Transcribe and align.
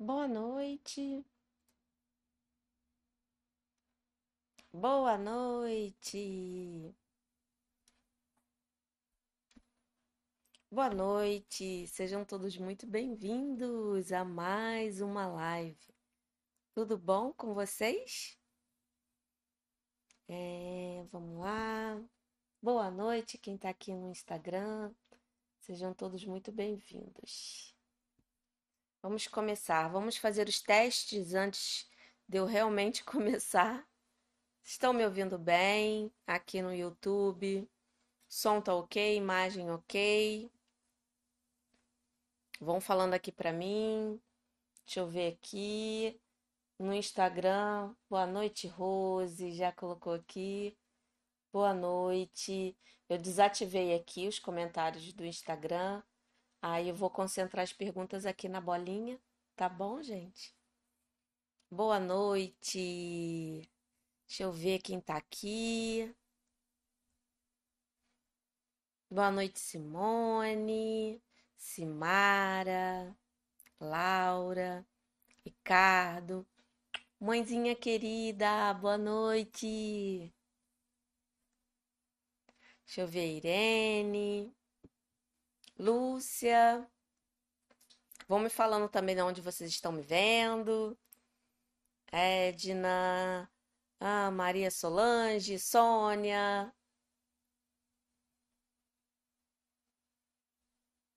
Boa 0.00 0.28
noite. 0.28 1.24
Boa 4.72 5.18
noite. 5.18 6.94
Boa 10.70 10.88
noite. 10.90 11.86
Sejam 11.88 12.24
todos 12.24 12.56
muito 12.56 12.86
bem-vindos 12.86 14.12
a 14.12 14.24
mais 14.24 15.00
uma 15.00 15.26
live. 15.26 15.76
Tudo 16.72 16.96
bom 16.96 17.32
com 17.32 17.52
vocês? 17.52 18.38
É, 20.28 21.04
vamos 21.10 21.40
lá. 21.40 22.00
Boa 22.62 22.88
noite, 22.90 23.36
quem 23.36 23.56
está 23.56 23.70
aqui 23.70 23.92
no 23.92 24.10
Instagram. 24.10 24.94
Sejam 25.60 25.92
todos 25.92 26.24
muito 26.24 26.52
bem-vindos. 26.52 27.77
Vamos 29.00 29.28
começar. 29.28 29.88
Vamos 29.88 30.16
fazer 30.16 30.48
os 30.48 30.60
testes 30.60 31.32
antes 31.32 31.88
de 32.28 32.38
eu 32.38 32.46
realmente 32.46 33.02
começar. 33.04 33.86
Estão 34.64 34.92
me 34.92 35.04
ouvindo 35.04 35.38
bem 35.38 36.12
aqui 36.26 36.60
no 36.60 36.74
YouTube? 36.74 37.68
Som 38.28 38.60
tá 38.60 38.74
ok, 38.74 39.16
imagem 39.16 39.70
ok. 39.70 40.50
Vão 42.60 42.80
falando 42.80 43.14
aqui 43.14 43.30
para 43.30 43.52
mim. 43.52 44.20
Deixa 44.84 45.00
eu 45.00 45.06
ver 45.06 45.34
aqui 45.34 46.20
no 46.78 46.92
Instagram. 46.92 47.94
Boa 48.10 48.26
noite, 48.26 48.66
Rose. 48.66 49.52
Já 49.52 49.70
colocou 49.70 50.12
aqui. 50.12 50.76
Boa 51.52 51.72
noite. 51.72 52.76
Eu 53.08 53.16
desativei 53.16 53.94
aqui 53.94 54.26
os 54.26 54.38
comentários 54.38 55.12
do 55.12 55.24
Instagram. 55.24 56.02
Aí 56.62 56.88
eu 56.88 56.94
vou 56.94 57.10
concentrar 57.10 57.62
as 57.64 57.72
perguntas 57.72 58.26
aqui 58.26 58.48
na 58.48 58.60
bolinha, 58.60 59.18
tá 59.56 59.68
bom, 59.68 60.02
gente? 60.02 60.54
Boa 61.70 61.98
noite. 62.00 63.68
Deixa 64.26 64.42
eu 64.44 64.52
ver 64.52 64.80
quem 64.80 65.00
tá 65.00 65.16
aqui. 65.16 66.14
Boa 69.10 69.30
noite, 69.30 69.58
Simone, 69.60 71.22
Simara, 71.56 73.16
Laura, 73.80 74.86
Ricardo. 75.44 76.46
Mãezinha 77.20 77.74
querida, 77.76 78.74
boa 78.74 78.98
noite. 78.98 80.32
Deixa 82.84 83.02
eu 83.02 83.06
ver, 83.06 83.36
Irene, 83.36 84.52
Lúcia. 85.78 86.86
Vão 88.28 88.38
me 88.38 88.50
falando 88.50 88.88
também 88.88 89.14
de 89.16 89.22
onde 89.22 89.40
vocês 89.40 89.70
estão 89.70 89.92
me 89.92 90.02
vendo. 90.02 90.96
Edna, 92.12 93.50
ah, 94.00 94.30
Maria 94.30 94.70
Solange, 94.70 95.58
Sônia. 95.58 96.72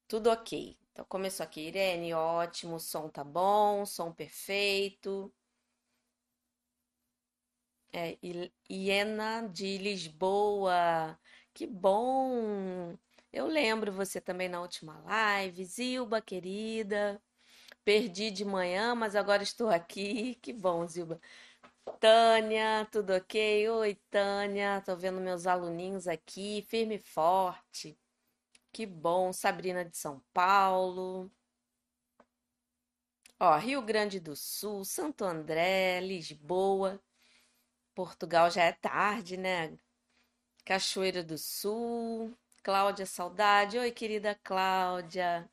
Tudo 0.08 0.30
ok. 0.30 0.78
Então 0.92 1.06
começou 1.06 1.44
aqui, 1.44 1.62
Irene, 1.68 2.14
ótimo, 2.14 2.80
som 2.80 3.09
tá 3.09 3.23
bom, 3.23 3.86
som 3.86 4.12
perfeito. 4.12 5.34
É, 7.94 8.18
Iena 8.69 9.47
de 9.50 9.78
Lisboa, 9.78 11.19
que 11.53 11.68
bom! 11.68 12.97
Eu 13.34 13.47
lembro 13.47 13.92
você 13.94 14.19
também 14.19 14.50
na 14.50 14.62
última 14.62 15.00
live, 15.02 15.64
Zilba, 15.66 16.22
querida. 16.22 17.22
Perdi 17.86 18.31
de 18.31 18.46
manhã, 18.46 18.96
mas 18.96 19.16
agora 19.16 19.44
estou 19.44 19.69
aqui. 19.69 20.36
Que 20.42 20.53
bom, 20.53 20.88
Zilba. 20.88 21.19
Tânia, 22.00 22.88
tudo 22.91 23.14
ok? 23.16 23.70
Oi, 23.70 23.96
Tânia. 24.09 24.81
Tô 24.86 24.96
vendo 24.96 25.22
meus 25.22 25.47
aluninhos 25.47 26.08
aqui, 26.08 26.66
firme 26.70 26.96
e 26.96 27.00
forte. 27.00 27.97
Que 28.74 28.86
bom. 28.86 29.34
Sabrina 29.34 29.86
de 29.86 29.97
São 29.97 30.22
Paulo. 30.34 31.31
Ó, 33.40 33.58
Rio 33.58 33.81
Grande 33.81 34.20
do 34.20 34.36
Sul, 34.36 34.86
Santo 34.86 35.25
André, 35.25 36.00
Lisboa. 36.02 37.02
Portugal 37.96 38.50
já 38.52 38.64
é 38.64 38.72
tarde, 38.74 39.38
né? 39.38 39.78
Cachoeira 40.66 41.24
do 41.24 41.38
Sul. 41.38 42.36
Cláudia 42.63 43.05
Saudade. 43.07 43.79
Oi, 43.79 43.91
querida 43.91 44.35
Cláudia. 44.44 45.49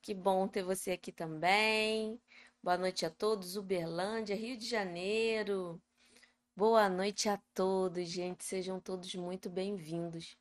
Que 0.00 0.14
bom 0.14 0.46
ter 0.46 0.62
você 0.62 0.92
aqui 0.92 1.10
também. 1.10 2.20
Boa 2.62 2.78
noite 2.78 3.04
a 3.04 3.10
todos. 3.10 3.56
Uberlândia, 3.56 4.36
Rio 4.36 4.56
de 4.56 4.66
Janeiro. 4.66 5.82
Boa 6.56 6.88
noite 6.88 7.28
a 7.28 7.40
todos, 7.52 8.08
gente. 8.08 8.44
Sejam 8.44 8.78
todos 8.78 9.12
muito 9.16 9.50
bem-vindos 9.50 10.36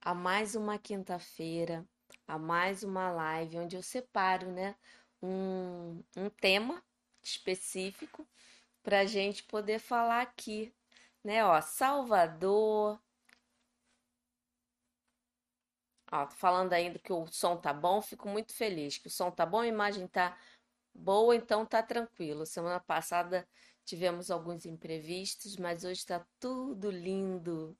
a 0.00 0.12
mais 0.12 0.56
uma 0.56 0.78
quinta-feira, 0.78 1.86
a 2.26 2.36
mais 2.36 2.82
uma 2.82 3.12
live 3.12 3.58
onde 3.58 3.76
eu 3.76 3.82
separo, 3.82 4.50
né, 4.50 4.74
um, 5.22 6.02
um 6.16 6.28
tema 6.28 6.82
específico 7.22 8.26
para 8.82 9.00
a 9.00 9.04
gente 9.04 9.44
poder 9.44 9.78
falar 9.78 10.22
aqui, 10.22 10.74
né? 11.22 11.44
Ó, 11.44 11.60
Salvador, 11.60 13.00
Ó, 16.12 16.26
falando 16.28 16.74
ainda 16.74 16.98
que 16.98 17.10
o 17.10 17.26
som 17.28 17.56
tá 17.56 17.72
bom, 17.72 18.02
fico 18.02 18.28
muito 18.28 18.52
feliz 18.54 18.98
que 18.98 19.06
o 19.06 19.10
som 19.10 19.30
tá 19.30 19.46
bom, 19.46 19.60
a 19.60 19.66
imagem 19.66 20.06
tá 20.06 20.38
boa, 20.94 21.34
então 21.34 21.64
tá 21.64 21.82
tranquilo. 21.82 22.44
Semana 22.44 22.78
passada 22.78 23.48
tivemos 23.82 24.30
alguns 24.30 24.66
imprevistos, 24.66 25.56
mas 25.56 25.84
hoje 25.84 26.04
tá 26.04 26.24
tudo 26.38 26.90
lindo. 26.90 27.74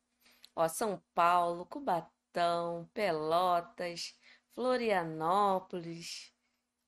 Ó, 0.56 0.66
São 0.66 1.02
Paulo, 1.14 1.66
Cubatão, 1.66 2.88
Pelotas, 2.94 4.14
Florianópolis. 4.52 6.32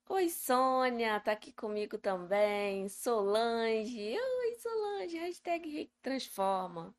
Oi, 0.08 0.30
Sônia, 0.30 1.20
tá 1.20 1.32
aqui 1.32 1.52
comigo 1.52 1.98
também. 1.98 2.88
Solange, 2.88 4.16
oi, 4.18 4.54
Solange, 4.56 5.18
hashtag 5.18 5.90
Transforma. 6.00 6.94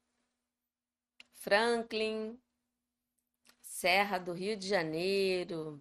Franklin, 1.34 2.40
Serra 3.86 4.18
do 4.18 4.34
Rio 4.34 4.58
de 4.58 4.68
Janeiro, 4.68 5.80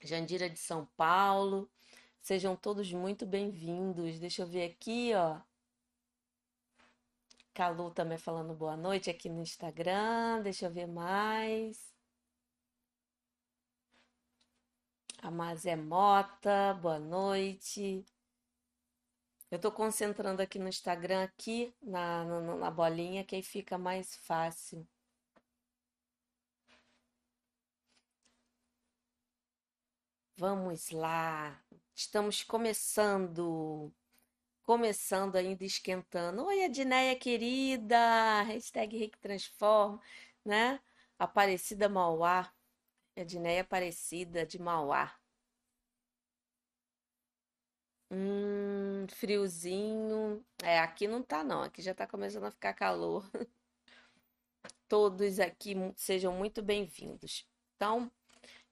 Jandira 0.00 0.50
de 0.50 0.58
São 0.58 0.84
Paulo. 0.96 1.70
Sejam 2.20 2.56
todos 2.56 2.92
muito 2.92 3.24
bem-vindos. 3.24 4.18
Deixa 4.18 4.42
eu 4.42 4.48
ver 4.48 4.64
aqui, 4.64 5.12
ó. 5.14 5.40
Calu 7.54 7.92
também 7.92 8.18
falando 8.18 8.52
boa 8.52 8.76
noite 8.76 9.10
aqui 9.10 9.28
no 9.28 9.40
Instagram. 9.40 10.42
Deixa 10.42 10.66
eu 10.66 10.72
ver 10.72 10.88
mais. 10.88 11.94
A 15.22 15.30
Mazé 15.30 15.76
Mota, 15.76 16.74
boa 16.82 16.98
noite. 16.98 18.04
Eu 19.52 19.60
tô 19.60 19.70
concentrando 19.70 20.42
aqui 20.42 20.58
no 20.58 20.68
Instagram, 20.68 21.22
aqui 21.22 21.72
na, 21.80 22.24
na, 22.24 22.56
na 22.56 22.70
bolinha, 22.72 23.22
que 23.22 23.36
aí 23.36 23.42
fica 23.42 23.78
mais 23.78 24.16
fácil. 24.16 24.84
Vamos 30.36 30.90
lá, 30.90 31.62
estamos 31.94 32.42
começando, 32.42 33.92
começando 34.64 35.36
ainda 35.36 35.64
esquentando. 35.64 36.44
Oi, 36.46 36.64
Adneia 36.64 37.16
querida, 37.16 38.42
hashtag 38.42 38.96
Rick 38.98 39.18
Transforma, 39.18 40.00
né? 40.44 40.80
Aparecida 41.18 41.88
Mauá, 41.88 42.52
Edneia 43.16 43.62
Aparecida 43.62 44.46
de 44.46 44.58
Mauá. 44.60 45.14
Hum, 48.10 49.06
friozinho. 49.08 50.44
É, 50.62 50.78
aqui 50.80 51.06
não 51.08 51.22
tá 51.22 51.42
não, 51.44 51.62
aqui 51.62 51.82
já 51.82 51.94
tá 51.94 52.06
começando 52.06 52.44
a 52.44 52.50
ficar 52.50 52.74
calor. 52.74 53.28
Todos 54.88 55.40
aqui 55.40 55.74
sejam 55.96 56.32
muito 56.32 56.62
bem-vindos. 56.62 57.46
Então, 57.76 58.10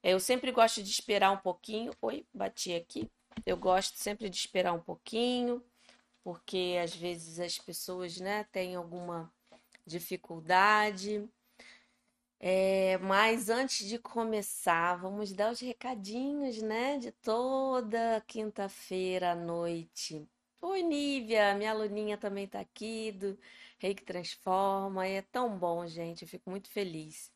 eu 0.02 0.18
sempre 0.20 0.50
gosto 0.52 0.82
de 0.82 0.90
esperar 0.90 1.30
um 1.30 1.36
pouquinho. 1.38 1.92
Oi, 2.02 2.26
bati 2.34 2.74
aqui. 2.74 3.10
Eu 3.46 3.56
gosto 3.56 3.96
sempre 3.96 4.28
de 4.28 4.36
esperar 4.36 4.72
um 4.72 4.80
pouquinho, 4.80 5.62
porque 6.24 6.78
às 6.82 6.94
vezes 6.94 7.40
as 7.40 7.58
pessoas, 7.58 8.18
né, 8.18 8.44
têm 8.52 8.74
alguma 8.74 9.32
dificuldade. 9.86 11.28
É, 12.40 12.98
mas 12.98 13.48
antes 13.48 13.88
de 13.88 13.98
começar, 13.98 14.96
vamos 14.96 15.32
dar 15.32 15.52
os 15.52 15.60
recadinhos, 15.60 16.60
né, 16.60 16.98
de 16.98 17.12
toda 17.12 18.20
quinta-feira 18.26 19.32
à 19.32 19.34
noite. 19.34 20.28
Oi, 20.60 20.82
Nívia, 20.82 21.54
minha 21.54 21.70
aluninha 21.70 22.18
também 22.18 22.46
tá 22.48 22.60
aqui 22.60 23.12
do 23.12 23.38
Reiki 23.78 24.04
Transforma. 24.04 25.06
É 25.06 25.22
tão 25.22 25.58
bom, 25.58 25.86
gente. 25.86 26.22
Eu 26.22 26.28
fico 26.28 26.50
muito 26.50 26.68
feliz 26.70 27.31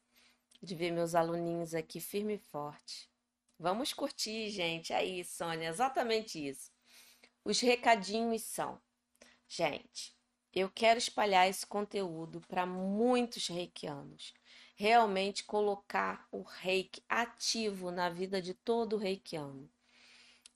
de 0.67 0.75
ver 0.75 0.91
meus 0.91 1.15
aluninhos 1.15 1.75
aqui 1.75 2.01
firme 2.01 2.35
e 2.35 2.39
forte. 2.39 3.09
Vamos 3.59 3.93
curtir, 3.93 4.51
gente. 4.51 4.93
Aí, 4.93 5.25
Sônia, 5.25 5.69
exatamente 5.69 6.47
isso. 6.47 6.71
Os 7.45 7.61
recadinhos 7.61 8.43
são: 8.43 8.81
gente, 9.49 10.15
eu 10.53 10.69
quero 10.69 10.99
espalhar 10.99 11.49
esse 11.49 11.67
conteúdo 11.67 12.41
para 12.49 12.67
muitos 12.67 13.47
reikianos. 13.47 14.35
Realmente 14.75 15.45
colocar 15.45 16.27
o 16.31 16.43
reiki 16.43 17.03
ativo 17.09 17.91
na 17.91 18.11
vida 18.11 18.43
de 18.43 18.53
todo 18.53 18.99
reikiano. 18.99 19.71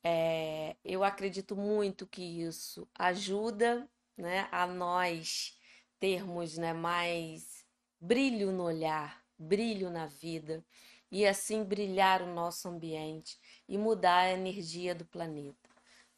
É, 0.02 0.76
eu 0.84 1.04
acredito 1.04 1.56
muito 1.56 2.06
que 2.06 2.22
isso 2.22 2.88
ajuda 2.94 3.88
né, 4.16 4.48
a 4.50 4.66
nós 4.66 5.58
termos 5.98 6.56
né, 6.56 6.72
mais 6.72 7.64
brilho 8.00 8.50
no 8.50 8.64
olhar, 8.64 9.19
brilho 9.40 9.90
na 9.90 10.06
vida 10.06 10.64
e 11.10 11.26
assim 11.26 11.64
brilhar 11.64 12.22
o 12.22 12.32
nosso 12.32 12.68
ambiente 12.68 13.38
e 13.68 13.76
mudar 13.76 14.18
a 14.18 14.32
energia 14.32 14.94
do 14.94 15.04
planeta, 15.04 15.68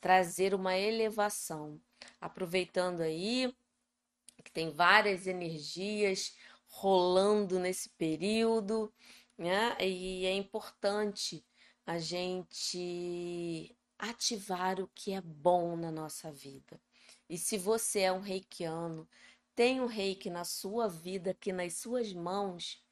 trazer 0.00 0.54
uma 0.54 0.76
elevação, 0.76 1.80
aproveitando 2.20 3.00
aí 3.00 3.54
que 4.42 4.50
tem 4.50 4.70
várias 4.70 5.26
energias 5.26 6.36
rolando 6.66 7.58
nesse 7.58 7.88
período, 7.90 8.92
né? 9.38 9.76
E 9.80 10.26
é 10.26 10.32
importante 10.32 11.44
a 11.86 11.98
gente 11.98 13.76
ativar 13.98 14.80
o 14.80 14.90
que 14.94 15.12
é 15.12 15.20
bom 15.20 15.76
na 15.76 15.92
nossa 15.92 16.30
vida. 16.32 16.80
E 17.28 17.38
se 17.38 17.56
você 17.56 18.00
é 18.00 18.12
um 18.12 18.20
reikiano, 18.20 19.08
tem 19.54 19.80
um 19.80 19.86
reiki 19.86 20.28
na 20.28 20.44
sua 20.44 20.88
vida, 20.88 21.30
aqui 21.30 21.52
nas 21.52 21.74
suas 21.74 22.12
mãos, 22.12 22.82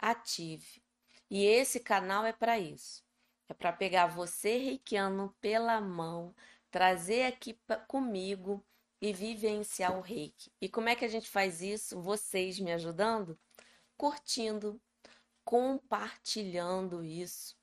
ative. 0.00 0.82
E 1.30 1.44
esse 1.44 1.80
canal 1.80 2.24
é 2.24 2.32
para 2.32 2.58
isso. 2.58 3.04
É 3.48 3.54
para 3.54 3.72
pegar 3.72 4.06
você, 4.06 4.56
reikiano, 4.58 5.34
pela 5.40 5.80
mão, 5.80 6.34
trazer 6.70 7.24
aqui 7.26 7.58
comigo 7.86 8.64
e 9.00 9.12
vivenciar 9.12 9.96
o 9.96 10.00
reiki. 10.00 10.52
E 10.60 10.68
como 10.68 10.88
é 10.88 10.94
que 10.94 11.04
a 11.04 11.08
gente 11.08 11.28
faz 11.28 11.62
isso? 11.62 12.00
Vocês 12.00 12.58
me 12.58 12.72
ajudando? 12.72 13.38
Curtindo, 13.96 14.80
compartilhando 15.44 17.04
isso 17.04 17.60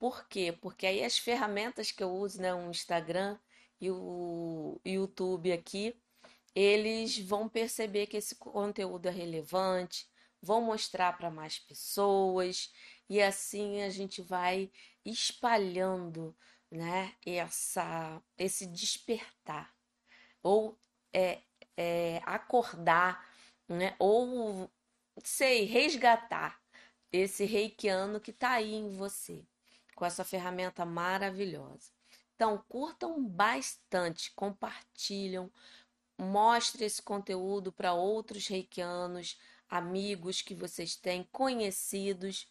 por 0.00 0.26
quê? 0.28 0.50
Porque 0.62 0.86
aí 0.86 1.04
as 1.04 1.18
ferramentas 1.18 1.92
que 1.92 2.02
eu 2.02 2.10
uso, 2.10 2.40
né, 2.40 2.54
o 2.54 2.70
Instagram 2.70 3.38
e 3.78 3.90
o 3.90 4.80
YouTube 4.84 5.52
aqui, 5.52 5.94
eles 6.54 7.18
vão 7.18 7.48
perceber 7.48 8.06
que 8.06 8.16
esse 8.16 8.34
conteúdo 8.36 9.06
é 9.06 9.10
relevante, 9.10 10.08
vão 10.42 10.60
mostrar 10.62 11.16
para 11.16 11.30
mais 11.30 11.58
pessoas 11.58 12.72
e 13.08 13.20
assim 13.20 13.82
a 13.82 13.90
gente 13.90 14.22
vai 14.22 14.70
espalhando, 15.04 16.36
né, 16.70 17.14
essa 17.24 18.22
esse 18.38 18.66
despertar 18.66 19.74
ou 20.42 20.78
é, 21.12 21.42
é 21.76 22.22
acordar, 22.24 23.28
né, 23.68 23.94
ou 23.98 24.70
sei, 25.24 25.64
resgatar 25.64 26.60
esse 27.12 27.44
reikiano 27.44 28.20
que 28.20 28.30
está 28.30 28.52
aí 28.52 28.74
em 28.74 28.90
você 28.90 29.44
com 29.94 30.04
essa 30.06 30.24
ferramenta 30.24 30.84
maravilhosa. 30.84 31.90
Então, 32.34 32.64
curtam 32.68 33.22
bastante, 33.22 34.32
compartilham, 34.34 35.52
mostre 36.18 36.86
esse 36.86 37.02
conteúdo 37.02 37.70
para 37.70 37.92
outros 37.92 38.46
reikianos, 38.46 39.38
amigos 39.70 40.42
que 40.42 40.54
vocês 40.54 40.96
têm, 40.96 41.22
conhecidos. 41.32 42.48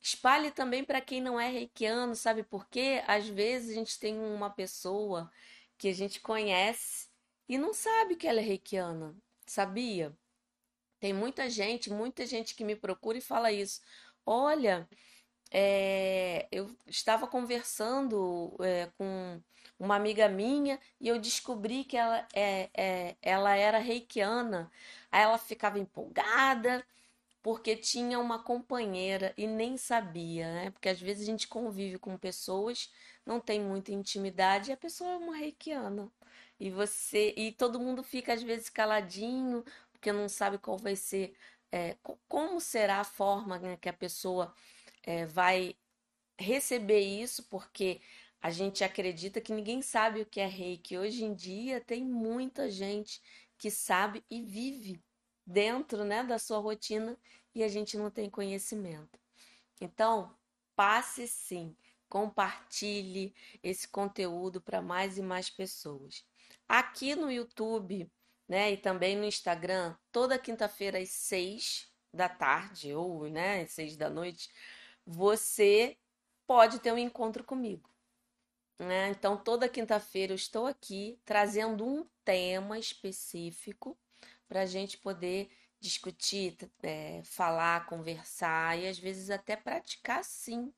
Espalhe 0.00 0.50
também 0.50 0.84
para 0.84 1.00
quem 1.00 1.20
não 1.20 1.40
é 1.40 1.48
reikiano, 1.48 2.14
sabe 2.14 2.42
por 2.42 2.68
quê? 2.68 3.02
Às 3.06 3.26
vezes 3.26 3.70
a 3.70 3.74
gente 3.74 3.98
tem 3.98 4.18
uma 4.18 4.50
pessoa 4.50 5.30
que 5.76 5.88
a 5.88 5.92
gente 5.92 6.20
conhece 6.20 7.08
e 7.48 7.58
não 7.58 7.74
sabe 7.74 8.16
que 8.16 8.26
ela 8.28 8.40
é 8.40 8.42
reikiana, 8.42 9.16
sabia? 9.46 10.16
Tem 11.00 11.12
muita 11.12 11.50
gente, 11.50 11.90
muita 11.90 12.26
gente 12.26 12.54
que 12.54 12.64
me 12.64 12.76
procura 12.76 13.18
e 13.18 13.20
fala 13.20 13.52
isso. 13.52 13.80
Olha, 14.24 14.88
é, 15.50 16.48
eu 16.50 16.74
estava 16.86 17.26
conversando 17.26 18.56
é, 18.60 18.86
com 18.96 19.42
uma 19.78 19.96
amiga 19.96 20.28
minha 20.28 20.78
e 21.00 21.08
eu 21.08 21.18
descobri 21.18 21.84
que 21.84 21.96
ela, 21.96 22.26
é, 22.34 22.70
é, 22.74 23.16
ela 23.22 23.54
era 23.56 23.78
reikiana. 23.78 24.70
Aí 25.10 25.22
ela 25.22 25.38
ficava 25.38 25.78
empolgada 25.78 26.84
porque 27.42 27.76
tinha 27.76 28.18
uma 28.18 28.42
companheira 28.42 29.34
e 29.36 29.46
nem 29.46 29.76
sabia, 29.76 30.52
né? 30.52 30.70
Porque 30.70 30.88
às 30.88 31.00
vezes 31.00 31.24
a 31.24 31.30
gente 31.30 31.46
convive 31.48 31.98
com 31.98 32.16
pessoas, 32.16 32.90
não 33.26 33.40
tem 33.40 33.60
muita 33.60 33.92
intimidade 33.92 34.70
e 34.70 34.72
a 34.72 34.76
pessoa 34.76 35.10
é 35.12 35.16
uma 35.16 35.36
reikiana. 35.36 36.10
E 36.58 36.70
você 36.70 37.34
e 37.36 37.52
todo 37.52 37.80
mundo 37.80 38.02
fica 38.02 38.32
às 38.32 38.42
vezes 38.42 38.70
caladinho 38.70 39.64
porque 39.92 40.12
não 40.12 40.28
sabe 40.28 40.58
qual 40.58 40.76
vai 40.78 40.96
ser, 40.96 41.34
é, 41.72 41.96
como 42.28 42.60
será 42.60 43.00
a 43.00 43.04
forma 43.04 43.58
né, 43.58 43.76
que 43.78 43.88
a 43.88 43.92
pessoa 43.92 44.54
é, 45.02 45.26
vai 45.26 45.76
receber 46.38 47.00
isso, 47.00 47.44
porque 47.44 48.00
a 48.44 48.50
gente 48.50 48.84
acredita 48.84 49.40
que 49.40 49.54
ninguém 49.54 49.80
sabe 49.80 50.20
o 50.20 50.26
que 50.26 50.38
é 50.38 50.44
reiki. 50.44 50.98
Hoje 50.98 51.24
em 51.24 51.32
dia 51.32 51.80
tem 51.80 52.04
muita 52.04 52.70
gente 52.70 53.22
que 53.56 53.70
sabe 53.70 54.22
e 54.30 54.42
vive 54.42 55.02
dentro 55.46 56.04
né, 56.04 56.22
da 56.22 56.38
sua 56.38 56.58
rotina 56.58 57.18
e 57.54 57.64
a 57.64 57.68
gente 57.68 57.96
não 57.96 58.10
tem 58.10 58.28
conhecimento. 58.28 59.18
Então, 59.80 60.36
passe 60.76 61.26
sim, 61.26 61.74
compartilhe 62.06 63.34
esse 63.62 63.88
conteúdo 63.88 64.60
para 64.60 64.82
mais 64.82 65.16
e 65.16 65.22
mais 65.22 65.48
pessoas. 65.48 66.22
Aqui 66.68 67.14
no 67.14 67.32
YouTube, 67.32 68.12
né, 68.46 68.72
e 68.72 68.76
também 68.76 69.16
no 69.16 69.24
Instagram, 69.24 69.96
toda 70.12 70.38
quinta-feira 70.38 70.98
às 70.98 71.08
seis 71.08 71.90
da 72.12 72.28
tarde 72.28 72.92
ou, 72.92 73.26
né, 73.26 73.66
seis 73.68 73.96
da 73.96 74.10
noite, 74.10 74.50
você 75.06 75.96
pode 76.46 76.78
ter 76.80 76.92
um 76.92 76.98
encontro 76.98 77.42
comigo. 77.42 77.93
Né? 78.78 79.10
Então, 79.10 79.36
toda 79.36 79.68
quinta-feira 79.68 80.32
eu 80.32 80.36
estou 80.36 80.66
aqui 80.66 81.18
trazendo 81.24 81.86
um 81.86 82.06
tema 82.24 82.78
específico 82.78 83.96
para 84.48 84.62
a 84.62 84.66
gente 84.66 84.98
poder 84.98 85.48
discutir, 85.80 86.56
é, 86.82 87.22
falar, 87.24 87.86
conversar 87.86 88.78
e 88.78 88.88
às 88.88 88.98
vezes 88.98 89.30
até 89.30 89.54
praticar 89.54 90.24
sim. 90.24 90.72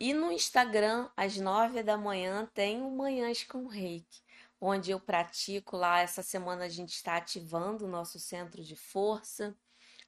E 0.00 0.12
no 0.12 0.32
Instagram, 0.32 1.08
às 1.16 1.36
nove 1.36 1.82
da 1.82 1.96
manhã, 1.96 2.50
tem 2.52 2.82
o 2.82 2.90
Manhãs 2.90 3.44
com 3.44 3.66
Reiki, 3.66 4.20
onde 4.60 4.90
eu 4.90 4.98
pratico 4.98 5.76
lá. 5.76 6.00
Essa 6.00 6.22
semana 6.22 6.64
a 6.64 6.68
gente 6.68 6.94
está 6.94 7.16
ativando 7.16 7.84
o 7.84 7.88
nosso 7.88 8.18
centro 8.18 8.64
de 8.64 8.74
força 8.74 9.56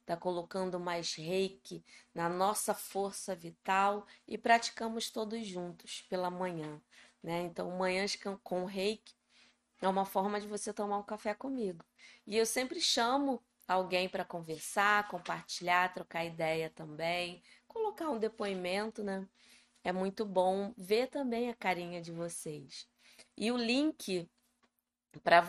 está 0.05 0.15
colocando 0.15 0.79
mais 0.79 1.15
reiki 1.15 1.83
na 2.13 2.29
nossa 2.29 2.75
força 2.75 3.35
vital 3.35 4.05
e 4.27 4.37
praticamos 4.37 5.09
todos 5.09 5.45
juntos 5.45 6.05
pela 6.07 6.29
manhã. 6.29 6.79
Né? 7.21 7.41
Então, 7.41 7.71
manhãs 7.71 8.15
com 8.43 8.65
reiki 8.65 9.15
é 9.81 9.87
uma 9.87 10.05
forma 10.05 10.39
de 10.39 10.47
você 10.47 10.71
tomar 10.71 10.99
um 10.99 11.03
café 11.03 11.33
comigo. 11.33 11.83
E 12.25 12.37
eu 12.37 12.45
sempre 12.45 12.79
chamo 12.79 13.43
alguém 13.67 14.07
para 14.07 14.23
conversar, 14.23 15.07
compartilhar, 15.07 15.91
trocar 15.93 16.23
ideia 16.23 16.69
também, 16.69 17.41
colocar 17.67 18.09
um 18.09 18.19
depoimento, 18.19 19.03
né? 19.03 19.27
É 19.83 19.91
muito 19.91 20.23
bom 20.23 20.73
ver 20.77 21.07
também 21.07 21.49
a 21.49 21.55
carinha 21.55 22.01
de 22.01 22.11
vocês. 22.11 22.87
E 23.35 23.51
o 23.51 23.57
link 23.57 24.29
para 25.23 25.43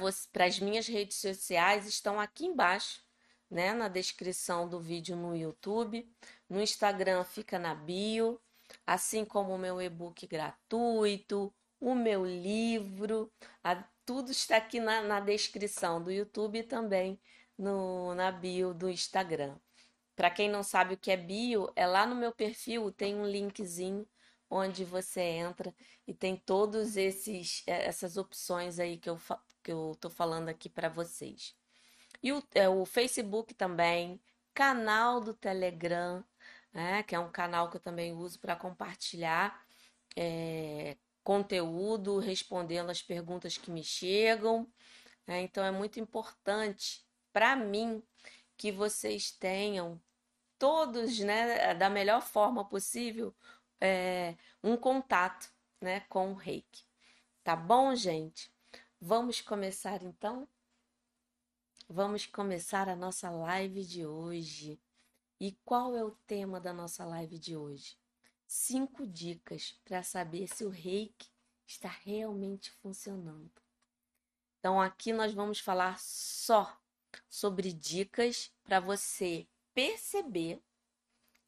as 0.47 0.61
minhas 0.61 0.87
redes 0.87 1.19
sociais 1.19 1.87
estão 1.87 2.19
aqui 2.19 2.47
embaixo 2.47 3.06
né, 3.51 3.73
na 3.73 3.89
descrição 3.89 4.69
do 4.69 4.81
vídeo 4.81 5.17
no 5.17 5.37
YouTube. 5.37 6.09
No 6.49 6.61
Instagram 6.61 7.25
fica 7.25 7.59
na 7.59 7.75
bio, 7.75 8.41
assim 8.87 9.25
como 9.25 9.55
o 9.55 9.59
meu 9.59 9.81
e-book 9.81 10.27
gratuito, 10.27 11.53
o 11.81 11.95
meu 11.95 12.25
livro, 12.25 13.31
a, 13.63 13.85
tudo 14.05 14.31
está 14.31 14.57
aqui 14.57 14.81
na, 14.81 15.03
na 15.03 15.21
descrição 15.21 16.03
do 16.03 16.11
YouTube 16.11 16.59
e 16.59 16.63
também 16.63 17.21
no, 17.59 18.15
na 18.15 18.31
bio 18.31 18.73
do 18.75 18.89
Instagram. 18.89 19.57
Para 20.15 20.31
quem 20.31 20.49
não 20.49 20.63
sabe 20.63 20.95
o 20.95 20.97
que 20.97 21.11
é 21.11 21.17
bio, 21.17 21.71
é 21.77 21.87
lá 21.87 22.07
no 22.07 22.15
meu 22.15 22.33
perfil 22.33 22.91
tem 22.91 23.15
um 23.17 23.27
linkzinho 23.27 24.07
onde 24.49 24.85
você 24.85 25.21
entra 25.21 25.75
e 26.07 26.15
tem 26.15 26.37
todos 26.37 26.97
esses 26.97 27.63
essas 27.67 28.17
opções 28.17 28.79
aí 28.79 28.97
que 28.97 29.11
eu 29.11 29.19
que 29.63 29.73
eu 29.73 29.97
tô 30.01 30.09
falando 30.09 30.49
aqui 30.49 30.69
para 30.69 30.89
vocês. 30.89 31.55
E 32.23 32.33
o, 32.33 32.43
é, 32.55 32.69
o 32.69 32.85
Facebook 32.85 33.55
também, 33.55 34.21
canal 34.55 35.21
do 35.21 35.35
Telegram, 35.35 36.25
né, 36.73 37.03
que 37.03 37.15
é 37.15 37.19
um 37.19 37.31
canal 37.31 37.71
que 37.71 37.77
eu 37.77 37.81
também 37.81 38.13
uso 38.13 38.39
para 38.39 38.57
compartilhar 38.57 39.65
é, 40.17 40.97
conteúdo, 41.25 42.19
respondendo 42.19 42.91
as 42.91 43.03
perguntas 43.03 43.59
que 43.59 43.71
me 43.71 43.83
chegam. 43.83 44.71
Né? 45.27 45.43
Então 45.43 45.65
é 45.65 45.71
muito 45.71 45.99
importante 46.01 47.05
para 47.33 47.57
mim 47.57 48.03
que 48.57 48.73
vocês 48.73 49.31
tenham 49.31 50.01
todos, 50.59 51.19
né, 51.19 51.75
da 51.75 51.91
melhor 51.91 52.23
forma 52.23 52.67
possível, 52.67 53.35
é, 53.81 54.35
um 54.63 54.77
contato, 54.77 55.53
né, 55.81 56.01
com 56.09 56.33
o 56.33 56.35
Reiki. 56.35 56.85
Tá 57.45 57.55
bom, 57.55 57.95
gente? 57.95 58.51
Vamos 59.01 59.41
começar 59.41 60.03
então? 60.03 60.49
Vamos 61.89 62.27
começar 62.27 62.89
a 62.89 62.97
nossa 62.97 63.31
live 63.31 63.85
de 63.85 64.05
hoje. 64.05 64.77
E 65.39 65.53
qual 65.65 65.97
é 65.97 66.03
o 66.03 66.11
tema 66.27 66.61
da 66.61 66.73
nossa 66.73 67.05
live 67.05 67.39
de 67.39 67.57
hoje? 67.57 67.97
Cinco 68.45 69.07
dicas 69.07 69.79
para 69.85 70.03
saber 70.03 70.49
se 70.49 70.65
o 70.65 70.69
reiki 70.69 71.31
está 71.65 71.89
realmente 71.89 72.73
funcionando. 72.73 73.63
Então, 74.59 74.81
aqui 74.81 75.13
nós 75.13 75.33
vamos 75.33 75.61
falar 75.61 75.97
só 76.01 76.77
sobre 77.29 77.73
dicas 77.73 78.53
para 78.65 78.81
você 78.81 79.47
perceber 79.73 80.61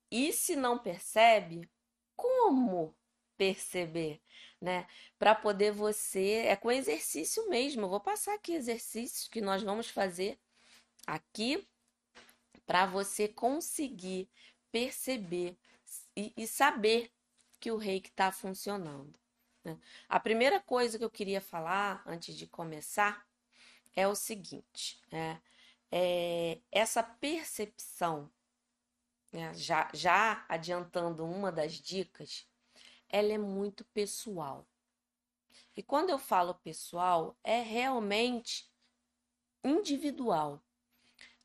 e, 0.08 0.32
se 0.32 0.54
não 0.54 0.78
percebe, 0.78 1.68
como 2.14 2.96
perceber, 3.36 4.22
né? 4.60 4.86
Para 5.18 5.34
poder 5.34 5.72
você, 5.72 6.44
é 6.46 6.56
com 6.56 6.70
exercício 6.70 7.48
mesmo. 7.48 7.82
Eu 7.82 7.88
vou 7.88 8.00
passar 8.00 8.34
aqui 8.34 8.52
exercícios 8.52 9.28
que 9.28 9.40
nós 9.40 9.62
vamos 9.62 9.88
fazer 9.88 10.38
aqui 11.06 11.66
para 12.66 12.86
você 12.86 13.28
conseguir 13.28 14.28
perceber 14.70 15.56
e, 16.14 16.32
e, 16.36 16.46
saber 16.46 17.10
que 17.58 17.70
o 17.70 17.76
reiki 17.76 18.10
está 18.10 18.30
funcionando. 18.30 19.18
Né? 19.64 19.78
A 20.08 20.20
primeira 20.20 20.60
coisa 20.60 20.98
que 20.98 21.04
eu 21.04 21.10
queria 21.10 21.40
falar 21.40 22.02
antes 22.04 22.36
de 22.36 22.46
começar 22.46 23.26
é 23.96 24.06
o 24.06 24.14
seguinte: 24.14 25.00
é, 25.10 25.38
é 25.90 26.58
essa 26.70 27.02
percepção, 27.02 28.30
né? 29.32 29.54
já, 29.54 29.88
já 29.94 30.44
adiantando 30.48 31.24
uma 31.24 31.50
das 31.50 31.72
dicas, 31.72 32.46
ela 33.08 33.32
é 33.32 33.38
muito 33.38 33.84
pessoal. 33.86 34.66
E 35.76 35.82
quando 35.82 36.10
eu 36.10 36.18
falo 36.18 36.54
pessoal, 36.54 37.36
é 37.42 37.60
realmente 37.62 38.70
individual. 39.62 40.62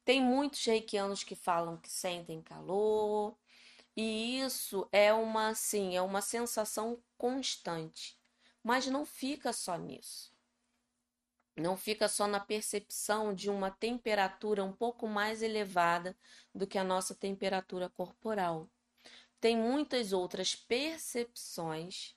Tem 0.04 0.22
muitos 0.22 0.64
reikianos 0.66 1.24
que 1.24 1.36
falam 1.36 1.78
que 1.78 1.90
sentem 1.90 2.42
calor, 2.42 3.38
e 3.96 4.40
isso 4.40 4.88
é 4.92 5.14
uma 5.14 5.50
assim, 5.50 5.96
é 5.96 6.02
uma 6.02 6.22
sensação 6.22 7.02
constante. 7.18 8.20
Mas 8.64 8.88
não 8.88 9.06
fica 9.06 9.54
só 9.54 9.78
nisso. 9.78 10.34
Não 11.56 11.78
fica 11.78 12.08
só 12.08 12.26
na 12.26 12.40
percepção 12.40 13.34
de 13.34 13.50
uma 13.50 13.70
temperatura 13.70 14.64
um 14.64 14.74
pouco 14.74 15.08
mais 15.08 15.44
elevada 15.44 16.18
do 16.54 16.66
que 16.66 16.80
a 16.80 16.84
nossa 16.84 17.14
temperatura 17.14 17.88
corporal 17.90 18.68
tem 19.44 19.58
muitas 19.58 20.14
outras 20.14 20.56
percepções 20.56 22.16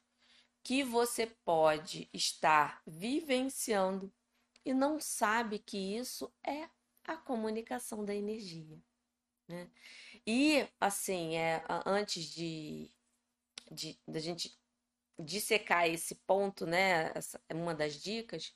que 0.63 0.85
você 0.85 1.27
pode 1.27 2.09
estar 2.15 2.81
vivenciando 2.87 4.15
e 4.65 4.73
não 4.73 5.01
sabe 5.01 5.59
que 5.59 5.77
isso 5.77 6.33
é 6.47 6.71
a 7.03 7.17
comunicação 7.17 8.05
da 8.05 8.15
energia. 8.15 8.81
Né? 9.49 9.69
E 10.25 10.69
assim, 10.79 11.35
é, 11.35 11.65
antes 11.85 12.27
de, 12.27 12.93
de, 13.73 13.99
de 14.07 14.17
a 14.17 14.21
gente 14.21 14.57
dissecar 15.19 15.89
esse 15.89 16.15
ponto, 16.15 16.65
né? 16.65 17.11
Essa 17.13 17.43
é 17.49 17.55
uma 17.55 17.75
das 17.75 18.01
dicas. 18.01 18.55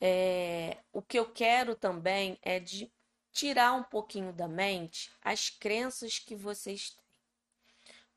É, 0.00 0.82
o 0.90 1.02
que 1.02 1.18
eu 1.18 1.30
quero 1.30 1.76
também 1.76 2.38
é 2.40 2.58
de 2.58 2.90
tirar 3.32 3.74
um 3.74 3.82
pouquinho 3.82 4.32
da 4.32 4.48
mente 4.48 5.12
as 5.20 5.50
crenças 5.50 6.18
que 6.18 6.34
vocês. 6.34 6.96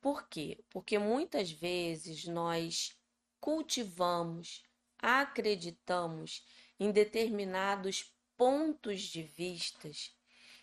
Por 0.02 0.28
quê? 0.28 0.64
Porque 0.70 0.98
muitas 0.98 1.52
vezes 1.52 2.26
nós 2.26 2.98
cultivamos, 3.40 4.64
acreditamos 4.98 6.46
em 6.80 6.92
determinados 6.92 8.14
pontos 8.38 9.02
de 9.02 9.24
vistas 9.24 10.16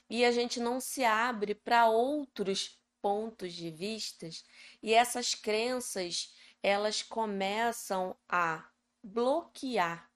e 0.09 0.25
a 0.25 0.33
gente 0.33 0.59
não 0.61 0.81
se 0.81 1.05
abre 1.05 1.55
para 1.55 1.89
outros 1.89 2.81
pontos 3.03 3.53
de 3.53 3.71
vistas 3.71 4.45
e 4.83 4.95
essas 4.95 5.35
crenças 5.35 6.35
elas 6.63 7.03
começam 7.03 8.17
a 8.29 8.69
bloquear 9.03 10.11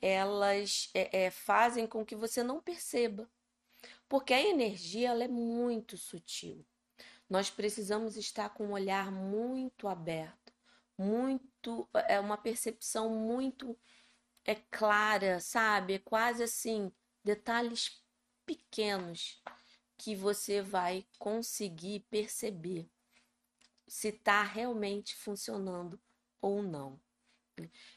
elas 0.00 0.88
é, 0.94 1.24
é, 1.24 1.30
fazem 1.30 1.86
com 1.86 2.06
que 2.06 2.14
você 2.14 2.42
não 2.42 2.60
perceba 2.60 3.28
porque 4.08 4.32
a 4.32 4.40
energia 4.40 5.08
ela 5.08 5.24
é 5.24 5.28
muito 5.28 5.96
sutil 5.96 6.64
nós 7.28 7.50
precisamos 7.50 8.16
estar 8.16 8.50
com 8.50 8.68
um 8.68 8.72
olhar 8.72 9.10
muito 9.10 9.86
aberto, 9.86 10.52
muito 10.96 11.88
é 12.08 12.18
uma 12.18 12.36
percepção 12.36 13.10
muito 13.10 13.78
é 14.44 14.54
clara, 14.54 15.40
sabe? 15.40 15.94
É 15.94 15.98
quase 15.98 16.42
assim, 16.42 16.90
detalhes 17.22 18.02
pequenos 18.46 19.42
que 19.96 20.14
você 20.14 20.62
vai 20.62 21.06
conseguir 21.18 22.00
perceber 22.08 22.90
se 23.86 24.08
está 24.08 24.42
realmente 24.42 25.14
funcionando 25.14 26.00
ou 26.40 26.62
não. 26.62 27.00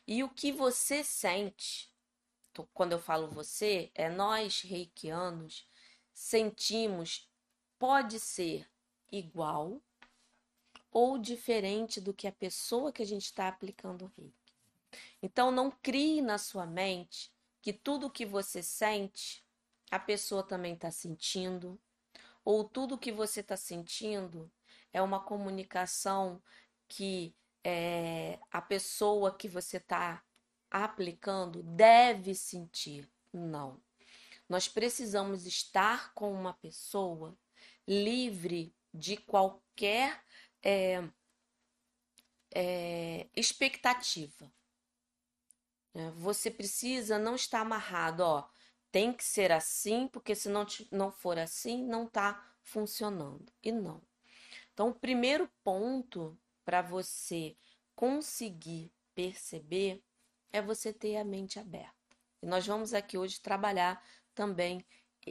E 0.08 0.24
o 0.24 0.30
que 0.30 0.52
você 0.52 1.04
sente, 1.04 1.94
quando 2.74 2.94
eu 2.94 3.00
falo 3.00 3.30
você, 3.30 3.92
é 3.94 4.10
nós 4.10 4.62
reikianos 4.62 5.70
sentimos, 6.14 7.32
pode 7.80 8.20
ser 8.20 8.71
igual 9.12 9.82
ou 10.92 11.18
diferente 11.18 12.02
do 12.02 12.14
que 12.14 12.28
a 12.28 12.32
pessoa 12.32 12.92
que 12.92 13.02
a 13.02 13.06
gente 13.06 13.26
está 13.26 13.48
aplicando 13.48 14.06
o 14.06 14.12
reiki. 14.18 14.36
Então, 15.22 15.52
não 15.52 15.72
crie 15.72 16.22
na 16.22 16.38
sua 16.38 16.66
mente 16.66 17.32
que 17.62 17.72
tudo 17.72 18.10
que 18.10 18.26
você 18.26 18.62
sente, 18.62 19.46
a 19.90 20.00
pessoa 20.00 20.44
também 20.44 20.74
está 20.74 20.92
sentindo, 20.92 21.80
ou 22.44 22.64
tudo 22.64 22.98
que 22.98 23.12
você 23.12 23.40
está 23.40 23.56
sentindo 23.56 24.52
é 24.92 25.02
uma 25.02 25.20
comunicação 25.20 26.42
que 26.88 27.34
é, 27.64 28.40
a 28.52 28.62
pessoa 28.62 29.36
que 29.36 29.48
você 29.48 29.78
está 29.78 30.24
aplicando 30.70 31.62
deve 31.64 32.34
sentir. 32.34 33.10
Não. 33.32 33.80
Nós 34.50 34.68
precisamos 34.68 35.46
estar 35.46 36.14
com 36.14 36.34
uma 36.34 36.54
pessoa 36.54 37.38
livre 37.88 38.74
de 38.94 39.18
qualquer 39.18 40.24
é, 40.64 41.04
é, 42.54 43.28
expectativa. 43.36 44.52
Né? 45.94 46.12
Você 46.16 46.52
precisa 46.52 47.18
não 47.18 47.36
estar 47.36 47.62
amarrado, 47.62 48.22
ó, 48.22 48.48
tem 48.92 49.14
que 49.14 49.24
ser 49.24 49.52
assim, 49.52 50.08
porque 50.08 50.36
se 50.36 50.50
não, 50.50 50.66
não 50.92 51.12
for 51.12 51.40
assim, 51.40 51.84
não 51.84 52.06
está 52.06 52.56
funcionando. 52.62 53.52
E 53.64 53.72
não. 53.72 54.02
Então, 54.74 54.90
o 54.90 54.96
primeiro 54.96 55.50
ponto 55.64 56.38
para 56.64 56.82
você 56.82 57.56
conseguir 57.96 58.92
perceber 59.14 60.04
é 60.52 60.62
você 60.62 60.92
ter 60.92 61.18
a 61.18 61.24
mente 61.24 61.60
aberta. 61.60 61.96
E 62.42 62.46
nós 62.46 62.66
vamos 62.66 62.94
aqui 62.94 63.18
hoje 63.18 63.40
trabalhar 63.40 64.04
também 64.34 64.86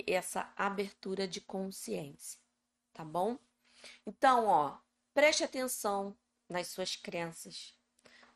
essa 0.06 0.52
abertura 0.56 1.26
de 1.26 1.40
consciência, 1.40 2.40
tá 2.92 3.04
bom? 3.04 3.38
Então, 4.06 4.46
ó, 4.46 4.78
preste 5.14 5.44
atenção 5.44 6.16
nas 6.48 6.68
suas 6.68 6.96
crenças. 6.96 7.74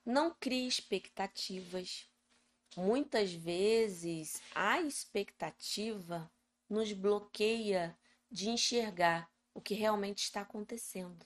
Não 0.04 0.34
crie 0.34 0.66
expectativas. 0.66 2.08
Muitas 2.76 3.32
vezes 3.32 4.40
a 4.54 4.80
expectativa 4.80 6.30
nos 6.68 6.92
bloqueia 6.92 7.96
de 8.30 8.50
enxergar 8.50 9.30
o 9.54 9.60
que 9.60 9.74
realmente 9.74 10.24
está 10.24 10.40
acontecendo. 10.40 11.24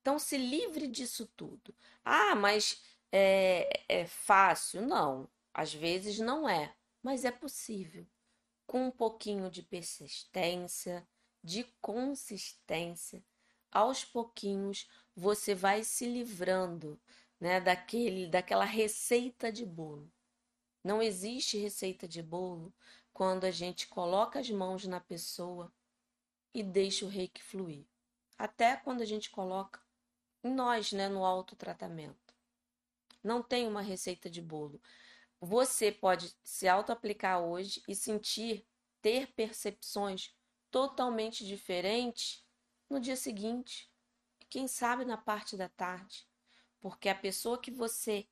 Então, 0.00 0.18
se 0.18 0.38
livre 0.38 0.86
disso 0.86 1.26
tudo. 1.36 1.74
Ah, 2.04 2.34
mas 2.34 2.82
é, 3.12 3.82
é 3.88 4.06
fácil? 4.06 4.82
Não, 4.82 5.28
às 5.52 5.74
vezes 5.74 6.18
não 6.18 6.48
é, 6.48 6.74
mas 7.02 7.24
é 7.24 7.30
possível. 7.30 8.06
Com 8.66 8.86
um 8.86 8.90
pouquinho 8.90 9.50
de 9.50 9.62
persistência, 9.62 11.06
de 11.42 11.64
consistência, 11.80 13.24
aos 13.70 14.04
pouquinhos 14.04 14.88
você 15.14 15.54
vai 15.54 15.84
se 15.84 16.06
livrando, 16.06 17.00
né, 17.38 17.60
daquele 17.60 18.26
daquela 18.26 18.64
receita 18.64 19.50
de 19.50 19.64
bolo. 19.64 20.10
Não 20.82 21.02
existe 21.02 21.58
receita 21.58 22.08
de 22.08 22.22
bolo 22.22 22.72
quando 23.12 23.44
a 23.44 23.50
gente 23.50 23.86
coloca 23.88 24.38
as 24.38 24.50
mãos 24.50 24.86
na 24.86 25.00
pessoa 25.00 25.72
e 26.54 26.62
deixa 26.62 27.04
o 27.04 27.08
reiki 27.08 27.42
fluir. 27.42 27.86
Até 28.38 28.76
quando 28.76 29.02
a 29.02 29.04
gente 29.04 29.30
coloca 29.30 29.80
em 30.42 30.52
nós, 30.52 30.92
né, 30.92 31.08
no 31.08 31.24
autotratamento. 31.24 32.34
Não 33.22 33.42
tem 33.42 33.68
uma 33.68 33.82
receita 33.82 34.30
de 34.30 34.40
bolo. 34.40 34.80
Você 35.40 35.92
pode 35.92 36.34
se 36.42 36.66
auto-aplicar 36.66 37.40
hoje 37.40 37.82
e 37.86 37.94
sentir, 37.94 38.66
ter 39.02 39.26
percepções 39.32 40.34
totalmente 40.70 41.46
diferente 41.46 42.44
no 42.88 43.00
dia 43.00 43.16
seguinte. 43.16 43.90
Quem 44.48 44.66
sabe 44.66 45.04
na 45.04 45.16
parte 45.16 45.56
da 45.56 45.68
tarde. 45.68 46.26
Porque 46.80 47.08
a 47.08 47.14
pessoa 47.14 47.60
que 47.60 47.70
você 47.70 48.26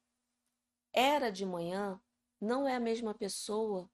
era 0.92 1.30
de 1.30 1.44
manhã 1.44 2.00
não 2.40 2.66
é 2.66 2.74
a 2.74 2.80
mesma 2.80 3.14
pessoa 3.14 3.90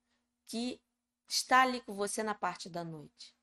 que 0.46 0.80
está 1.28 1.62
ali 1.62 1.80
com 1.80 1.92
você 1.92 2.22
na 2.22 2.34
parte 2.34 2.68
da 2.68 2.84
noite. 2.84 3.34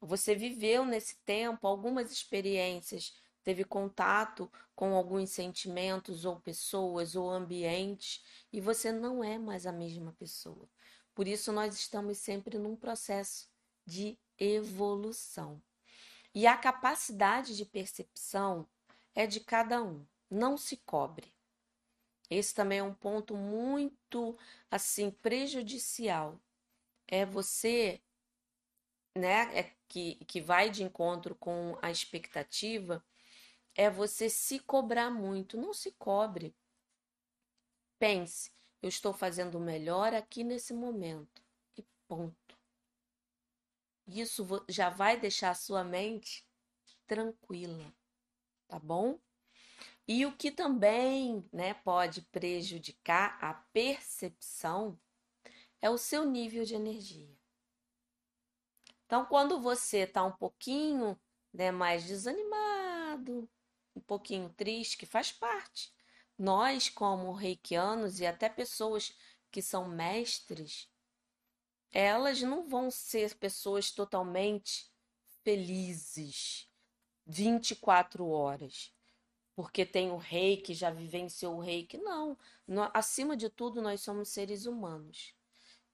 Você 0.00 0.34
viveu 0.34 0.84
nesse 0.84 1.16
tempo 1.24 1.66
algumas 1.66 2.10
experiências, 2.10 3.14
teve 3.42 3.64
contato 3.64 4.50
com 4.74 4.94
alguns 4.94 5.30
sentimentos 5.30 6.24
ou 6.24 6.40
pessoas 6.40 7.16
ou 7.16 7.30
ambientes 7.30 8.24
e 8.52 8.60
você 8.60 8.92
não 8.92 9.22
é 9.22 9.38
mais 9.38 9.66
a 9.66 9.72
mesma 9.72 10.12
pessoa. 10.12 10.68
Por 11.14 11.26
isso 11.26 11.52
nós 11.52 11.74
estamos 11.74 12.18
sempre 12.18 12.58
num 12.58 12.76
processo 12.76 13.48
de 13.86 14.18
evolução. 14.38 15.62
E 16.34 16.46
a 16.46 16.56
capacidade 16.56 17.56
de 17.56 17.64
percepção 17.64 18.68
é 19.14 19.26
de 19.26 19.40
cada 19.40 19.82
um. 19.82 20.04
Não 20.28 20.58
se 20.58 20.76
cobre. 20.76 21.32
Esse 22.28 22.54
também 22.54 22.80
é 22.80 22.82
um 22.82 22.92
ponto 22.92 23.36
muito 23.36 24.36
assim 24.70 25.10
prejudicial. 25.10 26.38
É 27.06 27.24
você, 27.24 28.02
né, 29.16 29.56
é 29.56 29.74
que, 29.88 30.16
que 30.26 30.40
vai 30.40 30.68
de 30.68 30.82
encontro 30.82 31.34
com 31.36 31.78
a 31.80 31.90
expectativa, 31.90 33.04
é 33.74 33.88
você 33.88 34.28
se 34.28 34.58
cobrar 34.58 35.10
muito. 35.10 35.56
Não 35.56 35.72
se 35.72 35.92
cobre. 35.92 36.54
Pense, 37.98 38.52
eu 38.82 38.88
estou 38.88 39.12
fazendo 39.12 39.56
o 39.56 39.60
melhor 39.60 40.12
aqui 40.12 40.42
nesse 40.44 40.74
momento. 40.74 41.42
E 41.76 41.84
ponto. 42.08 42.55
Isso 44.06 44.46
já 44.68 44.88
vai 44.88 45.18
deixar 45.18 45.50
a 45.50 45.54
sua 45.54 45.82
mente 45.82 46.46
tranquila, 47.06 47.92
tá 48.68 48.78
bom? 48.78 49.18
E 50.06 50.24
o 50.24 50.36
que 50.36 50.50
também 50.50 51.44
né, 51.52 51.74
pode 51.74 52.22
prejudicar 52.22 53.36
a 53.42 53.54
percepção 53.54 54.98
é 55.80 55.90
o 55.90 55.98
seu 55.98 56.24
nível 56.24 56.64
de 56.64 56.74
energia. 56.74 57.36
Então, 59.04 59.24
quando 59.24 59.60
você 59.60 59.98
está 59.98 60.24
um 60.24 60.32
pouquinho 60.32 61.18
né, 61.52 61.70
mais 61.70 62.04
desanimado, 62.04 63.48
um 63.94 64.00
pouquinho 64.00 64.48
triste, 64.50 64.96
que 64.96 65.06
faz 65.06 65.32
parte. 65.32 65.92
Nós, 66.38 66.88
como 66.88 67.32
reikianos 67.32 68.20
e 68.20 68.26
até 68.26 68.48
pessoas 68.48 69.16
que 69.50 69.62
são 69.62 69.88
mestres, 69.88 70.88
elas 71.98 72.42
não 72.42 72.68
vão 72.68 72.90
ser 72.90 73.34
pessoas 73.36 73.90
totalmente 73.90 74.92
felizes 75.42 76.68
24 77.26 78.28
horas, 78.28 78.92
porque 79.54 79.86
tem 79.86 80.10
o 80.10 80.18
rei 80.18 80.58
que 80.58 80.74
já 80.74 80.90
vivenciou 80.90 81.56
o 81.56 81.60
reiki. 81.60 81.96
Não. 81.96 82.36
No, 82.68 82.90
acima 82.92 83.34
de 83.34 83.48
tudo, 83.48 83.80
nós 83.80 84.02
somos 84.02 84.28
seres 84.28 84.66
humanos. 84.66 85.34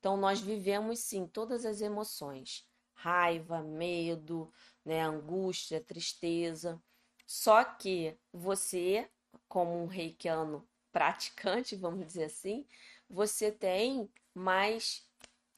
Então, 0.00 0.16
nós 0.16 0.40
vivemos 0.40 0.98
sim 0.98 1.24
todas 1.24 1.64
as 1.64 1.80
emoções: 1.80 2.68
raiva, 2.94 3.62
medo, 3.62 4.52
né, 4.84 5.02
angústia, 5.02 5.80
tristeza. 5.80 6.82
Só 7.24 7.62
que 7.62 8.18
você, 8.32 9.08
como 9.46 9.80
um 9.80 9.86
reikiano 9.86 10.68
praticante, 10.90 11.76
vamos 11.78 12.04
dizer 12.04 12.24
assim, 12.24 12.66
você 13.08 13.52
tem 13.52 14.10
mais 14.34 15.06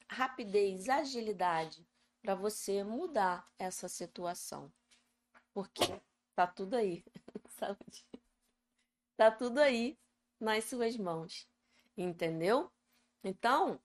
rapidez, 0.09 0.89
agilidade 0.89 1.85
para 2.21 2.35
você 2.35 2.83
mudar 2.83 3.47
essa 3.57 3.87
situação. 3.87 4.71
Porque 5.53 6.01
tá 6.35 6.47
tudo 6.47 6.75
aí, 6.75 7.03
sabe? 7.59 7.79
Tá 9.15 9.31
tudo 9.31 9.59
aí 9.59 9.97
nas 10.39 10.65
suas 10.65 10.97
mãos, 10.97 11.47
entendeu? 11.95 12.71
Então, 13.23 13.79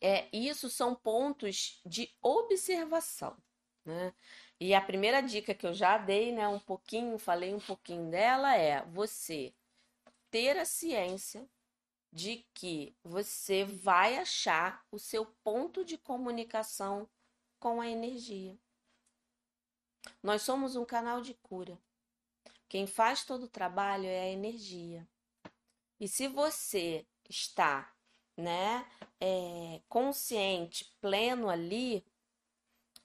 é, 0.00 0.28
isso 0.32 0.68
são 0.68 0.94
pontos 0.94 1.80
de 1.84 2.12
observação, 2.20 3.36
né? 3.84 4.14
E 4.58 4.74
a 4.74 4.80
primeira 4.80 5.20
dica 5.20 5.54
que 5.54 5.66
eu 5.66 5.74
já 5.74 5.98
dei, 5.98 6.32
né, 6.32 6.46
um 6.46 6.58
pouquinho, 6.58 7.18
falei 7.18 7.52
um 7.52 7.60
pouquinho 7.60 8.08
dela 8.10 8.56
é 8.56 8.84
você 8.86 9.52
ter 10.30 10.56
a 10.56 10.64
ciência 10.64 11.48
de 12.12 12.44
que 12.52 12.94
você 13.02 13.64
vai 13.64 14.18
achar 14.18 14.84
o 14.90 14.98
seu 14.98 15.24
ponto 15.42 15.84
de 15.84 15.96
comunicação 15.96 17.08
com 17.58 17.80
a 17.80 17.88
energia. 17.88 18.58
Nós 20.22 20.42
somos 20.42 20.76
um 20.76 20.84
canal 20.84 21.22
de 21.22 21.32
cura. 21.34 21.78
Quem 22.68 22.86
faz 22.86 23.24
todo 23.24 23.44
o 23.44 23.48
trabalho 23.48 24.06
é 24.06 24.20
a 24.20 24.30
energia. 24.30 25.08
E 25.98 26.06
se 26.06 26.28
você 26.28 27.06
está, 27.28 27.94
né, 28.36 28.86
é, 29.20 29.80
consciente, 29.88 30.94
pleno 31.00 31.48
ali, 31.48 32.04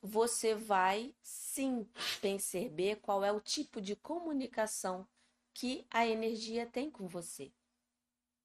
você 0.01 0.55
vai 0.55 1.15
sim 1.21 1.87
perceber 2.21 2.97
qual 2.97 3.23
é 3.23 3.31
o 3.31 3.41
tipo 3.41 3.79
de 3.79 3.95
comunicação 3.95 5.07
que 5.53 5.85
a 5.89 6.05
energia 6.05 6.65
tem 6.65 6.89
com 6.89 7.07
você. 7.07 7.51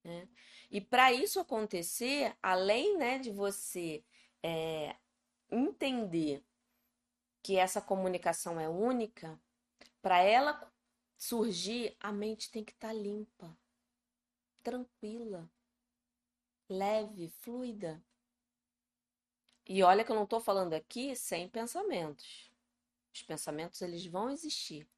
Né? 0.04 0.28
E 0.70 0.80
para 0.80 1.12
isso 1.12 1.38
acontecer, 1.38 2.36
além 2.42 2.96
né, 2.98 3.18
de 3.18 3.30
você 3.30 4.04
é, 4.42 4.96
entender 5.50 6.44
que 7.42 7.56
essa 7.56 7.80
comunicação 7.80 8.58
é 8.58 8.68
única, 8.68 9.38
para 10.00 10.20
ela 10.20 10.72
surgir, 11.16 11.96
a 12.00 12.12
mente 12.12 12.50
tem 12.50 12.64
que 12.64 12.72
estar 12.72 12.88
tá 12.88 12.94
limpa, 12.94 13.56
tranquila, 14.62 15.50
leve, 16.68 17.28
fluida. 17.28 18.02
E 19.66 19.82
olha 19.82 20.04
que 20.04 20.10
eu 20.10 20.16
não 20.16 20.24
estou 20.24 20.40
falando 20.40 20.74
aqui 20.74 21.14
sem 21.14 21.48
pensamentos. 21.48 22.50
Os 23.14 23.22
pensamentos 23.22 23.80
eles 23.82 24.04
vão 24.06 24.30
existir, 24.30 24.88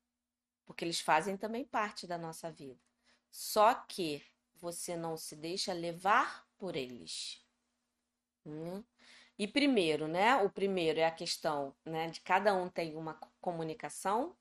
porque 0.65 0.85
eles 0.85 1.01
fazem 1.01 1.37
também 1.37 1.65
parte 1.65 2.07
da 2.07 2.17
nossa 2.17 2.51
vida. 2.51 2.81
Só 3.31 3.75
que 3.75 4.25
você 4.65 4.97
não 4.97 5.15
se 5.15 5.37
deixa 5.37 5.75
levar 5.75 6.49
por 6.57 6.75
eles. 6.75 7.45
Hum? 8.47 8.83
E 9.39 9.47
primeiro, 9.47 10.09
né? 10.09 10.37
O 10.37 10.49
primeiro 10.49 10.99
é 10.99 11.05
a 11.05 11.11
questão, 11.11 11.77
né, 11.85 12.09
de 12.09 12.21
cada 12.23 12.55
um 12.55 12.69
tem 12.71 12.97
uma 12.97 13.15
comunicação 13.43 14.35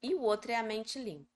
e 0.00 0.14
o 0.14 0.20
outro 0.20 0.52
é 0.52 0.54
a 0.54 0.62
mente 0.62 0.98
limpa. 0.98 1.28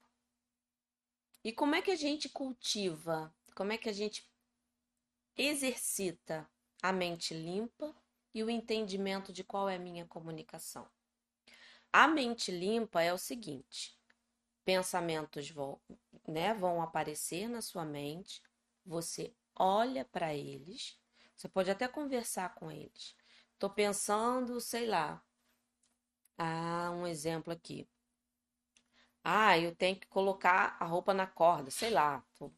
E 1.42 1.53
como 1.53 1.74
é 1.74 1.83
que 1.83 1.90
a 1.90 1.96
gente 1.96 2.29
cultiva? 2.29 3.35
Como 3.57 3.72
é 3.72 3.79
que 3.79 3.88
a 3.88 3.92
gente 3.92 4.31
exercita 5.37 6.48
a 6.81 6.92
mente 6.92 7.35
limpa 7.35 7.92
e 8.33 8.44
o 8.44 8.51
entendimento 8.51 9.33
de 9.33 9.42
qual 9.42 9.68
é 9.68 9.77
a 9.77 9.81
minha 9.81 10.07
comunicação? 10.07 10.88
A 11.92 12.07
mente 12.07 12.53
limpa 12.53 13.03
é 13.03 13.12
o 13.12 13.18
seguinte: 13.18 13.97
pensamentos 14.68 15.48
vão, 15.50 15.81
né, 16.26 16.52
vão 16.52 16.83
aparecer 16.83 17.48
na 17.48 17.62
sua 17.62 17.87
mente, 17.87 18.42
você 18.85 19.35
olha 19.57 20.04
para 20.04 20.35
eles, 20.35 21.00
você 21.35 21.48
pode 21.48 21.70
até 21.70 21.88
conversar 21.88 22.54
com 22.54 22.70
eles. 22.70 23.16
Estou 23.54 23.70
pensando, 23.70 24.61
sei 24.61 24.85
lá, 24.85 25.24
ah, 26.37 26.90
um 26.90 27.07
exemplo 27.07 27.50
aqui. 27.50 27.88
Ah, 29.24 29.59
eu 29.59 29.74
tenho 29.74 29.98
que 29.98 30.07
colocar 30.07 30.76
a 30.78 30.85
roupa 30.85 31.14
na 31.14 31.26
corda, 31.26 31.70
sei 31.70 31.88
lá. 31.88 32.22
Tô, 32.35 32.52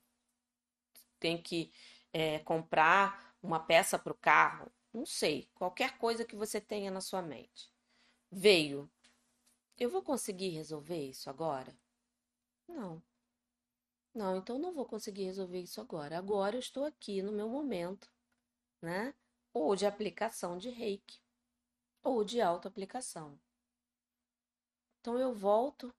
tenho 1.20 1.40
que 1.40 1.72
é, 2.12 2.40
comprar 2.40 3.36
uma 3.40 3.60
peça 3.60 3.96
para 4.00 4.12
o 4.12 4.18
carro, 4.18 4.68
não 4.92 5.06
sei. 5.06 5.48
Qualquer 5.54 5.96
coisa 5.96 6.24
que 6.24 6.34
você 6.34 6.60
tenha 6.60 6.90
na 6.90 7.00
sua 7.00 7.22
mente. 7.22 7.72
Veio. 8.32 8.90
Eu 9.78 9.88
vou 9.88 10.02
conseguir 10.02 10.48
resolver 10.48 11.08
isso 11.08 11.30
agora? 11.30 11.72
Não. 12.70 13.02
Não, 14.14 14.36
então 14.36 14.58
não 14.58 14.72
vou 14.72 14.86
conseguir 14.86 15.24
resolver 15.24 15.60
isso 15.60 15.80
agora. 15.80 16.16
Agora 16.18 16.56
eu 16.56 16.60
estou 16.60 16.84
aqui 16.84 17.22
no 17.22 17.32
meu 17.32 17.48
momento, 17.48 18.10
né? 18.82 19.14
Ou 19.52 19.76
de 19.76 19.86
aplicação 19.86 20.58
de 20.58 20.70
reiki, 20.70 21.20
ou 22.02 22.24
de 22.24 22.40
autoaplicação. 22.40 23.38
Então 25.00 25.18
eu 25.18 25.34
volto 25.34 25.94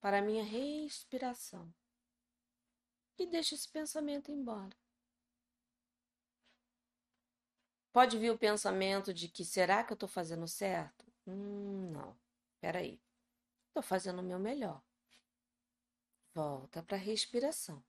para 0.00 0.18
a 0.18 0.22
minha 0.22 0.44
respiração 0.44 1.72
e 3.18 3.26
deixo 3.26 3.54
esse 3.54 3.68
pensamento 3.68 4.30
embora. 4.30 4.76
Pode 7.92 8.18
vir 8.18 8.30
o 8.30 8.38
pensamento 8.38 9.12
de 9.12 9.28
que 9.28 9.44
será 9.44 9.82
que 9.82 9.92
eu 9.92 9.94
estou 9.94 10.08
fazendo 10.08 10.46
certo? 10.46 11.04
Hum, 11.26 11.90
não. 11.92 12.16
Peraí. 12.60 13.00
Estou 13.68 13.82
fazendo 13.82 14.20
o 14.20 14.24
meu 14.24 14.38
melhor. 14.38 14.82
Volta 16.36 16.82
para 16.82 16.98
a 16.98 17.00
respiração. 17.00 17.82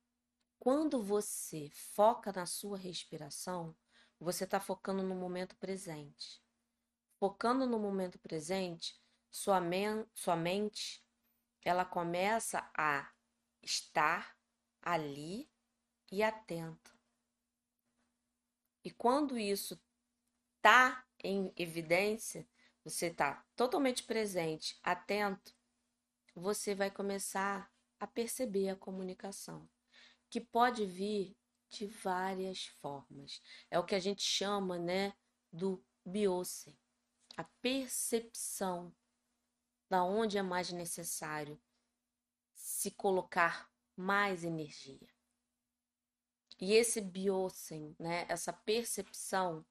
Quando 0.57 1.03
você 1.03 1.69
foca 1.69 2.31
na 2.31 2.45
sua 2.45 2.77
respiração, 2.77 3.75
você 4.17 4.45
está 4.45 4.57
focando 4.57 5.03
no 5.03 5.13
momento 5.13 5.53
presente. 5.57 6.41
Focando 7.19 7.67
no 7.67 7.77
momento 7.77 8.17
presente, 8.17 8.97
sua, 9.29 9.59
men 9.59 10.07
sua 10.15 10.37
mente 10.37 11.05
ela 11.61 11.83
começa 11.83 12.71
a 12.73 13.11
estar 13.61 14.37
ali 14.81 15.51
e 16.09 16.23
atenta. 16.23 16.97
E 18.81 18.89
quando 18.91 19.37
isso 19.37 19.77
está 20.55 21.05
em 21.21 21.51
evidência, 21.57 22.47
você 22.81 23.07
está 23.07 23.45
totalmente 23.57 24.03
presente, 24.03 24.79
atento, 24.81 25.53
você 26.33 26.73
vai 26.73 26.89
começar 26.89 27.69
a 27.99 28.07
perceber 28.07 28.69
a 28.69 28.75
comunicação, 28.75 29.67
que 30.29 30.39
pode 30.39 30.85
vir 30.85 31.35
de 31.69 31.87
várias 31.87 32.65
formas. 32.65 33.41
É 33.69 33.77
o 33.79 33.85
que 33.85 33.95
a 33.95 33.99
gente 33.99 34.21
chama, 34.21 34.77
né, 34.77 35.13
do 35.51 35.83
biose, 36.05 36.79
a 37.35 37.43
percepção 37.61 38.95
da 39.89 40.03
onde 40.03 40.37
é 40.37 40.41
mais 40.41 40.71
necessário 40.71 41.59
se 42.53 42.91
colocar 42.91 43.71
mais 43.95 44.43
energia. 44.43 45.09
E 46.59 46.73
esse 46.73 46.99
biosen, 47.01 47.95
né, 47.99 48.25
essa 48.27 48.51
percepção, 48.51 49.65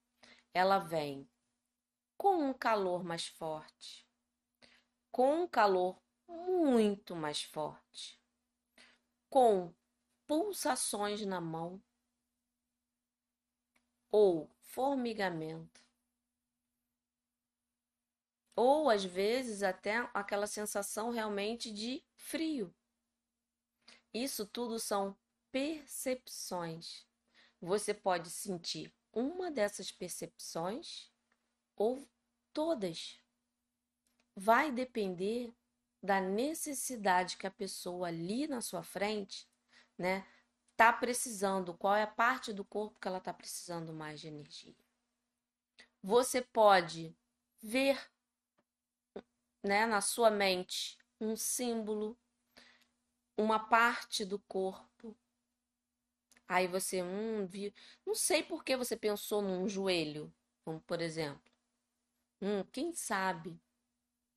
ela 0.55 0.79
vem 0.79 1.29
com 2.17 2.49
um 2.49 2.55
calor 2.55 3.05
mais 3.05 3.27
forte, 3.27 4.09
com 5.11 5.43
um 5.43 5.49
calor 5.49 6.01
muito 6.29 7.15
mais 7.15 7.43
forte, 7.43 8.21
com 9.29 9.73
pulsações 10.27 11.25
na 11.25 11.41
mão 11.41 11.83
ou 14.11 14.51
formigamento, 14.61 15.85
ou 18.55 18.89
às 18.89 19.05
vezes 19.05 19.63
até 19.63 20.09
aquela 20.15 20.47
sensação 20.47 21.11
realmente 21.11 21.73
de 21.73 22.03
frio. 22.15 22.75
Isso 24.13 24.47
tudo 24.47 24.79
são 24.79 25.17
percepções. 25.53 27.07
Você 27.61 27.93
pode 27.93 28.31
sentir 28.31 28.95
uma 29.13 29.51
dessas 29.51 29.93
percepções 29.93 31.11
ou 31.77 32.09
todas. 32.53 33.21
Vai 34.35 34.73
depender 34.73 35.55
da 36.03 36.21
necessidade 36.21 37.37
que 37.37 37.47
a 37.47 37.51
pessoa 37.51 38.09
ali 38.09 38.47
na 38.47 38.61
sua 38.61 38.83
frente, 38.83 39.49
né, 39.99 40.27
tá 40.77 40.93
precisando, 40.93 41.75
qual 41.75 41.95
é 41.97 42.03
a 42.03 42.07
parte 42.07 42.53
do 42.53 42.65
corpo 42.65 43.01
que 43.01 43.09
ela 43.09 43.21
tá 43.21 43.33
precisando 43.33 43.93
mais 43.93 44.21
de 44.21 44.29
energia. 44.29 44.77
Você 46.03 46.43
pode 46.43 47.17
ver, 47.63 47.99
né, 49.63 49.87
na 49.87 50.01
sua 50.01 50.31
mente 50.31 50.99
um 51.21 51.35
símbolo, 51.35 52.17
uma 53.37 53.59
parte 53.59 54.25
do 54.25 54.39
corpo. 54.39 55.17
Aí 56.47 56.69
você, 56.69 57.03
hum, 57.03 57.47
viu, 57.47 57.73
não 58.07 58.15
sei 58.15 58.43
por 58.43 58.63
que 58.63 58.77
você 58.77 58.97
pensou 58.97 59.43
num 59.43 59.69
joelho, 59.69 60.33
como 60.65 60.81
por 60.81 61.01
exemplo. 61.01 61.53
Hum, 62.41 62.63
quem 62.71 62.93
sabe 62.93 63.59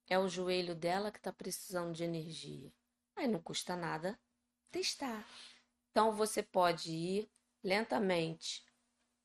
é 0.10 0.18
o 0.18 0.28
joelho 0.28 0.76
dela 0.76 1.12
que 1.12 1.20
está 1.20 1.32
precisando 1.32 1.94
de 1.94 2.04
energia. 2.04 2.74
Aí 3.16 3.28
não 3.28 3.42
custa 3.42 3.76
nada 3.76 4.20
testar. 4.72 5.26
Então 5.92 6.12
você 6.12 6.42
pode 6.42 6.92
ir 6.92 7.30
lentamente 7.64 8.66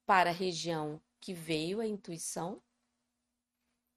para 0.04 0.30
a 0.30 0.32
região 0.32 1.00
que 1.20 1.32
veio 1.32 1.80
a 1.80 1.86
intuição, 1.86 2.62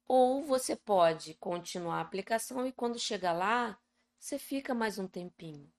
ou 0.06 0.42
você 0.42 0.74
pode 0.74 1.34
continuar 1.34 1.96
a 1.96 2.00
aplicação 2.00 2.66
e 2.66 2.72
quando 2.72 2.98
chegar 2.98 3.32
lá, 3.32 3.78
você 4.18 4.38
fica 4.38 4.74
mais 4.74 4.98
um 4.98 5.06
tempinho. 5.06 5.70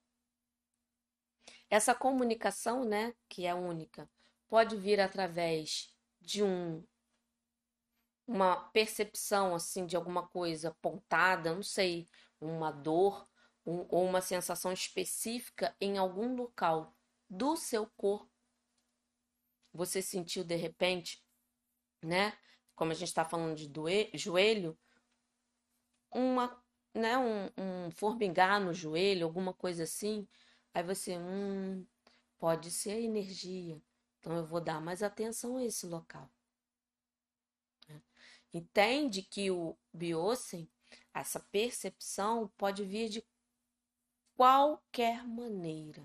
Essa 1.67 1.95
comunicação, 1.95 2.85
né, 2.85 3.15
que 3.27 3.47
é 3.47 3.53
única, 3.55 4.07
pode 4.47 4.75
vir 4.75 4.99
através 4.99 5.91
de 6.21 6.43
um 6.43 6.83
uma 8.29 8.55
percepção 8.55 9.55
assim 9.55 9.87
de 9.87 9.95
alguma 9.95 10.27
coisa 10.27 10.75
pontada, 10.83 11.55
não 11.55 11.63
sei, 11.63 12.07
uma 12.39 12.69
dor 12.69 13.27
um, 13.65 13.87
ou 13.89 14.05
uma 14.05 14.21
sensação 14.21 14.71
específica 14.71 15.75
em 15.81 15.97
algum 15.97 16.35
local 16.35 16.95
do 17.27 17.55
seu 17.57 17.87
corpo. 17.97 18.29
Você 19.73 19.99
sentiu 19.99 20.43
de 20.43 20.55
repente, 20.55 21.23
né? 22.03 22.37
Como 22.75 22.91
a 22.91 22.95
gente 22.95 23.07
está 23.07 23.25
falando 23.25 23.55
de 23.55 23.67
doer, 23.67 24.11
joelho, 24.13 24.77
uma, 26.11 26.63
né, 26.93 27.17
um, 27.17 27.49
um 27.57 27.91
formigar 27.91 28.61
no 28.61 28.73
joelho, 28.75 29.25
alguma 29.25 29.55
coisa 29.55 29.83
assim. 29.83 30.27
Aí 30.71 30.83
você, 30.83 31.17
hum, 31.17 31.83
pode 32.37 32.69
ser 32.69 32.91
a 32.91 33.01
energia. 33.01 33.81
Então 34.19 34.37
eu 34.37 34.45
vou 34.45 34.61
dar 34.61 34.79
mais 34.79 35.01
atenção 35.01 35.57
a 35.57 35.65
esse 35.65 35.87
local. 35.87 36.29
Entende 38.53 39.21
que 39.21 39.51
o 39.51 39.77
Biosen, 39.93 40.69
essa 41.13 41.39
percepção, 41.39 42.47
pode 42.57 42.83
vir 42.83 43.09
de 43.09 43.23
qualquer 44.35 45.27
maneira 45.27 46.03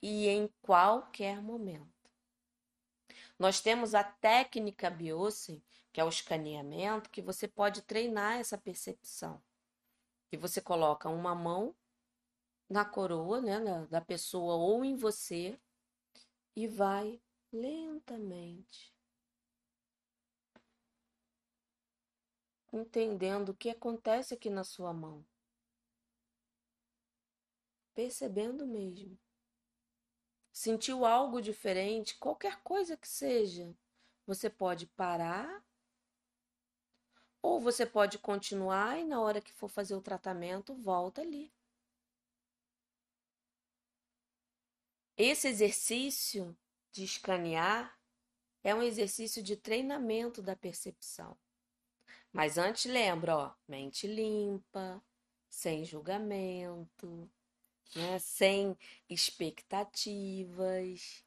e 0.00 0.28
em 0.28 0.48
qualquer 0.62 1.42
momento. 1.42 1.92
Nós 3.38 3.60
temos 3.60 3.94
a 3.94 4.04
técnica 4.04 4.88
Biosen, 4.88 5.62
que 5.92 6.00
é 6.00 6.04
o 6.04 6.08
escaneamento, 6.08 7.10
que 7.10 7.20
você 7.20 7.48
pode 7.48 7.82
treinar 7.82 8.38
essa 8.38 8.56
percepção. 8.56 9.42
E 10.30 10.36
você 10.36 10.60
coloca 10.60 11.08
uma 11.08 11.34
mão 11.34 11.74
na 12.68 12.84
coroa 12.84 13.40
né, 13.40 13.86
da 13.90 14.00
pessoa 14.00 14.54
ou 14.54 14.84
em 14.84 14.96
você 14.96 15.58
e 16.54 16.66
vai 16.66 17.20
lentamente 17.52 18.95
entendendo 22.76 23.50
o 23.50 23.54
que 23.54 23.70
acontece 23.70 24.34
aqui 24.34 24.50
na 24.50 24.64
sua 24.64 24.92
mão. 24.92 25.24
Percebendo 27.94 28.66
mesmo. 28.66 29.18
Sentiu 30.52 31.04
algo 31.04 31.40
diferente, 31.40 32.16
qualquer 32.18 32.62
coisa 32.62 32.96
que 32.96 33.08
seja, 33.08 33.76
você 34.26 34.48
pode 34.48 34.86
parar 34.86 35.64
ou 37.42 37.60
você 37.60 37.86
pode 37.86 38.18
continuar 38.18 38.98
e 38.98 39.04
na 39.04 39.20
hora 39.20 39.40
que 39.40 39.52
for 39.52 39.68
fazer 39.68 39.94
o 39.94 40.00
tratamento, 40.00 40.74
volta 40.74 41.20
ali. 41.20 41.52
Esse 45.16 45.48
exercício 45.48 46.56
de 46.90 47.04
escanear 47.04 47.98
é 48.62 48.74
um 48.74 48.82
exercício 48.82 49.42
de 49.42 49.56
treinamento 49.56 50.42
da 50.42 50.56
percepção. 50.56 51.38
Mas 52.36 52.58
antes 52.58 52.84
lembra, 52.84 53.34
ó, 53.34 53.54
mente 53.66 54.06
limpa, 54.06 55.02
sem 55.48 55.86
julgamento, 55.86 57.30
né? 57.94 58.18
sem 58.18 58.76
expectativas. 59.08 61.24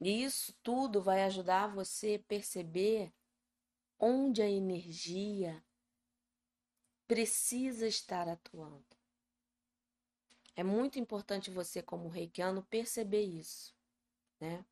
Isso 0.00 0.54
tudo 0.62 1.02
vai 1.02 1.24
ajudar 1.24 1.66
você 1.66 2.20
a 2.22 2.28
perceber 2.28 3.12
onde 3.98 4.40
a 4.40 4.48
energia 4.48 5.60
precisa 7.08 7.88
estar 7.88 8.28
atuando. 8.28 8.96
É 10.54 10.62
muito 10.62 10.96
importante 10.96 11.50
você, 11.50 11.82
como 11.82 12.08
reikiano, 12.08 12.62
perceber 12.62 13.22
isso, 13.22 13.74
né? 14.38 14.64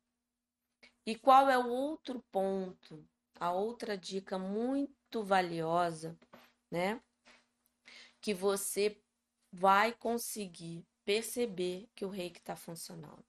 E 1.05 1.17
qual 1.17 1.49
é 1.49 1.57
o 1.57 1.67
outro 1.67 2.23
ponto, 2.31 3.05
a 3.37 3.51
outra 3.51 3.97
dica 3.97 4.39
muito 4.39 5.02
muito 5.13 5.23
valiosa, 5.23 6.17
né? 6.71 6.99
Que 8.19 8.33
você 8.33 8.99
vai 9.51 9.93
conseguir 9.93 10.83
perceber 11.05 11.87
que 11.93 12.03
o 12.03 12.09
reiki 12.09 12.39
está 12.39 12.55
funcionando. 12.55 13.23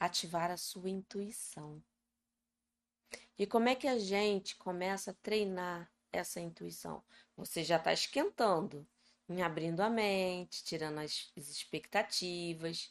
Ativar 0.00 0.50
a 0.50 0.56
sua 0.56 0.88
intuição. 0.88 1.82
E 3.38 3.46
como 3.46 3.68
é 3.68 3.74
que 3.74 3.86
a 3.86 3.98
gente 3.98 4.56
começa 4.56 5.10
a 5.10 5.14
treinar 5.22 5.92
essa 6.10 6.40
intuição? 6.40 7.04
Você 7.36 7.62
já 7.62 7.76
está 7.76 7.92
esquentando, 7.92 8.86
em 9.28 9.42
abrindo 9.42 9.80
a 9.80 9.90
mente, 9.90 10.64
tirando 10.64 10.98
as 11.00 11.30
expectativas, 11.36 12.90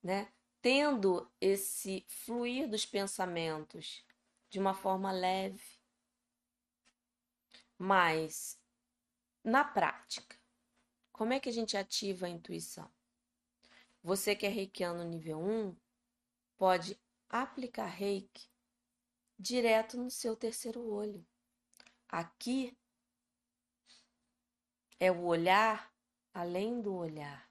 né? 0.00 0.32
Tendo 0.60 1.28
esse 1.40 2.06
fluir 2.08 2.68
dos 2.68 2.86
pensamentos 2.86 4.04
de 4.48 4.60
uma 4.60 4.74
forma 4.74 5.10
leve, 5.10 5.81
mas, 7.84 8.56
na 9.42 9.64
prática, 9.64 10.38
como 11.10 11.32
é 11.32 11.40
que 11.40 11.48
a 11.48 11.52
gente 11.52 11.76
ativa 11.76 12.26
a 12.26 12.28
intuição? 12.28 12.88
Você 14.04 14.36
que 14.36 14.46
é 14.46 14.48
reikiano 14.48 15.02
nível 15.02 15.40
1, 15.40 15.76
pode 16.56 16.96
aplicar 17.28 17.86
reiki 17.86 18.48
direto 19.36 19.96
no 19.96 20.12
seu 20.12 20.36
terceiro 20.36 20.80
olho. 20.80 21.26
Aqui 22.08 22.78
é 25.00 25.10
o 25.10 25.24
olhar 25.24 25.92
além 26.32 26.80
do 26.80 26.94
olhar. 26.94 27.50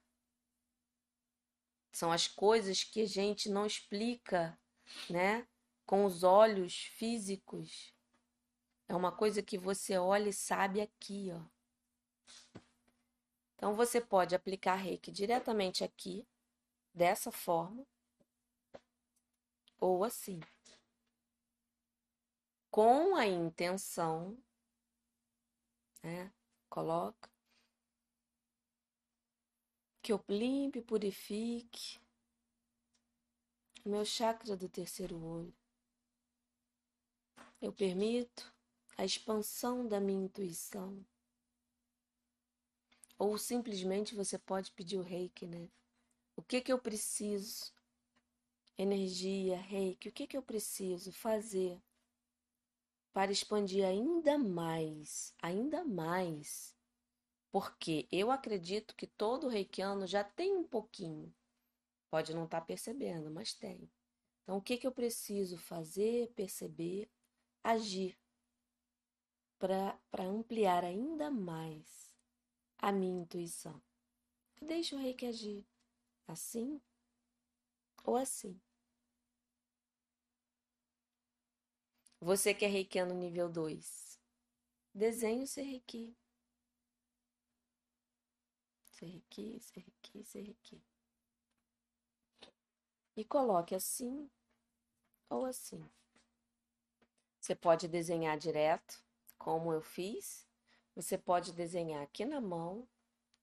São 1.91 2.09
as 2.09 2.29
coisas 2.29 2.85
que 2.85 3.01
a 3.01 3.05
gente 3.05 3.49
não 3.49 3.65
explica, 3.65 4.57
né? 5.09 5.45
Com 5.85 6.05
os 6.05 6.23
olhos 6.23 6.85
físicos. 6.85 7.93
É 8.91 8.93
uma 8.93 9.09
coisa 9.09 9.41
que 9.41 9.57
você 9.57 9.97
olha 9.97 10.27
e 10.27 10.33
sabe 10.33 10.81
aqui, 10.81 11.29
ó. 11.31 11.41
Então 13.55 13.73
você 13.73 14.01
pode 14.01 14.35
aplicar 14.35 14.75
reiki 14.75 15.09
diretamente 15.09 15.81
aqui, 15.81 16.27
dessa 16.93 17.31
forma, 17.31 17.87
ou 19.79 20.03
assim. 20.03 20.41
Com 22.69 23.15
a 23.15 23.25
intenção, 23.25 24.37
né? 26.03 26.29
Coloca 26.69 27.31
que 30.01 30.11
eu 30.11 30.21
limpe, 30.27 30.81
purifique 30.81 31.97
o 33.85 33.89
meu 33.89 34.03
chakra 34.03 34.57
do 34.57 34.67
terceiro 34.67 35.17
olho. 35.23 35.55
Eu 37.61 37.71
permito 37.71 38.51
a 39.01 39.05
expansão 39.05 39.87
da 39.87 39.99
minha 39.99 40.25
intuição. 40.25 41.03
Ou 43.17 43.35
simplesmente 43.35 44.13
você 44.13 44.37
pode 44.37 44.69
pedir 44.69 44.97
o 44.97 45.01
reiki, 45.01 45.47
né? 45.47 45.71
O 46.35 46.43
que 46.43 46.61
que 46.61 46.71
eu 46.71 46.77
preciso? 46.77 47.73
Energia, 48.77 49.57
reiki, 49.57 50.07
o 50.07 50.11
que 50.11 50.27
que 50.27 50.37
eu 50.37 50.43
preciso 50.43 51.11
fazer 51.11 51.81
para 53.11 53.31
expandir 53.31 53.83
ainda 53.83 54.37
mais, 54.37 55.33
ainda 55.41 55.83
mais? 55.83 56.75
Porque 57.51 58.07
eu 58.11 58.29
acredito 58.29 58.95
que 58.95 59.07
todo 59.07 59.47
reikiano 59.47 60.05
já 60.05 60.23
tem 60.23 60.55
um 60.55 60.63
pouquinho. 60.63 61.33
Pode 62.11 62.35
não 62.35 62.45
estar 62.45 62.59
tá 62.61 62.65
percebendo, 62.67 63.31
mas 63.31 63.51
tem. 63.51 63.91
Então, 64.43 64.57
o 64.57 64.61
que 64.61 64.77
que 64.77 64.85
eu 64.85 64.91
preciso 64.91 65.57
fazer, 65.57 66.31
perceber, 66.35 67.09
agir 67.63 68.20
para 69.61 70.23
ampliar 70.23 70.83
ainda 70.83 71.29
mais 71.29 72.15
a 72.79 72.91
minha 72.91 73.21
intuição. 73.21 73.79
Deixa 74.59 74.95
o 74.95 74.99
reiki 74.99 75.27
agir 75.27 75.63
assim 76.27 76.81
ou 78.03 78.15
assim. 78.15 78.59
Você 82.19 82.55
que 82.55 82.65
é 82.65 82.67
reikiano 82.67 83.13
nível 83.13 83.47
2, 83.47 84.19
desenhe 84.95 85.43
o 85.43 85.47
seu 85.47 85.63
reiki. 85.63 86.17
Seu 88.85 89.07
reiki, 89.07 89.59
reiki, 89.75 90.41
reiki. 90.41 90.83
E 93.15 93.23
coloque 93.23 93.75
assim 93.75 94.27
ou 95.29 95.45
assim. 95.45 95.87
Você 97.39 97.55
pode 97.55 97.87
desenhar 97.87 98.37
direto, 98.37 99.03
como 99.41 99.73
eu 99.73 99.81
fiz, 99.81 100.47
você 100.95 101.17
pode 101.17 101.51
desenhar 101.51 102.03
aqui 102.03 102.25
na 102.25 102.39
mão, 102.39 102.87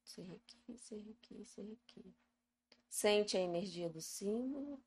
ser 0.04 0.30
aqui, 0.30 0.78
ser 0.78 1.10
aqui, 1.10 1.44
ser 1.44 1.72
aqui. 1.72 2.14
Sente 2.88 3.36
a 3.36 3.40
energia 3.40 3.90
do 3.90 4.00
símbolo. 4.00 4.80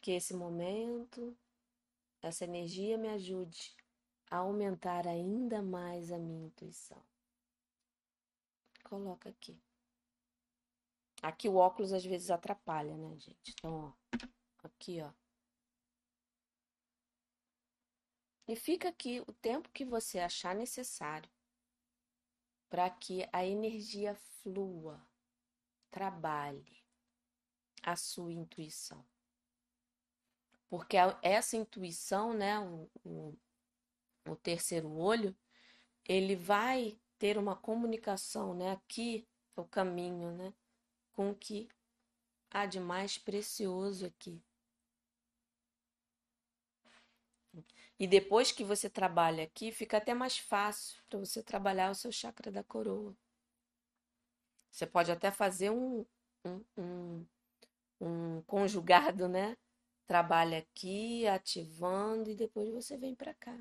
Que 0.00 0.12
esse 0.12 0.32
momento, 0.32 1.36
essa 2.22 2.44
energia 2.44 2.96
me 2.96 3.08
ajude 3.08 3.76
a 4.30 4.36
aumentar 4.36 5.08
ainda 5.08 5.60
mais 5.60 6.12
a 6.12 6.18
minha 6.18 6.46
intuição. 6.46 7.02
Coloca 8.84 9.28
aqui. 9.28 9.60
Aqui 11.20 11.48
o 11.48 11.56
óculos 11.56 11.92
às 11.92 12.04
vezes 12.04 12.30
atrapalha, 12.30 12.96
né, 12.96 13.18
gente? 13.18 13.54
Então, 13.58 13.92
ó, 13.92 14.26
aqui, 14.62 15.00
ó. 15.02 15.12
E 18.48 18.54
fica 18.54 18.88
aqui 18.88 19.22
o 19.26 19.32
tempo 19.32 19.68
que 19.70 19.84
você 19.84 20.18
achar 20.18 20.54
necessário 20.54 21.28
para 22.68 22.88
que 22.90 23.28
a 23.32 23.44
energia 23.44 24.14
flua, 24.14 25.00
trabalhe 25.90 26.84
a 27.82 27.96
sua 27.96 28.32
intuição. 28.32 29.04
Porque 30.68 30.96
essa 31.22 31.56
intuição, 31.56 32.34
né, 32.34 32.58
o, 32.58 32.90
o, 33.04 33.38
o 34.28 34.36
terceiro 34.36 34.92
olho, 34.92 35.34
ele 36.04 36.36
vai 36.36 36.98
ter 37.18 37.38
uma 37.38 37.56
comunicação, 37.56 38.54
né, 38.54 38.72
aqui 38.72 39.26
é 39.56 39.60
o 39.60 39.64
caminho, 39.64 40.32
né, 40.32 40.52
com 41.12 41.30
o 41.30 41.34
que 41.34 41.68
há 42.50 42.66
de 42.66 42.78
mais 42.78 43.16
precioso 43.16 44.06
aqui. 44.06 44.42
E 47.98 48.06
depois 48.06 48.52
que 48.52 48.64
você 48.64 48.90
trabalha 48.90 49.44
aqui, 49.44 49.72
fica 49.72 49.96
até 49.96 50.12
mais 50.12 50.38
fácil 50.38 51.02
para 51.08 51.18
você 51.18 51.42
trabalhar 51.42 51.90
o 51.90 51.94
seu 51.94 52.12
chakra 52.12 52.50
da 52.50 52.62
coroa. 52.62 53.16
Você 54.70 54.86
pode 54.86 55.10
até 55.10 55.30
fazer 55.30 55.70
um, 55.70 56.04
um, 56.44 56.64
um, 56.76 57.26
um 58.00 58.42
conjugado, 58.42 59.28
né? 59.28 59.56
Trabalha 60.06 60.58
aqui, 60.58 61.26
ativando, 61.26 62.30
e 62.30 62.34
depois 62.34 62.68
você 62.70 62.96
vem 62.96 63.14
para 63.14 63.32
cá. 63.34 63.58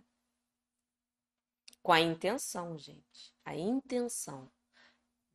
Com 1.81 1.93
a 1.93 2.01
intenção, 2.01 2.77
gente. 2.77 3.33
A 3.45 3.55
intenção. 3.55 4.51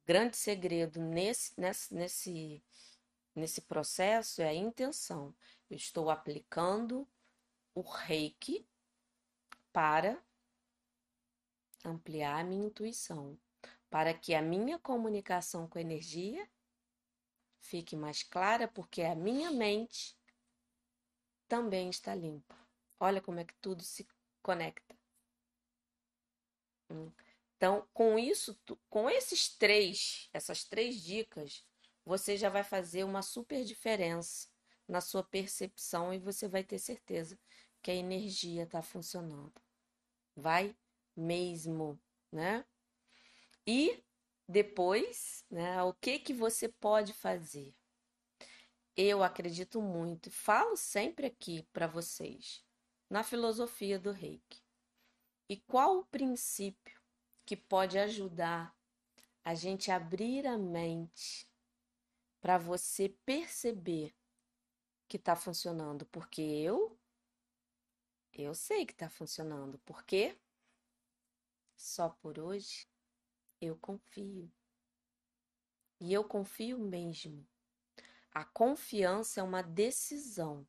Grande 0.04 0.36
segredo 0.36 1.00
nesse, 1.00 1.58
nesse, 1.58 1.94
nesse, 1.94 2.64
nesse 3.34 3.60
processo 3.62 4.42
é 4.42 4.48
a 4.48 4.54
intenção. 4.54 5.34
Eu 5.70 5.76
estou 5.76 6.10
aplicando 6.10 7.08
o 7.80 7.82
reiki 7.82 8.66
para 9.72 10.22
ampliar 11.82 12.40
a 12.40 12.44
minha 12.44 12.66
intuição, 12.66 13.38
para 13.88 14.12
que 14.12 14.34
a 14.34 14.42
minha 14.42 14.78
comunicação 14.78 15.66
com 15.66 15.78
a 15.78 15.80
energia 15.80 16.46
fique 17.58 17.96
mais 17.96 18.22
clara, 18.22 18.68
porque 18.68 19.02
a 19.02 19.14
minha 19.14 19.50
mente 19.50 20.14
também 21.48 21.88
está 21.88 22.14
limpa. 22.14 22.54
Olha 22.98 23.20
como 23.22 23.40
é 23.40 23.44
que 23.44 23.54
tudo 23.54 23.82
se 23.82 24.06
conecta. 24.42 24.94
Hum. 26.90 27.10
Então, 27.56 27.88
com 27.94 28.18
isso, 28.18 28.58
com 28.90 29.08
esses 29.08 29.48
três, 29.48 30.28
essas 30.34 30.64
três 30.64 31.00
dicas, 31.02 31.66
você 32.04 32.36
já 32.36 32.50
vai 32.50 32.62
fazer 32.62 33.04
uma 33.04 33.22
super 33.22 33.64
diferença 33.64 34.48
na 34.86 35.00
sua 35.00 35.22
percepção 35.22 36.12
e 36.12 36.18
você 36.18 36.46
vai 36.46 36.62
ter 36.62 36.78
certeza 36.78 37.38
que 37.82 37.90
a 37.90 37.94
energia 37.94 38.64
está 38.64 38.82
funcionando. 38.82 39.60
Vai 40.36 40.76
mesmo, 41.16 41.98
né? 42.32 42.64
E 43.66 44.02
depois, 44.48 45.44
né, 45.50 45.82
o 45.82 45.94
que 45.94 46.18
que 46.18 46.32
você 46.32 46.68
pode 46.68 47.12
fazer? 47.12 47.74
Eu 48.96 49.22
acredito 49.22 49.80
muito, 49.80 50.30
falo 50.30 50.76
sempre 50.76 51.26
aqui 51.26 51.62
para 51.72 51.86
vocês, 51.86 52.64
na 53.08 53.22
filosofia 53.22 53.98
do 53.98 54.10
Reiki. 54.10 54.62
E 55.48 55.56
qual 55.56 55.98
o 55.98 56.04
princípio 56.04 57.00
que 57.46 57.56
pode 57.56 57.98
ajudar 57.98 58.76
a 59.44 59.54
gente 59.54 59.90
abrir 59.90 60.46
a 60.46 60.58
mente 60.58 61.48
para 62.40 62.58
você 62.58 63.08
perceber 63.24 64.14
que 65.08 65.16
está 65.16 65.34
funcionando? 65.34 66.06
Porque 66.06 66.42
eu 66.42 66.99
eu 68.32 68.54
sei 68.54 68.86
que 68.86 68.92
está 68.92 69.08
funcionando, 69.08 69.78
porque 69.80 70.36
só 71.76 72.08
por 72.08 72.38
hoje 72.38 72.86
eu 73.60 73.76
confio. 73.76 74.50
E 75.98 76.12
eu 76.12 76.24
confio 76.24 76.78
mesmo. 76.78 77.46
A 78.32 78.44
confiança 78.44 79.40
é 79.40 79.42
uma 79.42 79.62
decisão. 79.62 80.66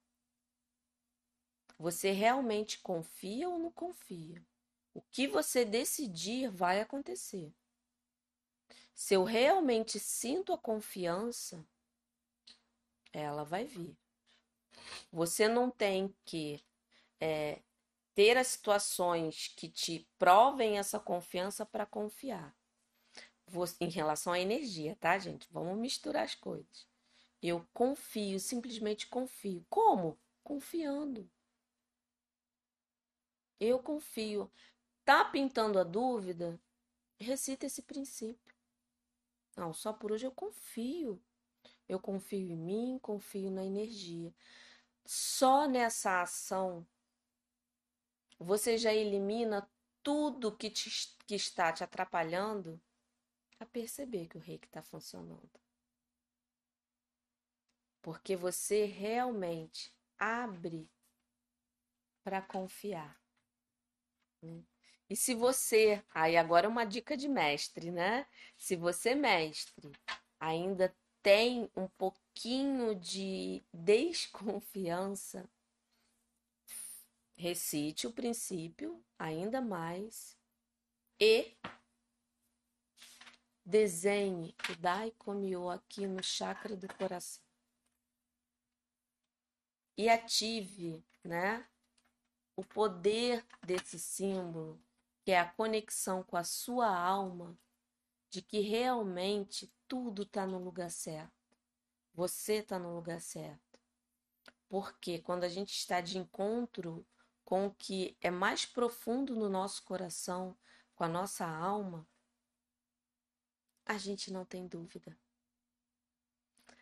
Você 1.78 2.12
realmente 2.12 2.80
confia 2.80 3.50
ou 3.50 3.58
não 3.58 3.72
confia? 3.72 4.46
O 4.94 5.02
que 5.02 5.28
você 5.28 5.64
decidir 5.64 6.50
vai 6.50 6.82
acontecer. 6.82 7.54
Se 8.94 9.14
eu 9.14 9.24
realmente 9.24 10.00
sinto 10.00 10.54
a 10.54 10.58
confiança, 10.58 11.66
ela 13.14 13.44
vai 13.44 13.66
vir. 13.66 13.98
Você 15.12 15.48
não 15.48 15.72
tem 15.72 16.14
que 16.26 16.64
é, 17.22 17.62
ter 18.16 18.36
as 18.38 18.48
situações 18.48 19.48
que 19.56 19.70
te 19.70 20.10
provem 20.18 20.80
essa 20.80 21.00
confiança 21.00 21.66
para 21.66 21.86
confiar. 21.86 22.56
em 23.80 23.90
relação 23.90 24.34
à 24.34 24.40
energia, 24.40 24.96
tá, 24.96 25.18
gente? 25.20 25.48
Vamos 25.52 25.78
misturar 25.78 26.24
as 26.24 26.36
coisas. 26.36 26.88
Eu 27.42 27.68
confio, 27.74 28.40
simplesmente 28.40 29.08
confio. 29.08 29.66
Como? 29.70 30.18
Confiando. 30.44 31.30
Eu 33.60 33.80
confio. 33.80 34.50
Tá 35.04 35.26
pintando 35.26 35.78
a 35.80 35.84
dúvida? 35.84 36.60
Recita 37.20 37.66
esse 37.66 37.82
princípio. 37.82 38.56
Não, 39.56 39.74
só 39.74 39.92
por 39.92 40.12
hoje 40.12 40.26
eu 40.26 40.32
confio. 40.32 41.22
Eu 41.90 42.00
confio 42.00 42.48
em 42.48 42.58
mim, 42.58 43.00
confio 43.02 43.52
na 43.52 43.66
energia. 43.66 44.34
Só 45.06 45.68
nessa 45.68 46.22
ação 46.22 46.88
você 48.44 48.78
já 48.78 48.94
elimina 48.94 49.70
tudo 50.02 50.56
que, 50.56 50.70
te, 50.70 50.90
que 51.28 51.36
está 51.36 51.72
te 51.72 51.84
atrapalhando 51.84 52.82
a 53.60 53.66
perceber 53.66 54.28
que 54.28 54.38
o 54.38 54.42
reiki 54.42 54.66
está 54.66 54.82
funcionando. 54.82 55.50
Porque 58.02 58.36
você 58.36 58.86
realmente 58.86 59.94
abre 60.18 60.90
para 62.24 62.42
confiar. 62.42 63.20
Né? 64.42 64.64
E 65.08 65.16
se 65.16 65.36
você, 65.36 66.04
aí 66.12 66.36
agora 66.36 66.66
é 66.66 66.70
uma 66.70 66.86
dica 66.86 67.16
de 67.16 67.28
mestre, 67.28 67.92
né? 67.92 68.26
Se 68.58 68.76
você, 68.76 69.14
mestre, 69.14 69.92
ainda 70.40 70.96
tem 71.22 71.70
um 71.76 71.88
pouquinho 71.88 72.96
de 72.96 73.64
desconfiança, 73.72 75.48
recite 77.42 78.06
o 78.06 78.14
princípio 78.14 79.04
ainda 79.18 79.60
mais 79.60 80.38
e 81.20 81.58
desenhe 83.66 84.56
o 84.70 84.76
Daikomyo 84.76 85.68
aqui 85.68 86.06
no 86.06 86.22
chakra 86.22 86.76
do 86.76 86.88
coração. 86.94 87.42
E 89.98 90.08
ative, 90.08 91.04
né, 91.24 91.68
o 92.56 92.64
poder 92.64 93.44
desse 93.66 93.98
símbolo 93.98 94.80
que 95.24 95.32
é 95.32 95.40
a 95.40 95.52
conexão 95.52 96.24
com 96.24 96.38
a 96.38 96.44
sua 96.44 96.96
alma, 96.96 97.58
de 98.30 98.44
que 98.44 98.60
realmente 98.60 99.72
tudo 99.88 100.24
está 100.24 100.46
no 100.46 100.60
lugar 100.60 100.92
certo. 100.92 101.32
Você 102.14 102.58
está 102.58 102.78
no 102.78 102.96
lugar 102.96 103.20
certo. 103.20 103.80
Porque 104.70 105.20
quando 105.20 105.44
a 105.44 105.50
gente 105.50 105.74
está 105.74 106.02
de 106.02 106.18
encontro 106.18 107.06
com 107.44 107.68
o 107.68 107.74
que 107.74 108.18
é 108.22 108.30
mais 108.32 108.66
profundo 108.66 109.36
no 109.36 109.50
nosso 109.50 109.84
coração, 109.84 110.58
com 110.96 111.04
a 111.04 111.08
nossa 111.08 111.46
alma, 111.46 112.08
a 113.86 113.98
gente 113.98 114.32
não 114.32 114.46
tem 114.46 114.68
dúvida. 114.68 115.18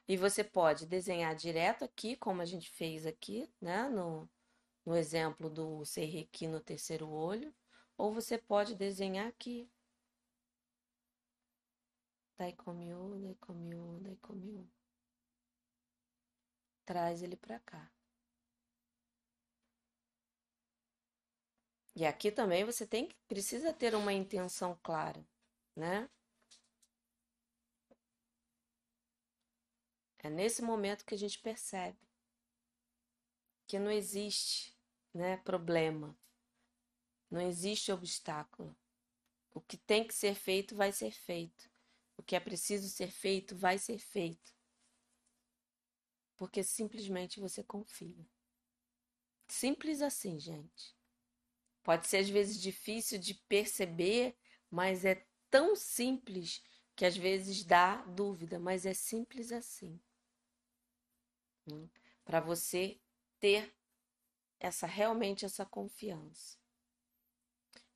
E 0.08 0.18
você 0.18 0.44
pode 0.44 0.86
desenhar 0.86 1.36
direto 1.36 1.86
aqui, 1.86 2.16
como 2.16 2.42
a 2.42 2.46
gente 2.46 2.70
fez 2.70 3.06
aqui, 3.06 3.48
né? 3.62 3.88
No, 3.90 4.30
no 4.86 4.96
exemplo 4.96 5.50
do 5.50 5.86
Seireki 5.86 6.48
no 6.48 6.60
terceiro 6.60 7.08
olho, 7.10 7.54
ou 7.98 8.14
você 8.14 8.38
pode 8.38 8.76
desenhar 8.76 9.28
aqui. 9.28 9.70
Daikomyo, 12.38 13.20
Daikomyo, 13.20 14.00
Daikomyo. 14.00 14.72
Traz 16.86 17.22
ele 17.22 17.36
para 17.36 17.60
cá. 17.60 17.92
E 22.00 22.06
aqui 22.06 22.32
também 22.32 22.64
você 22.64 22.88
tem 22.88 23.10
precisa 23.28 23.74
ter 23.74 23.94
uma 23.94 24.14
intenção 24.14 24.80
clara, 24.82 25.22
né? 25.76 26.10
É 30.20 30.30
nesse 30.30 30.62
momento 30.62 31.04
que 31.04 31.14
a 31.14 31.18
gente 31.18 31.38
percebe 31.40 32.00
que 33.68 33.78
não 33.78 33.92
existe, 33.92 34.74
né, 35.14 35.36
problema. 35.44 36.18
Não 37.30 37.42
existe 37.42 37.92
obstáculo. 37.92 38.74
O 39.54 39.60
que 39.60 39.76
tem 39.76 40.08
que 40.08 40.14
ser 40.14 40.36
feito 40.36 40.78
vai 40.78 40.94
ser 40.94 41.12
feito. 41.12 41.70
O 42.16 42.24
que 42.24 42.34
é 42.34 42.40
preciso 42.40 42.88
ser 42.88 43.12
feito 43.12 43.58
vai 43.58 43.78
ser 43.78 44.00
feito. 44.00 44.54
Porque 46.38 46.64
simplesmente 46.64 47.42
você 47.42 47.62
confia. 47.62 48.26
Simples 49.50 50.02
assim, 50.02 50.40
gente. 50.40 50.98
Pode 51.90 52.06
ser 52.06 52.18
às 52.18 52.30
vezes 52.30 52.62
difícil 52.62 53.18
de 53.18 53.34
perceber, 53.34 54.38
mas 54.70 55.06
é 55.06 55.26
tão 55.50 55.76
simples 55.76 56.64
que 56.96 57.04
às 57.04 57.18
vezes 57.18 57.64
dá 57.64 57.96
dúvida, 58.04 58.60
mas 58.60 58.86
é 58.86 58.94
simples 58.94 59.52
assim. 59.52 60.00
Hum? 61.68 61.90
Para 62.24 62.40
você 62.42 63.02
ter 63.40 63.74
essa 64.60 64.86
realmente 64.86 65.46
essa 65.46 65.66
confiança. 65.66 66.60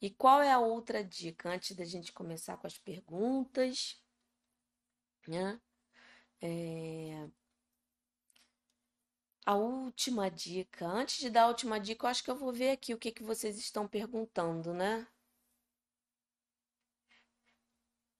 E 0.01 0.09
qual 0.09 0.41
é 0.41 0.51
a 0.51 0.59
outra 0.59 1.03
dica 1.03 1.51
antes 1.51 1.75
da 1.75 1.85
gente 1.85 2.11
começar 2.11 2.57
com 2.57 2.65
as 2.65 2.79
perguntas? 2.79 4.01
Né? 5.27 5.61
É... 6.41 7.29
A 9.45 9.55
última 9.55 10.29
dica. 10.29 10.87
Antes 10.87 11.17
de 11.19 11.29
dar 11.29 11.43
a 11.43 11.47
última 11.47 11.79
dica, 11.79 12.05
eu 12.05 12.09
acho 12.09 12.23
que 12.23 12.31
eu 12.31 12.35
vou 12.35 12.51
ver 12.53 12.71
aqui 12.71 12.93
o 12.93 12.97
que, 12.97 13.11
que 13.11 13.23
vocês 13.23 13.57
estão 13.57 13.87
perguntando, 13.87 14.73
né? 14.73 15.07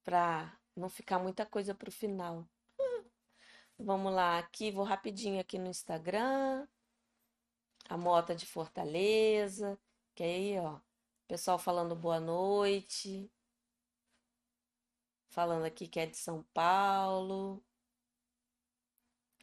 Para 0.04 0.58
não 0.76 0.90
ficar 0.90 1.20
muita 1.20 1.46
coisa 1.46 1.74
para 1.74 1.90
o 1.90 1.92
final. 1.92 2.48
Vamos 3.78 4.14
lá, 4.14 4.38
aqui, 4.40 4.72
vou 4.72 4.84
rapidinho 4.84 5.40
aqui 5.40 5.58
no 5.58 5.68
Instagram. 5.68 6.68
A 7.90 7.98
Mota 7.98 8.36
de 8.36 8.46
Fortaleza, 8.46 9.78
que 10.16 10.24
aí, 10.24 10.60
ó, 10.60 10.80
Pessoal 11.28 11.58
falando 11.58 11.96
boa 11.96 12.20
noite. 12.20 13.32
Falando 15.30 15.66
aqui 15.66 15.88
que 15.88 16.00
é 16.00 16.06
de 16.06 16.16
São 16.18 16.44
Paulo. 16.54 17.64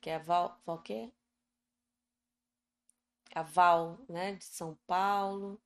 Que 0.00 0.10
é 0.10 0.18
Val, 0.18 0.60
Val 0.64 0.78
quê? 0.82 1.12
A 3.34 3.42
Val, 3.42 3.98
né, 4.08 4.34
de 4.34 4.44
São 4.44 4.76
Paulo. 4.86 5.60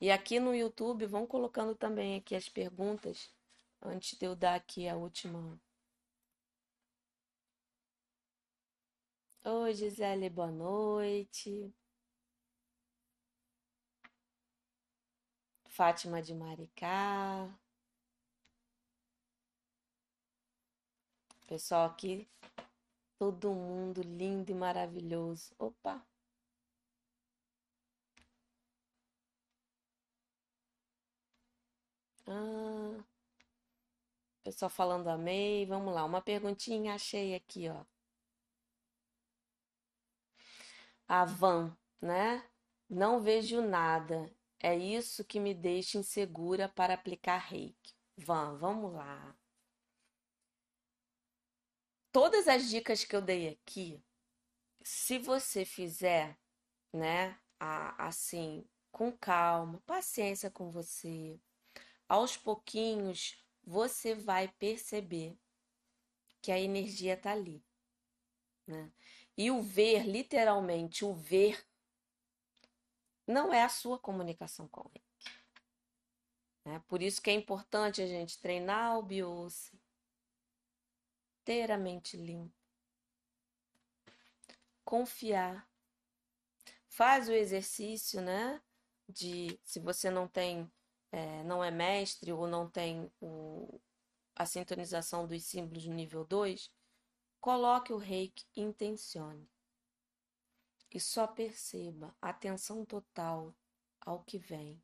E 0.00 0.10
aqui 0.10 0.40
no 0.40 0.54
YouTube 0.54 1.06
vão 1.06 1.26
colocando 1.26 1.74
também 1.74 2.16
aqui 2.16 2.34
as 2.34 2.48
perguntas 2.48 3.30
antes 3.80 4.18
de 4.18 4.26
eu 4.26 4.36
dar 4.36 4.54
aqui 4.56 4.88
a 4.88 4.96
última. 4.96 5.60
Oi, 9.44 9.74
Gisele, 9.74 10.28
boa 10.30 10.50
noite. 10.50 11.72
Fátima 15.66 16.20
de 16.22 16.34
Maricá. 16.34 17.48
Pessoal 21.46 21.86
aqui, 21.86 22.28
todo 23.18 23.52
mundo 23.52 24.02
lindo 24.02 24.50
e 24.50 24.54
maravilhoso. 24.54 25.54
Opa! 25.58 26.04
Ah, 32.26 33.04
pessoal 34.42 34.70
falando 34.70 35.08
amei. 35.08 35.66
Vamos 35.66 35.94
lá, 35.94 36.04
uma 36.04 36.20
perguntinha 36.22 36.94
achei 36.94 37.34
aqui, 37.34 37.68
ó. 37.68 37.84
A 41.08 41.24
Van, 41.24 41.76
né? 42.00 42.44
Não 42.88 43.20
vejo 43.20 43.60
nada. 43.60 44.30
É 44.60 44.76
isso 44.76 45.24
que 45.24 45.40
me 45.40 45.54
deixa 45.54 45.98
insegura 45.98 46.68
para 46.68 46.94
aplicar 46.94 47.38
reiki. 47.38 47.94
Vamos, 48.16 48.60
vamos 48.60 48.92
lá. 48.92 49.34
Todas 52.12 52.46
as 52.46 52.68
dicas 52.68 53.04
que 53.04 53.16
eu 53.16 53.22
dei 53.22 53.48
aqui, 53.48 54.02
se 54.82 55.18
você 55.18 55.64
fizer, 55.64 56.38
né, 56.92 57.38
assim, 57.98 58.64
com 58.90 59.10
calma, 59.10 59.80
paciência 59.86 60.50
com 60.50 60.70
você, 60.70 61.40
aos 62.12 62.36
pouquinhos 62.36 63.42
você 63.64 64.14
vai 64.14 64.46
perceber 64.46 65.34
que 66.42 66.52
a 66.52 66.60
energia 66.60 67.14
está 67.14 67.32
ali, 67.32 67.64
né? 68.66 68.92
E 69.34 69.50
o 69.50 69.62
ver, 69.62 70.04
literalmente, 70.06 71.06
o 71.06 71.14
ver 71.14 71.66
não 73.26 73.50
é 73.50 73.62
a 73.62 73.68
sua 73.70 73.98
comunicação 73.98 74.68
com 74.68 74.90
ele. 74.94 75.04
É 76.66 76.78
por 76.80 77.00
isso 77.00 77.22
que 77.22 77.30
é 77.30 77.32
importante 77.32 78.02
a 78.02 78.06
gente 78.06 78.38
treinar 78.38 78.98
o 78.98 79.02
biose, 79.02 79.72
ter 81.42 81.72
a 81.72 81.78
mente 81.78 82.18
limpa, 82.18 82.54
confiar. 84.84 85.66
Faz 86.90 87.30
o 87.30 87.32
exercício, 87.32 88.20
né? 88.20 88.60
De 89.08 89.58
se 89.64 89.80
você 89.80 90.10
não 90.10 90.28
tem, 90.28 90.70
é, 91.12 91.44
não 91.44 91.62
é 91.62 91.70
mestre 91.70 92.32
ou 92.32 92.48
não 92.48 92.68
tem 92.68 93.12
o, 93.20 93.80
a 94.34 94.46
sintonização 94.46 95.26
dos 95.26 95.44
símbolos 95.44 95.86
no 95.86 95.94
nível 95.94 96.24
2, 96.24 96.70
coloque 97.40 97.92
o 97.92 97.98
reiki 97.98 98.44
intencione 98.56 99.48
e 100.90 100.98
só 101.00 101.26
perceba 101.26 102.14
atenção 102.20 102.84
total 102.84 103.54
ao 104.00 104.22
que 104.24 104.38
vem. 104.38 104.82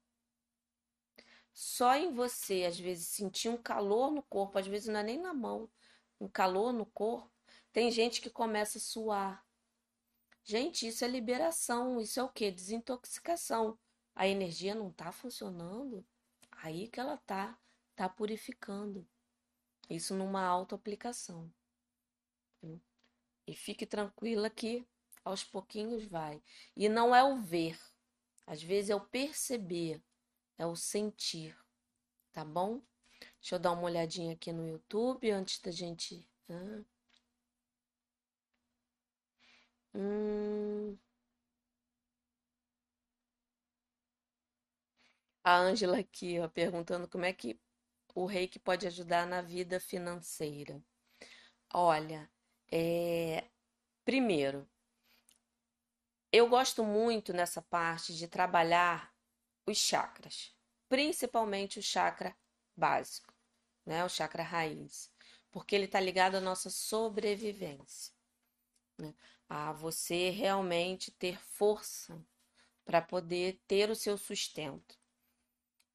Só 1.53 1.95
em 1.97 2.13
você, 2.13 2.65
às 2.65 2.79
vezes, 2.79 3.09
sentir 3.09 3.49
um 3.49 3.57
calor 3.57 4.13
no 4.13 4.23
corpo, 4.23 4.59
às 4.59 4.67
vezes 4.67 4.89
não 4.89 5.01
é 5.01 5.03
nem 5.03 5.19
na 5.19 5.35
mão, 5.35 5.69
um 6.21 6.29
calor 6.29 6.73
no 6.73 6.87
corpo, 6.87 7.31
Tem 7.73 7.91
gente 7.91 8.21
que 8.21 8.31
começa 8.31 8.79
a 8.79 8.81
suar. 8.81 9.47
Gente, 10.45 10.87
isso 10.89 11.05
é 11.05 11.09
liberação. 11.09 12.01
Isso 12.01 12.19
é 12.19 12.23
o 12.25 12.29
quê? 12.29 12.51
Desintoxicação. 12.51 13.79
A 14.15 14.27
energia 14.27 14.75
não 14.75 14.89
está 14.89 15.13
funcionando. 15.13 16.05
Aí 16.63 16.89
que 16.89 16.99
ela 17.01 17.17
tá, 17.19 17.59
tá 17.95 18.09
purificando. 18.09 19.07
Isso 19.89 20.15
numa 20.15 20.45
autoaplicação. 20.45 21.51
E 23.47 23.55
fique 23.55 23.87
tranquila 23.87 24.51
que 24.51 24.87
aos 25.25 25.43
pouquinhos 25.43 26.05
vai. 26.05 26.43
E 26.77 26.89
não 26.89 27.15
é 27.15 27.23
o 27.25 27.39
ver. 27.39 27.79
Às 28.47 28.63
vezes 28.63 28.91
é 28.91 28.95
o 28.95 29.01
perceber, 29.01 30.03
é 30.59 30.67
o 30.67 30.77
sentir. 30.77 31.57
Tá 32.33 32.45
bom? 32.45 32.83
Deixa 33.41 33.55
eu 33.55 33.59
dar 33.59 33.73
uma 33.73 33.85
olhadinha 33.85 34.35
aqui 34.35 34.53
no 34.53 34.67
YouTube 34.67 35.31
antes 35.31 35.61
da 35.61 35.71
gente. 35.71 36.29
Hum. 39.95 40.99
A 45.49 45.57
Ângela 45.57 45.99
aqui, 46.01 46.39
ó, 46.39 46.47
perguntando 46.47 47.09
como 47.09 47.25
é 47.25 47.33
que 47.33 47.59
o 48.15 48.27
reiki 48.27 48.59
pode 48.59 48.87
ajudar 48.87 49.27
na 49.27 49.41
vida 49.41 49.81
financeira. 49.81 50.79
Olha, 51.73 52.31
é... 52.71 53.49
primeiro, 54.05 54.69
eu 56.31 56.51
gosto 56.51 56.85
muito 56.85 57.33
nessa 57.33 57.63
parte 57.63 58.15
de 58.15 58.29
trabalhar 58.29 59.11
os 59.65 59.79
chakras, 59.79 60.55
principalmente 60.87 61.79
o 61.79 61.83
chakra 61.83 62.37
básico, 62.77 63.33
né? 63.87 64.05
O 64.05 64.09
chakra 64.11 64.43
raiz, 64.43 65.11
porque 65.51 65.75
ele 65.75 65.87
está 65.87 65.99
ligado 65.99 66.35
à 66.35 66.43
nossa 66.43 66.69
sobrevivência, 66.69 68.13
né? 68.99 69.15
A 69.49 69.73
você 69.73 70.29
realmente 70.29 71.11
ter 71.11 71.41
força 71.41 72.23
para 72.85 73.01
poder 73.01 73.59
ter 73.67 73.89
o 73.89 73.97
seu 73.97 74.19
sustento 74.19 74.99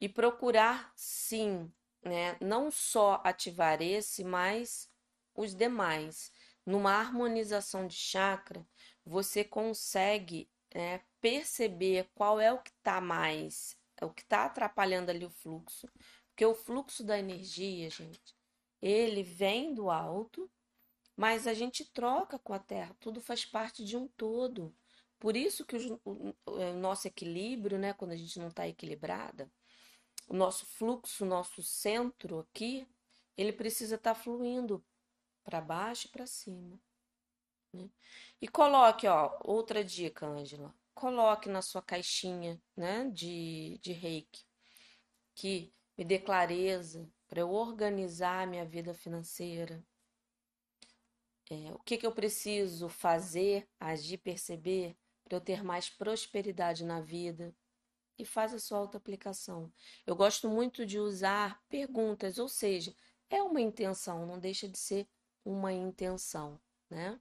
e 0.04 0.10
procurar 0.10 0.91
sim, 0.95 1.72
né? 2.04 2.36
Não 2.41 2.70
só 2.70 3.22
ativar 3.24 3.82
esse, 3.82 4.24
mas 4.24 4.89
os 5.34 5.56
demais. 5.56 6.32
Numa 6.66 6.91
harmonização 6.91 7.88
de 7.88 7.95
chakra, 7.95 8.66
você 9.06 9.43
consegue 9.43 10.49
né, 10.74 11.01
perceber 11.22 12.10
qual 12.16 12.39
é 12.39 12.51
o 12.51 12.62
que 12.62 12.72
está 12.72 12.99
mais, 12.99 13.78
é 13.95 14.06
o 14.06 14.10
que 14.10 14.22
está 14.22 14.45
atrapalhando 14.45 15.10
ali 15.10 15.26
o 15.26 15.30
fluxo 15.30 15.88
porque 16.34 16.45
o 16.45 16.56
fluxo 16.56 17.04
da 17.04 17.18
energia, 17.18 17.91
gente, 17.91 18.36
ele 18.82 19.22
vem 19.22 19.72
do 19.72 19.91
alto, 19.91 20.49
mas 21.16 21.45
a 21.45 21.54
gente 21.54 21.86
troca 21.86 22.39
com 22.39 22.54
a 22.54 22.60
Terra, 22.60 22.95
tudo 22.99 23.22
faz 23.22 23.45
parte 23.45 23.86
de 23.86 23.95
um 23.95 24.08
todo. 24.08 24.76
Por 25.20 25.38
isso 25.38 25.64
que 25.64 25.78
o, 25.78 26.01
o, 26.04 26.34
o 26.47 26.74
nosso 26.74 27.08
equilíbrio, 27.08 27.78
né, 27.78 27.93
quando 27.93 28.14
a 28.14 28.16
gente 28.16 28.39
não 28.39 28.47
está 28.47 28.68
equilibrada, 28.68 29.49
o 30.28 30.34
nosso 30.34 30.65
fluxo, 30.65 31.26
nosso 31.26 31.61
centro 31.61 32.39
aqui, 32.39 32.88
ele 33.38 33.51
precisa 33.51 33.95
estar 33.95 34.13
tá 34.13 34.19
fluindo 34.19 34.84
para 35.43 35.61
baixo 35.61 36.07
e 36.07 36.11
para 36.11 36.26
cima. 36.26 36.80
Né? 37.74 37.89
E 38.41 38.47
coloque, 38.47 39.07
ó, 39.07 39.38
outra 39.43 39.84
dica, 39.84 40.26
Ângela. 40.26 40.74
Coloque 40.93 41.49
na 41.49 41.61
sua 41.61 41.82
caixinha 41.82 42.61
né, 42.78 43.09
de, 43.09 43.80
de 43.82 43.91
reiki 43.93 44.45
que 45.36 45.71
me 45.97 46.05
dê 46.05 46.19
clareza 46.19 47.09
para 47.28 47.41
eu 47.41 47.51
organizar 47.51 48.47
minha 48.47 48.65
vida 48.65 48.93
financeira. 48.93 49.84
É, 51.49 51.74
o 51.74 51.80
que, 51.80 51.97
que 51.97 52.05
eu 52.05 52.11
preciso 52.11 52.88
fazer, 52.88 53.67
agir, 53.80 54.17
perceber 54.19 54.95
para 55.24 55.38
eu 55.38 55.41
ter 55.41 55.63
mais 55.63 55.89
prosperidade 55.89 56.86
na 56.86 57.01
vida? 57.01 57.55
E 58.18 58.26
faz 58.26 58.53
a 58.53 58.59
sua 58.59 58.78
auto-aplicação. 58.80 59.72
Eu 60.05 60.16
gosto 60.16 60.47
muito 60.49 60.86
de 60.86 60.99
usar 60.99 61.61
perguntas, 61.68 62.38
ou 62.38 62.47
seja, 62.47 62.95
é 63.30 63.41
uma 63.41 63.59
intenção, 63.59 64.26
não 64.26 64.39
deixa 64.39 64.68
de 64.68 64.78
ser 64.78 65.07
uma 65.43 65.74
intenção, 65.74 66.59
né? 66.89 67.20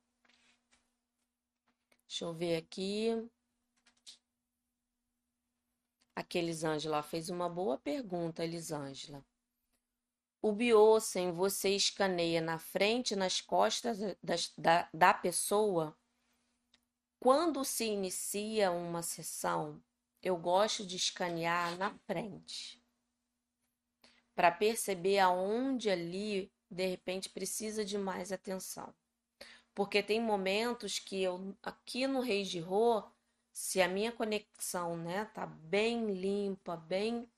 Deixa 2.06 2.26
eu 2.26 2.34
ver 2.34 2.56
aqui. 2.56 3.08
Aqui, 6.14 6.36
Elisângela, 6.36 7.02
fez 7.02 7.30
uma 7.30 7.48
boa 7.48 7.78
pergunta, 7.78 8.44
Elisângela. 8.44 9.24
O 10.42 10.52
Biosen 10.52 11.32
você 11.32 11.70
escaneia 11.70 12.40
na 12.40 12.58
frente 12.58 13.16
nas 13.16 13.40
costas 13.40 13.98
da, 14.58 14.88
da 14.92 15.14
pessoa? 15.14 15.96
Quando 17.18 17.64
se 17.64 17.84
inicia 17.84 18.70
uma 18.72 19.00
sessão, 19.00 19.80
eu 20.22 20.36
gosto 20.36 20.86
de 20.86 20.96
escanear 20.96 21.76
na 21.76 21.90
frente 22.06 22.82
para 24.34 24.50
perceber 24.50 25.18
aonde 25.18 25.90
ali 25.90 26.50
de 26.70 26.86
repente 26.86 27.28
precisa 27.28 27.84
de 27.84 27.98
mais 27.98 28.32
atenção. 28.32 28.94
Porque 29.74 30.02
tem 30.02 30.20
momentos 30.20 30.98
que 30.98 31.22
eu 31.22 31.56
aqui 31.62 32.06
no 32.06 32.20
Reis 32.20 32.48
de 32.48 32.60
Rô 32.60 33.02
se 33.52 33.82
a 33.82 33.88
minha 33.88 34.10
conexão, 34.10 34.96
né, 34.96 35.26
tá 35.26 35.46
bem 35.46 36.06
limpa, 36.14 36.76
bem 36.76 37.30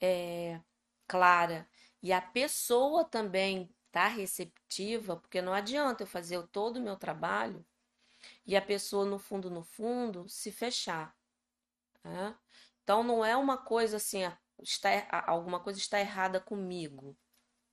é, 0.00 0.60
clara, 1.06 1.66
e 2.02 2.12
a 2.12 2.20
pessoa 2.20 3.04
também 3.04 3.74
tá 3.90 4.06
receptiva, 4.08 5.16
porque 5.16 5.40
não 5.40 5.54
adianta 5.54 6.02
eu 6.02 6.06
fazer 6.06 6.42
todo 6.48 6.76
o 6.76 6.82
meu 6.82 6.96
trabalho 6.96 7.64
e 8.46 8.56
a 8.56 8.62
pessoa 8.62 9.06
no 9.06 9.18
fundo, 9.18 9.50
no 9.50 9.62
fundo, 9.62 10.28
se 10.28 10.52
fechar. 10.52 11.16
Né? 12.04 12.36
Então 12.82 13.02
não 13.02 13.24
é 13.24 13.36
uma 13.36 13.56
coisa 13.56 13.96
assim, 13.96 14.20
está, 14.62 14.88
alguma 15.26 15.58
coisa 15.58 15.78
está 15.78 15.98
errada 15.98 16.40
comigo. 16.40 17.16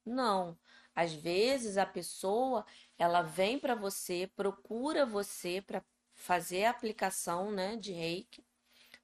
Não. 0.06 0.58
Às 0.96 1.14
vezes 1.14 1.78
a 1.78 1.86
pessoa 1.86 2.66
ela 2.98 3.22
vem 3.22 3.60
para 3.60 3.76
você, 3.76 4.32
procura 4.36 5.06
você 5.06 5.62
para 5.62 5.84
fazer 6.14 6.66
a 6.66 6.70
aplicação 6.70 7.52
né, 7.52 7.76
de 7.78 7.92
reiki, 7.92 8.46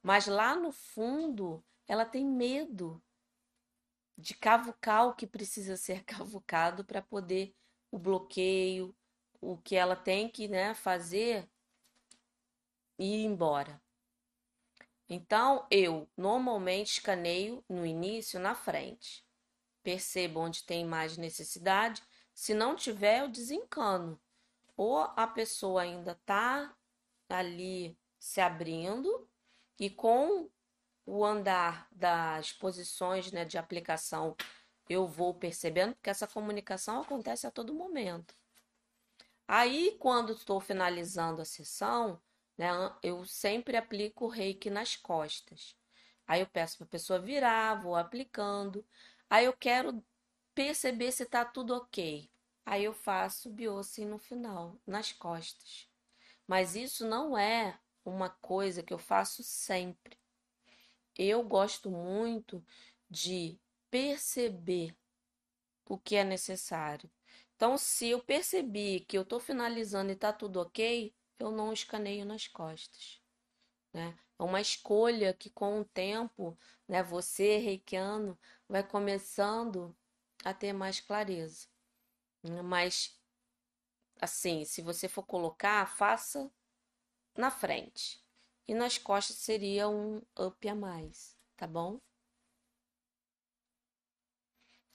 mas 0.02 0.26
lá 0.26 0.54
no 0.54 0.72
fundo 0.72 1.64
ela 1.86 2.04
tem 2.04 2.24
medo 2.24 3.02
de 4.16 4.34
cavucar 4.34 5.06
o 5.06 5.14
que 5.14 5.26
precisa 5.26 5.76
ser 5.76 6.04
cavucado 6.04 6.84
para 6.84 7.00
poder 7.00 7.54
o 7.90 7.98
bloqueio, 7.98 8.94
o 9.40 9.56
que 9.56 9.76
ela 9.76 9.96
tem 9.96 10.28
que 10.28 10.48
né, 10.48 10.74
fazer 10.74 11.48
e 12.98 13.22
ir 13.22 13.24
embora. 13.24 13.80
Então, 15.08 15.66
eu 15.70 16.08
normalmente 16.16 16.92
escaneio 16.92 17.64
no 17.68 17.86
início 17.86 18.38
na 18.38 18.54
frente. 18.54 19.24
Percebo 19.82 20.40
onde 20.40 20.64
tem 20.64 20.84
mais 20.84 21.16
necessidade. 21.16 22.02
Se 22.34 22.52
não 22.52 22.76
tiver, 22.76 23.20
eu 23.20 23.28
desencano. 23.28 24.20
Ou 24.76 24.98
a 24.98 25.26
pessoa 25.26 25.82
ainda 25.82 26.12
está 26.12 26.74
ali 27.28 27.98
se 28.18 28.40
abrindo 28.40 29.28
e 29.78 29.88
com 29.88 30.50
o 31.06 31.24
andar 31.24 31.88
das 31.90 32.52
posições 32.52 33.32
né, 33.32 33.44
de 33.44 33.56
aplicação 33.56 34.36
eu 34.88 35.06
vou 35.06 35.34
percebendo 35.34 35.94
que 36.02 36.08
essa 36.08 36.26
comunicação 36.26 37.02
acontece 37.02 37.46
a 37.46 37.50
todo 37.50 37.74
momento. 37.74 38.34
Aí, 39.46 39.96
quando 39.98 40.32
estou 40.32 40.60
finalizando 40.60 41.42
a 41.42 41.44
sessão, 41.44 42.20
né, 42.58 42.68
eu 43.02 43.24
sempre 43.24 43.76
aplico 43.76 44.26
o 44.26 44.28
reiki 44.28 44.68
nas 44.68 44.96
costas. 44.96 45.76
Aí 46.26 46.40
eu 46.40 46.46
peço 46.46 46.76
para 46.76 46.86
a 46.86 46.90
pessoa 46.90 47.18
virar, 47.18 47.80
vou 47.80 47.96
aplicando. 47.96 48.84
Aí 49.30 49.46
eu 49.46 49.52
quero 49.54 50.04
perceber 50.54 51.12
se 51.12 51.22
está 51.22 51.44
tudo 51.44 51.74
ok. 51.74 52.28
Aí 52.66 52.84
eu 52.84 52.92
faço 52.92 53.48
biose 53.48 54.04
no 54.04 54.18
final, 54.18 54.76
nas 54.86 55.12
costas. 55.12 55.88
Mas 56.46 56.74
isso 56.74 57.06
não 57.06 57.38
é 57.38 57.78
uma 58.04 58.28
coisa 58.28 58.82
que 58.82 58.92
eu 58.92 58.98
faço 58.98 59.42
sempre. 59.42 60.18
Eu 61.16 61.42
gosto 61.42 61.90
muito 61.90 62.64
de 63.08 63.58
perceber 63.90 64.94
o 65.86 65.96
que 65.98 66.16
é 66.16 66.24
necessário. 66.24 67.10
Então, 67.56 67.76
se 67.76 68.08
eu 68.08 68.20
percebi 68.20 69.00
que 69.00 69.16
eu 69.16 69.22
estou 69.22 69.40
finalizando 69.40 70.10
e 70.10 70.14
está 70.14 70.32
tudo 70.32 70.60
ok, 70.60 71.14
eu 71.38 71.50
não 71.50 71.72
escaneio 71.72 72.24
nas 72.24 72.46
costas. 72.46 73.20
Né? 73.92 74.18
É 74.38 74.42
uma 74.42 74.60
escolha 74.60 75.34
que, 75.34 75.50
com 75.50 75.80
o 75.80 75.84
tempo, 75.84 76.56
né, 76.86 77.02
você, 77.02 77.58
reikiano, 77.58 78.38
vai 78.68 78.82
começando 78.82 79.96
a 80.44 80.54
ter 80.54 80.72
mais 80.72 81.00
clareza. 81.00 81.66
Mas 82.64 83.18
assim, 84.20 84.64
se 84.64 84.82
você 84.82 85.08
for 85.08 85.24
colocar, 85.24 85.86
faça 85.86 86.50
na 87.36 87.50
frente. 87.50 88.22
E 88.66 88.74
nas 88.74 88.98
costas 88.98 89.36
seria 89.36 89.88
um 89.88 90.22
up 90.38 90.68
a 90.68 90.74
mais, 90.74 91.36
tá 91.56 91.66
bom? 91.66 92.00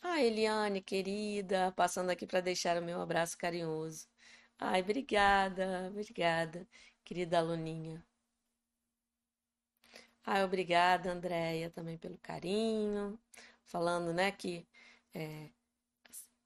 Ah, 0.03 0.21
Eliane, 0.21 0.81
querida, 0.81 1.71
passando 1.71 2.11
aqui 2.11 2.27
para 2.27 2.41
deixar 2.41 2.77
o 2.77 2.85
meu 2.85 3.01
abraço 3.01 3.35
carinhoso. 3.37 4.07
Ai, 4.59 4.81
obrigada, 4.81 5.89
obrigada, 5.91 6.67
querida 7.05 7.37
aluninha. 7.37 8.03
Ai, 10.25 10.43
obrigada, 10.43 11.11
Andréia, 11.11 11.69
também 11.69 11.97
pelo 11.97 12.17
carinho. 12.17 13.19
Falando, 13.65 14.13
né, 14.13 14.31
que 14.31 14.67
é, 15.13 15.49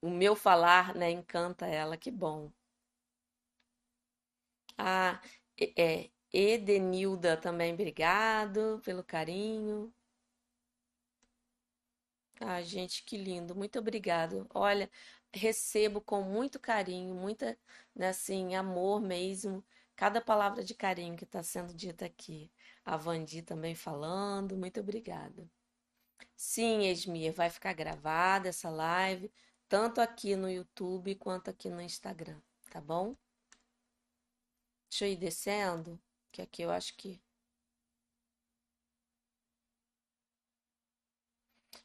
o 0.02 0.10
meu 0.10 0.34
falar, 0.36 0.94
né, 0.94 1.10
encanta 1.10 1.66
ela, 1.66 1.96
que 1.96 2.10
bom. 2.10 2.52
Ah, 4.78 5.20
é, 5.76 6.10
Edenilda 6.32 7.36
também, 7.36 7.72
obrigado 7.74 8.80
pelo 8.84 9.04
carinho. 9.04 9.92
Ah, 12.40 12.62
gente, 12.62 13.02
que 13.04 13.16
lindo, 13.16 13.54
muito 13.54 13.78
obrigado. 13.78 14.46
Olha, 14.54 14.90
recebo 15.32 16.00
com 16.00 16.22
muito 16.22 16.58
carinho, 16.60 17.14
muita, 17.14 17.58
né, 17.98 18.08
assim, 18.10 18.54
amor 18.56 19.00
mesmo, 19.00 19.64
cada 19.96 20.20
palavra 20.22 20.64
de 20.64 20.74
carinho 20.74 21.16
que 21.16 21.24
está 21.24 21.42
sendo 21.42 21.74
dita 21.74 22.06
aqui. 22.06 22.50
A 22.84 22.96
Vandi 22.96 23.42
também 23.42 23.74
falando, 23.74 24.56
muito 24.56 24.80
obrigada. 24.80 25.50
Sim, 26.36 26.86
Esmir, 26.88 27.32
vai 27.34 27.50
ficar 27.50 27.74
gravada 27.74 28.48
essa 28.48 28.70
live, 28.70 29.30
tanto 29.68 30.00
aqui 30.00 30.36
no 30.36 30.50
YouTube 30.50 31.14
quanto 31.16 31.50
aqui 31.50 31.68
no 31.70 31.82
Instagram, 31.82 32.40
tá 32.70 32.80
bom? 32.80 33.16
Deixa 34.90 35.06
eu 35.06 35.12
ir 35.12 35.16
descendo, 35.16 36.00
que 36.32 36.42
aqui 36.42 36.62
eu 36.62 36.70
acho 36.70 36.94
que. 36.96 37.20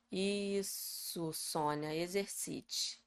Isso, 0.09 1.33
Sônia, 1.33 1.93
exercite. 1.93 3.02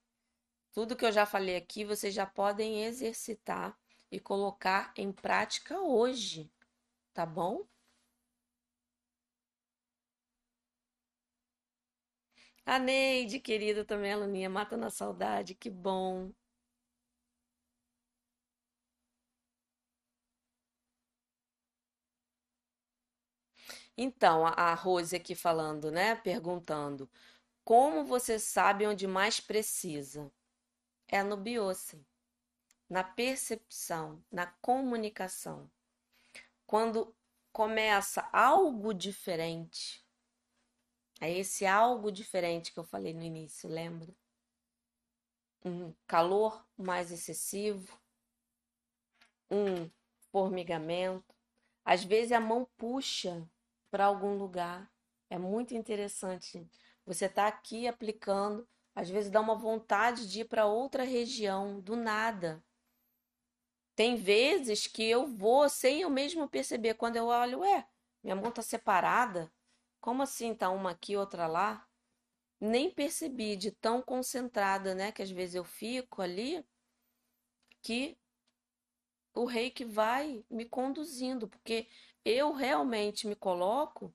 Tudo 0.76 0.94
que 0.94 1.04
eu 1.04 1.10
já 1.10 1.26
falei 1.26 1.56
aqui, 1.56 1.84
vocês 1.84 2.14
já 2.14 2.24
podem 2.24 2.84
exercitar 2.84 3.76
e 4.12 4.20
colocar 4.20 4.92
em 4.96 5.10
prática 5.10 5.80
hoje, 5.80 6.48
tá 7.14 7.26
bom? 7.26 7.66
A 12.66 12.78
Neide, 12.78 13.40
querida, 13.40 13.82
também 13.82 14.12
aluninha, 14.12 14.50
mata 14.50 14.76
na 14.76 14.90
saudade, 14.90 15.54
que 15.54 15.70
bom. 15.70 16.30
Então, 23.96 24.46
a 24.46 24.74
Rose 24.74 25.14
aqui 25.16 25.34
falando, 25.34 25.90
né? 25.90 26.14
Perguntando: 26.14 27.10
como 27.64 28.04
você 28.04 28.38
sabe 28.38 28.86
onde 28.86 29.06
mais 29.08 29.40
precisa? 29.40 30.30
É 31.08 31.22
no 31.22 31.36
biocen, 31.36 32.04
na 32.88 33.04
percepção, 33.04 34.24
na 34.30 34.46
comunicação. 34.46 35.70
Quando 36.66 37.14
começa 37.52 38.28
algo 38.32 38.92
diferente, 38.92 40.04
é 41.20 41.32
esse 41.32 41.64
algo 41.64 42.10
diferente 42.10 42.72
que 42.72 42.78
eu 42.78 42.84
falei 42.84 43.14
no 43.14 43.22
início, 43.22 43.68
lembra? 43.68 44.14
Um 45.64 45.94
calor 46.06 46.66
mais 46.76 47.10
excessivo, 47.10 47.98
um 49.50 49.90
formigamento. 50.30 51.34
Às 51.84 52.04
vezes 52.04 52.32
a 52.32 52.40
mão 52.40 52.68
puxa 52.76 53.48
para 53.90 54.04
algum 54.04 54.36
lugar. 54.36 54.92
É 55.30 55.38
muito 55.38 55.74
interessante. 55.74 56.68
Você 57.04 57.26
está 57.26 57.46
aqui 57.46 57.88
aplicando, 57.88 58.68
às 58.96 59.10
vezes 59.10 59.30
dá 59.30 59.42
uma 59.42 59.54
vontade 59.54 60.26
de 60.26 60.40
ir 60.40 60.46
para 60.46 60.64
outra 60.64 61.04
região, 61.04 61.78
do 61.80 61.94
nada. 61.94 62.64
Tem 63.94 64.16
vezes 64.16 64.86
que 64.86 65.04
eu 65.04 65.26
vou 65.26 65.68
sem 65.68 66.00
eu 66.00 66.08
mesmo 66.08 66.48
perceber. 66.48 66.94
Quando 66.94 67.16
eu 67.16 67.26
olho, 67.26 67.60
ué, 67.60 67.86
minha 68.24 68.34
mão 68.34 68.48
está 68.48 68.62
separada. 68.62 69.52
Como 70.00 70.22
assim 70.22 70.54
tá 70.54 70.70
uma 70.70 70.92
aqui, 70.92 71.14
outra 71.14 71.46
lá? 71.46 71.86
Nem 72.58 72.90
percebi 72.90 73.54
de 73.54 73.70
tão 73.70 74.00
concentrada, 74.00 74.94
né? 74.94 75.12
Que 75.12 75.22
às 75.22 75.30
vezes 75.30 75.56
eu 75.56 75.64
fico 75.64 76.22
ali, 76.22 76.64
que 77.82 78.18
o 79.34 79.44
reiki 79.44 79.84
vai 79.84 80.42
me 80.48 80.64
conduzindo, 80.64 81.46
porque 81.46 81.86
eu 82.24 82.52
realmente 82.52 83.26
me 83.26 83.36
coloco 83.36 84.14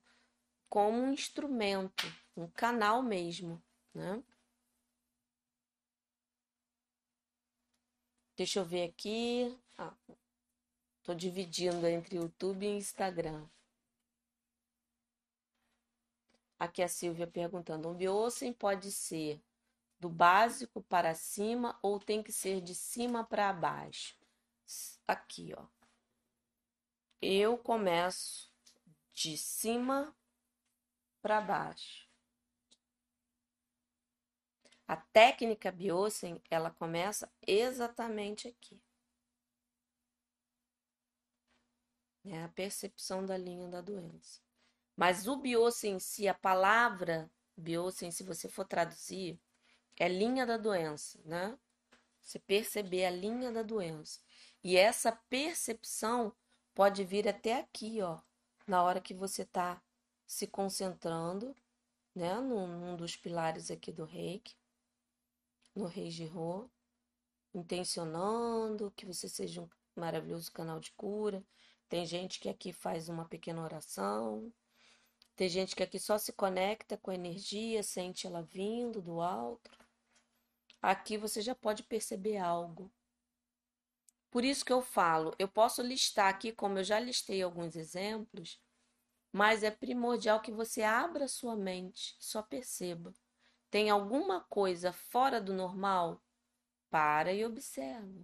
como 0.68 0.98
um 0.98 1.12
instrumento, 1.12 2.04
um 2.36 2.48
canal 2.48 3.00
mesmo, 3.00 3.62
né? 3.94 4.20
Deixa 8.42 8.58
eu 8.58 8.64
ver 8.64 8.88
aqui. 8.88 9.56
Ah, 9.78 9.94
tô 11.04 11.14
dividindo 11.14 11.86
entre 11.86 12.16
YouTube 12.16 12.66
e 12.66 12.76
Instagram. 12.76 13.46
Aqui 16.58 16.82
a 16.82 16.88
Silvia 16.88 17.24
perguntando: 17.24 17.88
um 17.88 17.94
biosen 17.94 18.52
pode 18.52 18.90
ser 18.90 19.40
do 20.00 20.08
básico 20.08 20.82
para 20.82 21.14
cima 21.14 21.78
ou 21.80 22.00
tem 22.00 22.20
que 22.20 22.32
ser 22.32 22.60
de 22.60 22.74
cima 22.74 23.22
para 23.22 23.52
baixo? 23.52 24.18
Aqui, 25.06 25.54
ó 25.56 25.64
eu 27.22 27.56
começo 27.56 28.52
de 29.12 29.38
cima 29.38 30.12
para 31.20 31.40
baixo. 31.40 32.11
A 34.92 34.96
técnica 34.96 35.72
Biosen, 35.72 36.38
ela 36.50 36.70
começa 36.70 37.26
exatamente 37.46 38.46
aqui. 38.46 38.78
É 42.26 42.42
a 42.42 42.48
percepção 42.50 43.24
da 43.24 43.38
linha 43.38 43.66
da 43.68 43.80
doença. 43.80 44.42
Mas 44.94 45.26
o 45.26 45.38
Biosen 45.38 45.94
em 45.94 45.98
si, 45.98 46.28
a 46.28 46.34
palavra 46.34 47.30
Biosen, 47.56 48.10
se 48.10 48.22
você 48.22 48.50
for 48.50 48.66
traduzir, 48.66 49.40
é 49.96 50.06
linha 50.08 50.44
da 50.44 50.58
doença, 50.58 51.18
né? 51.24 51.58
Você 52.20 52.38
perceber 52.38 53.06
a 53.06 53.10
linha 53.10 53.50
da 53.50 53.62
doença. 53.62 54.20
E 54.62 54.76
essa 54.76 55.10
percepção 55.10 56.36
pode 56.74 57.02
vir 57.02 57.26
até 57.26 57.60
aqui, 57.60 58.02
ó, 58.02 58.20
na 58.66 58.82
hora 58.82 59.00
que 59.00 59.14
você 59.14 59.40
está 59.40 59.82
se 60.26 60.46
concentrando, 60.46 61.56
né, 62.14 62.34
num, 62.34 62.66
num, 62.66 62.94
dos 62.94 63.16
pilares 63.16 63.70
aqui 63.70 63.90
do 63.90 64.04
reiki, 64.04 64.54
no 65.74 65.86
rei 65.86 66.10
Rô, 66.26 66.68
intencionando 67.54 68.92
que 68.92 69.06
você 69.06 69.28
seja 69.28 69.62
um 69.62 69.68
maravilhoso 69.96 70.50
canal 70.52 70.80
de 70.80 70.92
cura. 70.92 71.44
Tem 71.88 72.06
gente 72.06 72.40
que 72.40 72.48
aqui 72.48 72.72
faz 72.72 73.08
uma 73.08 73.24
pequena 73.26 73.62
oração, 73.62 74.52
tem 75.34 75.48
gente 75.48 75.74
que 75.74 75.82
aqui 75.82 75.98
só 75.98 76.18
se 76.18 76.32
conecta 76.32 76.96
com 76.96 77.10
a 77.10 77.14
energia, 77.14 77.82
sente 77.82 78.26
ela 78.26 78.42
vindo 78.42 79.00
do 79.00 79.20
alto. 79.20 79.70
Aqui 80.80 81.16
você 81.16 81.40
já 81.40 81.54
pode 81.54 81.82
perceber 81.82 82.36
algo. 82.36 82.90
Por 84.30 84.44
isso 84.44 84.64
que 84.64 84.72
eu 84.72 84.80
falo, 84.80 85.34
eu 85.38 85.46
posso 85.46 85.82
listar 85.82 86.28
aqui, 86.28 86.52
como 86.52 86.78
eu 86.78 86.84
já 86.84 86.98
listei 86.98 87.42
alguns 87.42 87.76
exemplos, 87.76 88.60
mas 89.30 89.62
é 89.62 89.70
primordial 89.70 90.40
que 90.40 90.50
você 90.50 90.82
abra 90.82 91.28
sua 91.28 91.56
mente, 91.56 92.16
só 92.18 92.42
perceba. 92.42 93.12
Tem 93.72 93.88
alguma 93.88 94.42
coisa 94.42 94.92
fora 94.92 95.40
do 95.40 95.54
normal? 95.54 96.22
Para 96.90 97.32
e 97.32 97.42
observa. 97.42 98.22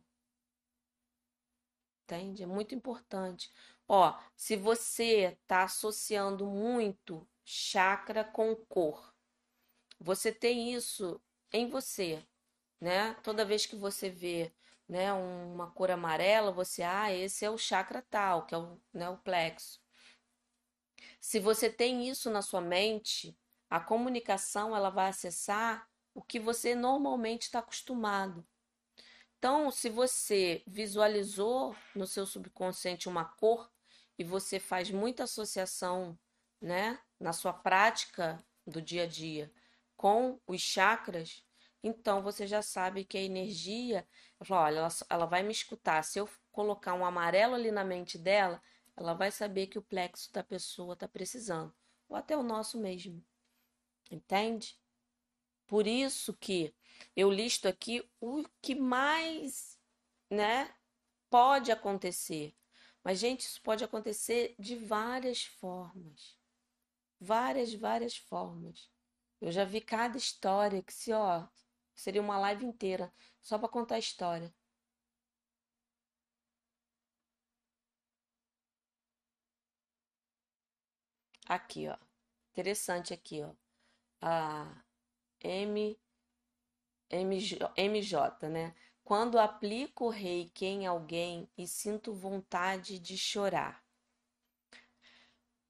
Entende? 2.05 2.43
É 2.43 2.47
muito 2.47 2.75
importante. 2.75 3.51
Ó, 3.89 4.15
se 4.37 4.57
você 4.57 5.39
está 5.43 5.63
associando 5.63 6.47
muito 6.47 7.27
chakra 7.47 8.25
com 8.25 8.55
cor, 8.55 9.15
você 9.99 10.31
tem 10.31 10.75
isso 10.75 11.19
em 11.51 11.67
você, 11.71 12.23
né? 12.79 13.15
Toda 13.23 13.43
vez 13.43 13.65
que 13.65 13.75
você 13.75 14.11
vê 14.11 14.53
né, 14.87 15.11
uma 15.15 15.71
cor 15.71 15.91
amarela, 15.91 16.53
você, 16.53 16.83
ah, 16.83 17.11
esse 17.11 17.47
é 17.47 17.51
o 17.51 17.57
chakra 17.57 18.03
tal, 18.11 18.45
que 18.45 18.55
é 18.55 18.59
o, 18.59 18.79
né, 18.93 19.09
o 19.09 19.17
plexo. 19.17 19.81
Se 21.19 21.41
você 21.41 21.71
tem 21.71 22.07
isso 22.07 22.29
na 22.29 22.43
sua 22.43 22.61
mente, 22.61 23.35
a 23.71 23.81
comunicação 23.81 24.75
ela 24.75 24.91
vai 24.91 25.09
acessar 25.09 25.89
o 26.15 26.23
que 26.23 26.41
você 26.41 26.75
normalmente 26.75 27.43
está 27.43 27.61
acostumado. 27.61 28.47
Então, 29.39 29.71
se 29.71 29.89
você 29.89 30.63
visualizou 30.67 31.77
no 31.95 32.07
seu 32.07 32.27
subconsciente 32.27 33.09
uma 33.09 33.25
cor 33.25 33.71
e 34.19 34.25
você 34.25 34.59
faz 34.59 34.91
muita 34.91 35.25
associação, 35.25 36.19
né, 36.61 36.99
na 37.21 37.33
sua 37.33 37.53
prática 37.53 38.45
do 38.67 38.83
dia 38.83 39.05
a 39.05 39.07
dia 39.07 39.53
com 39.97 40.41
os 40.47 40.61
chakras, 40.61 41.45
então 41.83 42.23
você 42.23 42.47
já 42.47 42.63
sabe 42.63 43.05
que 43.05 43.17
a 43.17 43.23
energia 43.23 44.07
olha, 44.51 44.79
ela, 44.79 44.89
ela 45.09 45.27
vai 45.27 45.43
me 45.43 45.53
escutar. 45.53 46.03
Se 46.03 46.19
eu 46.19 46.29
colocar 46.51 46.95
um 46.95 47.05
amarelo 47.05 47.55
ali 47.55 47.71
na 47.71 47.85
mente 47.85 48.19
dela, 48.19 48.61
ela 48.97 49.15
vai 49.15 49.31
saber 49.31 49.69
que 49.69 49.79
o 49.79 49.83
plexo 49.83 50.33
da 50.33 50.43
pessoa 50.43 50.95
está 50.95 51.07
precisando. 51.09 51.73
Ou 52.09 52.17
até 52.17 52.37
o 52.37 52.43
nosso 52.43 52.79
mesmo. 52.79 53.23
Entende? 54.11 54.77
Por 55.67 55.87
isso 55.87 56.35
que 56.35 56.75
eu 57.17 57.31
listo 57.31 57.69
aqui 57.69 58.09
o 58.21 58.45
que 58.63 58.75
mais 58.75 59.79
né? 60.31 60.73
Pode 61.31 61.73
acontecer. 61.73 62.57
Mas, 63.05 63.19
gente, 63.19 63.43
isso 63.43 63.61
pode 63.63 63.85
acontecer 63.85 64.55
de 64.59 64.77
várias 64.77 65.45
formas. 65.45 66.39
Várias, 67.21 67.75
várias 67.75 68.17
formas. 68.17 68.91
Eu 69.41 69.53
já 69.53 69.65
vi 69.65 69.81
cada 69.81 70.19
história 70.19 70.83
que 70.83 70.93
se, 70.93 71.13
ó, 71.13 71.47
seria 71.95 72.23
uma 72.23 72.39
live 72.39 72.67
inteira 72.67 73.13
só 73.41 73.59
para 73.59 73.69
contar 73.69 73.97
a 73.97 73.99
história. 74.01 74.55
Aqui, 81.49 81.89
ó. 81.89 81.97
Interessante 82.53 83.13
aqui, 83.13 83.43
ó. 83.43 83.53
A 84.21 84.83
M, 85.41 85.99
MJ, 87.11 87.73
MJ, 87.77 88.49
né? 88.49 88.75
Quando 89.05 89.39
aplico 89.39 90.09
reiki 90.09 90.67
em 90.67 90.87
alguém 90.87 91.49
e 91.57 91.67
sinto 91.67 92.13
vontade 92.13 92.99
de 92.99 93.17
chorar. 93.17 93.83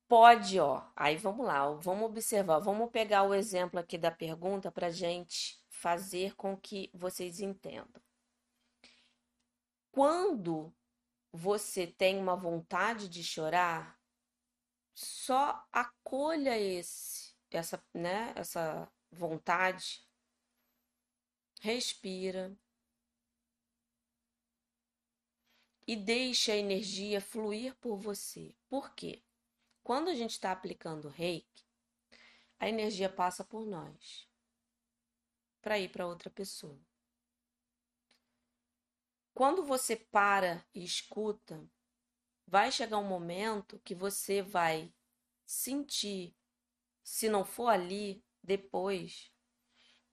Pode, 0.08 0.58
ó. 0.58 0.82
Aí 0.96 1.16
vamos 1.16 1.46
lá, 1.46 1.70
vamos 1.70 2.06
observar. 2.06 2.58
Vamos 2.58 2.90
pegar 2.90 3.22
o 3.24 3.34
exemplo 3.34 3.78
aqui 3.78 3.98
da 3.98 4.10
pergunta 4.10 4.72
para 4.72 4.90
gente 4.90 5.62
fazer 5.68 6.34
com 6.34 6.56
que 6.56 6.90
vocês 6.94 7.40
entendam. 7.40 8.02
Quando 9.92 10.74
você 11.32 11.86
tem 11.86 12.18
uma 12.18 12.34
vontade 12.34 13.08
de 13.08 13.22
chorar, 13.22 13.98
só 14.94 15.64
acolha 15.70 16.58
esse, 16.58 17.27
essa, 17.56 17.82
né, 17.94 18.32
essa 18.36 18.90
vontade. 19.10 20.06
Respira. 21.60 22.56
E 25.86 25.96
deixa 25.96 26.52
a 26.52 26.56
energia 26.56 27.20
fluir 27.20 27.74
por 27.76 27.96
você. 27.96 28.54
Por 28.68 28.94
quê? 28.94 29.22
Quando 29.82 30.08
a 30.08 30.14
gente 30.14 30.32
está 30.32 30.52
aplicando 30.52 31.08
reiki, 31.08 31.64
a 32.58 32.68
energia 32.68 33.08
passa 33.08 33.42
por 33.42 33.64
nós 33.64 34.28
para 35.62 35.78
ir 35.78 35.88
para 35.90 36.06
outra 36.06 36.28
pessoa. 36.28 36.78
Quando 39.34 39.64
você 39.64 39.96
para 39.96 40.64
e 40.74 40.82
escuta, 40.82 41.64
vai 42.46 42.72
chegar 42.72 42.98
um 42.98 43.06
momento 43.06 43.78
que 43.84 43.94
você 43.94 44.42
vai 44.42 44.92
sentir, 45.46 46.34
se 47.08 47.26
não 47.26 47.42
for 47.42 47.68
ali, 47.68 48.22
depois, 48.42 49.32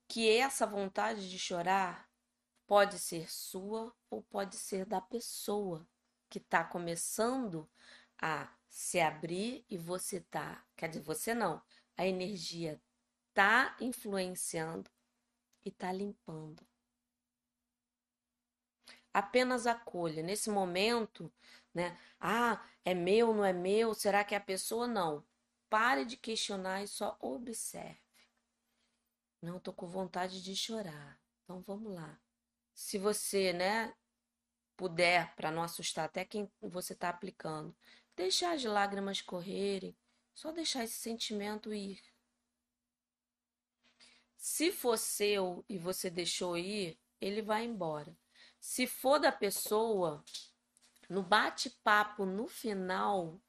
que 0.07 0.29
essa 0.29 0.65
vontade 0.65 1.29
de 1.29 1.37
chorar 1.37 2.09
pode 2.65 2.97
ser 2.97 3.29
sua 3.29 3.93
ou 4.09 4.23
pode 4.23 4.55
ser 4.55 4.85
da 4.85 5.01
pessoa 5.01 5.85
que 6.29 6.37
está 6.39 6.63
começando 6.63 7.69
a 8.17 8.49
se 8.69 9.01
abrir 9.01 9.65
e 9.69 9.77
você 9.77 10.21
tá, 10.21 10.65
quer 10.77 10.87
dizer, 10.87 11.01
você 11.01 11.33
não, 11.33 11.61
a 11.97 12.07
energia 12.07 12.81
tá 13.33 13.75
influenciando 13.81 14.89
e 15.65 15.71
tá 15.71 15.91
limpando. 15.91 16.65
Apenas 19.13 19.67
acolha. 19.67 20.23
Nesse 20.23 20.49
momento, 20.49 21.31
né? 21.73 21.99
Ah, 22.21 22.65
é 22.85 22.93
meu, 22.93 23.33
não 23.33 23.43
é 23.43 23.51
meu? 23.51 23.93
Será 23.93 24.23
que 24.23 24.33
é 24.33 24.37
a 24.37 24.41
pessoa? 24.41 24.87
Não. 24.87 25.25
Pare 25.69 26.05
de 26.05 26.17
questionar 26.17 26.83
e 26.83 26.87
só 26.87 27.17
observe. 27.19 27.99
Não, 29.41 29.59
tô 29.59 29.73
com 29.73 29.87
vontade 29.87 30.41
de 30.41 30.55
chorar. 30.55 31.19
Então 31.43 31.61
vamos 31.61 31.93
lá. 31.93 32.19
Se 32.73 32.97
você, 32.97 33.53
né, 33.53 33.93
puder, 34.75 35.35
para 35.35 35.51
não 35.51 35.63
assustar 35.63 36.05
até 36.05 36.25
quem 36.25 36.49
você 36.61 36.93
está 36.93 37.09
aplicando, 37.09 37.75
deixar 38.15 38.53
as 38.53 38.63
lágrimas 38.63 39.21
correrem, 39.21 39.95
só 40.33 40.51
deixar 40.51 40.83
esse 40.83 40.95
sentimento 40.95 41.73
ir. 41.73 42.01
Se 44.35 44.71
for 44.71 44.97
seu 44.97 45.65
e 45.67 45.77
você 45.77 46.09
deixou 46.09 46.57
ir, 46.57 46.99
ele 47.19 47.41
vai 47.41 47.65
embora. 47.65 48.15
Se 48.59 48.85
for 48.85 49.19
da 49.19 49.31
pessoa, 49.31 50.23
no 51.09 51.23
bate-papo, 51.23 52.25
no 52.25 52.47
final, 52.47 53.39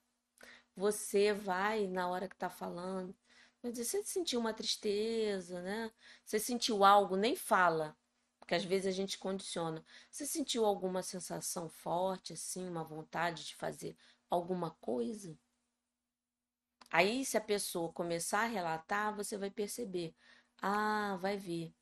você 0.77 1.33
vai, 1.33 1.87
na 1.89 2.09
hora 2.09 2.29
que 2.29 2.37
tá 2.37 2.51
falando, 2.51 3.17
você 3.63 4.03
sentiu 4.05 4.39
uma 4.39 4.53
tristeza, 4.53 5.61
né? 5.63 5.91
Você 6.25 6.39
sentiu 6.39 6.85
algo, 6.85 7.17
nem 7.17 7.35
fala, 7.35 7.97
porque 8.39 8.55
às 8.55 8.65
vezes 8.65 8.87
a 8.87 8.91
gente 8.93 9.19
condiciona. 9.19 9.85
Você 10.11 10.27
sentiu 10.27 10.65
alguma 10.65 11.03
sensação 11.03 11.69
forte, 11.69 12.33
assim, 12.35 12.69
uma 12.69 12.85
vontade 12.85 13.45
de 13.45 13.57
fazer 13.57 13.97
alguma 14.31 14.71
coisa? 14.73 15.37
Aí, 16.91 17.25
se 17.25 17.37
a 17.37 17.41
pessoa 17.41 17.93
começar 17.93 18.41
a 18.43 18.47
relatar, 18.47 19.15
você 19.17 19.37
vai 19.37 19.51
perceber. 19.51 20.15
Ah, 20.63 21.19
vai 21.21 21.37
ver. 21.37 21.75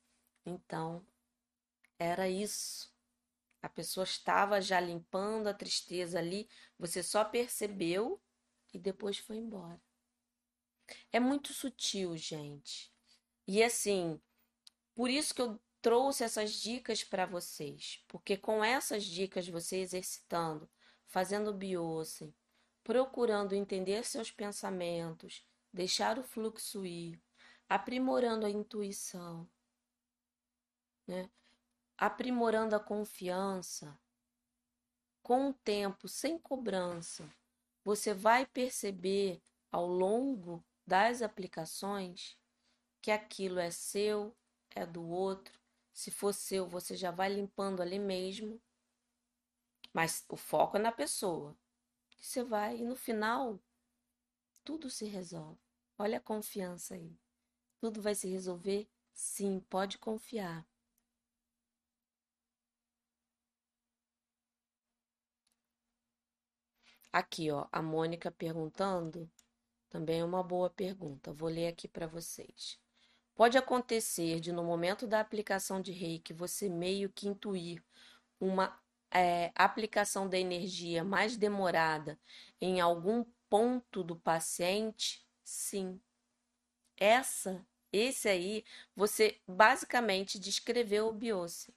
Então, 0.45 1.05
era 1.99 2.27
isso. 2.27 2.93
A 3.61 3.69
pessoa 3.69 4.03
estava 4.03 4.61
já 4.61 4.79
limpando 4.79 5.47
a 5.47 5.53
tristeza 5.53 6.19
ali, 6.19 6.49
você 6.77 7.03
só 7.03 7.23
percebeu 7.23 8.21
e 8.75 8.79
depois 8.79 9.17
foi 9.17 9.37
embora. 9.37 9.81
É 11.11 11.19
muito 11.19 11.53
sutil, 11.53 12.15
gente. 12.17 12.93
E 13.47 13.63
assim, 13.63 14.19
por 14.93 15.09
isso 15.09 15.33
que 15.33 15.41
eu 15.41 15.59
trouxe 15.81 16.23
essas 16.23 16.53
dicas 16.53 17.03
para 17.03 17.25
vocês, 17.25 18.03
porque 18.07 18.35
com 18.35 18.63
essas 18.63 19.05
dicas 19.05 19.47
você 19.47 19.77
exercitando, 19.77 20.69
fazendo 21.07 21.53
biose, 21.53 22.35
procurando 22.83 23.53
entender 23.53 24.03
seus 24.03 24.29
pensamentos, 24.29 25.45
deixar 25.71 26.19
o 26.19 26.23
fluxo 26.23 26.85
ir, 26.85 27.21
aprimorando 27.69 28.45
a 28.45 28.49
intuição, 28.49 29.49
né? 31.07 31.29
aprimorando 31.97 32.75
a 32.75 32.79
confiança, 32.79 33.97
com 35.23 35.49
o 35.49 35.53
tempo, 35.53 36.07
sem 36.07 36.37
cobrança, 36.37 37.27
você 37.85 38.15
vai 38.15 38.47
perceber 38.47 39.39
ao 39.71 39.85
longo 39.85 40.65
das 40.87 41.21
aplicações 41.21 42.35
que 42.99 43.11
aquilo 43.11 43.59
é 43.59 43.69
seu, 43.69 44.35
é 44.71 44.87
do 44.87 45.07
outro. 45.07 45.61
Se 45.93 46.09
for 46.09 46.33
seu, 46.33 46.67
você 46.67 46.95
já 46.97 47.11
vai 47.11 47.31
limpando 47.31 47.81
ali 47.81 47.99
mesmo. 47.99 48.59
Mas 49.93 50.25
o 50.27 50.35
foco 50.35 50.77
é 50.77 50.79
na 50.79 50.91
pessoa. 50.91 51.55
Você 52.19 52.43
vai 52.43 52.77
e 52.79 52.83
no 52.83 52.95
final 52.95 53.59
tudo 54.63 54.89
se 54.89 55.05
resolve. 55.05 55.61
Olha 55.95 56.17
a 56.17 56.21
confiança 56.21 56.95
aí. 56.95 57.15
Tudo 57.79 58.01
vai 58.01 58.15
se 58.15 58.27
resolver? 58.27 58.89
Sim, 59.13 59.59
pode 59.69 59.99
confiar. 59.99 60.67
Aqui, 67.15 67.49
ó, 67.49 67.65
a 67.71 67.81
Mônica 67.81 68.29
perguntando, 68.29 69.31
também 69.89 70.19
é 70.19 70.23
uma 70.25 70.43
boa 70.43 70.69
pergunta. 70.69 71.31
Vou 71.31 71.47
ler 71.47 71.67
aqui 71.67 71.87
para 71.87 72.07
vocês. 72.07 72.77
Pode 73.33 73.57
acontecer 73.57 74.41
de, 74.41 74.51
no 74.51 74.65
momento 74.65 75.07
da 75.07 75.21
aplicação 75.21 75.79
de 75.81 75.93
reiki, 75.93 76.33
você 76.33 76.67
meio 76.67 77.09
que 77.09 77.29
intuir 77.29 77.81
uma 78.37 78.77
é, 79.09 79.53
aplicação 79.55 80.27
da 80.27 80.37
energia 80.37 81.05
mais 81.05 81.37
demorada 81.37 82.19
em 82.59 82.81
algum 82.81 83.23
ponto 83.49 84.03
do 84.03 84.17
paciente? 84.17 85.25
Sim. 85.41 86.01
Essa, 86.97 87.65
esse 87.93 88.27
aí, 88.27 88.65
você 88.93 89.39
basicamente 89.47 90.37
descreveu 90.37 91.07
o 91.07 91.13
biose. 91.13 91.73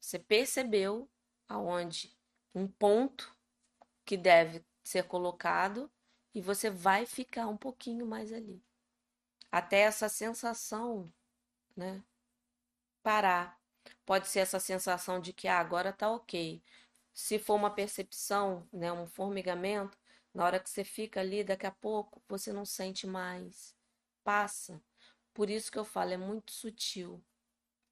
Você 0.00 0.18
percebeu 0.18 1.08
aonde 1.48 2.12
um 2.52 2.66
ponto 2.66 3.37
que 4.08 4.16
deve 4.16 4.64
ser 4.82 5.04
colocado 5.04 5.90
e 6.34 6.40
você 6.40 6.70
vai 6.70 7.04
ficar 7.04 7.46
um 7.46 7.58
pouquinho 7.58 8.06
mais 8.06 8.32
ali. 8.32 8.64
Até 9.52 9.80
essa 9.80 10.08
sensação, 10.08 11.12
né? 11.76 12.02
Parar. 13.02 13.60
Pode 14.06 14.26
ser 14.28 14.38
essa 14.38 14.58
sensação 14.58 15.20
de 15.20 15.34
que 15.34 15.46
ah, 15.46 15.58
agora 15.58 15.92
tá 15.92 16.10
ok. 16.10 16.62
Se 17.12 17.38
for 17.38 17.56
uma 17.56 17.68
percepção, 17.70 18.66
né, 18.72 18.90
um 18.90 19.06
formigamento, 19.06 19.98
na 20.32 20.42
hora 20.42 20.58
que 20.58 20.70
você 20.70 20.84
fica 20.84 21.20
ali, 21.20 21.44
daqui 21.44 21.66
a 21.66 21.70
pouco 21.70 22.22
você 22.26 22.50
não 22.50 22.64
sente 22.64 23.06
mais. 23.06 23.76
Passa. 24.24 24.82
Por 25.34 25.50
isso 25.50 25.70
que 25.70 25.78
eu 25.78 25.84
falo, 25.84 26.14
é 26.14 26.16
muito 26.16 26.50
sutil. 26.50 27.22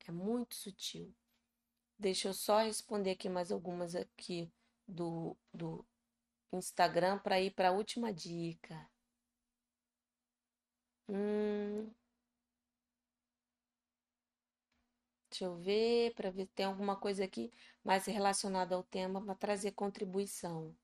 É 0.08 0.10
muito 0.10 0.54
sutil. 0.54 1.14
Deixa 1.98 2.28
eu 2.28 2.32
só 2.32 2.60
responder 2.60 3.10
aqui 3.10 3.28
mais 3.28 3.52
algumas 3.52 3.94
aqui 3.94 4.50
do, 4.88 5.36
do 5.52 5.84
Instagram 6.52 7.18
para 7.18 7.40
ir 7.40 7.52
para 7.52 7.68
a 7.68 7.72
última 7.72 8.12
dica. 8.12 8.88
Hum, 11.08 11.94
Deixa 15.30 15.44
eu 15.44 15.54
ver, 15.56 16.12
para 16.16 16.30
ver 16.32 16.46
se 16.46 16.52
tem 16.52 16.66
alguma 16.66 16.96
coisa 16.96 17.22
aqui 17.24 17.52
mais 17.84 18.06
relacionada 18.06 18.74
ao 18.74 18.82
tema 18.82 19.24
para 19.24 19.34
trazer 19.36 19.70
contribuição. 19.72 20.74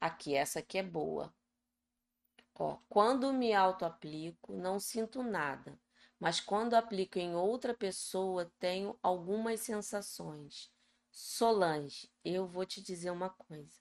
Aqui, 0.00 0.34
essa 0.34 0.58
aqui 0.58 0.76
é 0.78 0.82
boa. 0.82 1.32
Ó, 2.54 2.78
quando 2.88 3.32
me 3.32 3.52
auto-aplico, 3.52 4.52
não 4.54 4.78
sinto 4.78 5.20
nada, 5.20 5.76
mas 6.16 6.38
quando 6.40 6.74
aplico 6.74 7.18
em 7.18 7.34
outra 7.34 7.74
pessoa, 7.74 8.52
tenho 8.60 8.96
algumas 9.02 9.58
sensações. 9.60 10.70
Solange, 11.10 12.10
eu 12.24 12.46
vou 12.46 12.64
te 12.64 12.80
dizer 12.80 13.10
uma 13.10 13.30
coisa. 13.30 13.80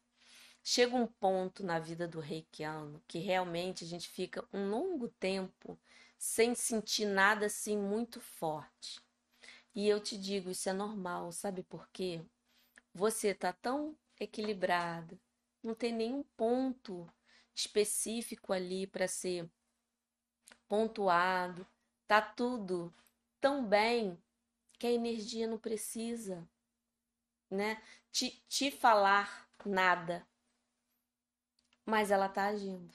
Chega 0.64 0.96
um 0.96 1.08
ponto 1.08 1.64
na 1.64 1.80
vida 1.80 2.08
do 2.08 2.20
reikiano 2.20 3.02
que 3.08 3.20
realmente 3.20 3.84
a 3.84 3.88
gente 3.88 4.10
fica 4.10 4.48
um 4.54 4.70
longo 4.70 5.08
tempo 5.08 5.80
sem 6.18 6.54
sentir 6.54 7.06
nada 7.06 7.46
assim 7.46 7.78
muito 7.78 8.20
forte. 8.20 9.02
E 9.74 9.88
eu 9.88 10.00
te 10.00 10.18
digo, 10.18 10.50
isso 10.50 10.70
é 10.70 10.74
normal, 10.74 11.32
sabe 11.32 11.64
por 11.64 11.88
quê? 11.90 12.22
Você 12.94 13.34
tá 13.34 13.54
tão 13.54 13.98
equilibrada, 14.20 15.18
não 15.64 15.74
tem 15.74 15.94
nenhum 15.94 16.24
ponto 16.36 17.08
específico 17.56 18.52
ali 18.52 18.86
para 18.88 19.08
ser 19.08 19.50
pontuado. 20.68 21.66
Tá 22.08 22.22
tudo 22.22 22.94
tão 23.40 23.66
bem 23.66 24.18
que 24.78 24.88
a 24.88 24.92
energia 24.92 25.48
não 25.48 25.58
precisa, 25.58 26.48
né, 27.50 27.82
te, 28.12 28.32
te 28.48 28.72
falar 28.72 29.50
nada. 29.66 30.26
Mas 31.86 32.12
ela 32.12 32.30
tá 32.30 32.46
agindo. 32.46 32.94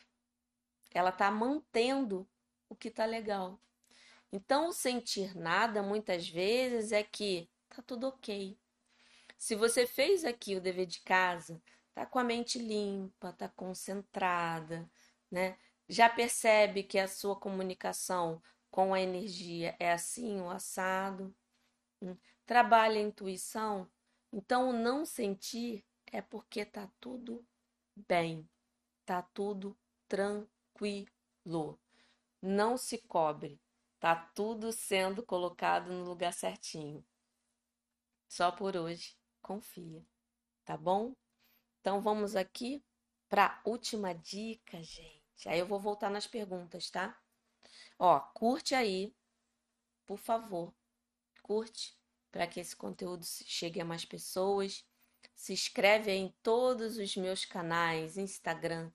Ela 0.93 1.11
tá 1.11 1.31
mantendo 1.31 2.29
o 2.69 2.77
que 2.77 2.91
tá 2.91 3.05
legal. 3.05 3.61
Então, 4.33 4.73
sentir 4.73 5.37
nada 5.37 5.83
muitas 5.83 6.29
vezes 6.29 6.93
é 6.93 7.03
que 7.03 7.49
tá 7.69 7.83
tudo 7.83 8.09
ok. 8.09 8.59
Se 9.37 9.55
você 9.55 9.87
fez 9.87 10.25
aqui 10.25 10.57
o 10.57 10.61
dever 10.61 10.87
de 10.87 11.01
casa, 11.01 11.63
tá 11.95 12.07
com 12.07 12.19
a 12.19 12.25
mente 12.25 12.59
limpa, 12.59 13.33
tá 13.33 13.49
concentrada, 13.49 14.91
né? 15.31 15.57
Já 15.89 16.09
percebe 16.09 16.83
que 16.83 16.99
a 16.99 17.07
sua 17.07 17.37
comunicação 17.37 18.43
com 18.71 18.95
a 18.95 19.01
energia 19.01 19.77
é 19.79 19.93
assim, 19.93 20.41
o 20.41 20.51
assado. 20.51 21.35
Hum? 22.03 22.17
Trabalha 22.47 22.99
a 22.99 23.03
intuição. 23.03 23.89
Então, 24.37 24.71
o 24.71 24.73
não 24.73 25.07
sentir 25.07 25.87
é 26.11 26.21
porque 26.21 26.65
tá 26.65 26.91
tudo 26.99 27.47
bem, 27.95 28.51
tá 29.07 29.23
tudo 29.23 29.79
tranquilo. 30.09 31.79
Não 32.43 32.77
se 32.77 32.99
cobre, 32.99 33.61
tá 34.01 34.17
tudo 34.35 34.73
sendo 34.73 35.25
colocado 35.25 35.93
no 35.93 36.03
lugar 36.03 36.33
certinho. 36.33 37.07
Só 38.29 38.51
por 38.51 38.77
hoje, 38.77 39.17
confia, 39.41 40.05
tá 40.65 40.77
bom? 40.77 41.15
Então 41.81 42.01
vamos 42.01 42.35
aqui 42.35 42.85
para 43.29 43.63
última 43.65 44.13
dica, 44.13 44.83
gente. 44.83 45.49
Aí 45.49 45.61
eu 45.61 45.67
vou 45.67 45.79
voltar 45.79 46.11
nas 46.11 46.27
perguntas, 46.27 46.91
tá? 46.91 47.17
Ó, 48.01 48.19
curte 48.19 48.75
aí, 48.75 49.15
por 50.05 50.19
favor. 50.19 50.75
Curte 51.41 51.97
para 52.35 52.49
que 52.49 52.59
esse 52.59 52.75
conteúdo 52.75 53.25
chegue 53.25 53.81
a 53.81 53.85
mais 53.85 54.05
pessoas. 54.05 54.85
Se 55.37 55.53
inscreve 55.53 56.11
em 56.11 56.35
todos 56.43 56.99
os 56.99 57.17
meus 57.17 57.45
canais, 57.45 58.19
Instagram. 58.19 58.91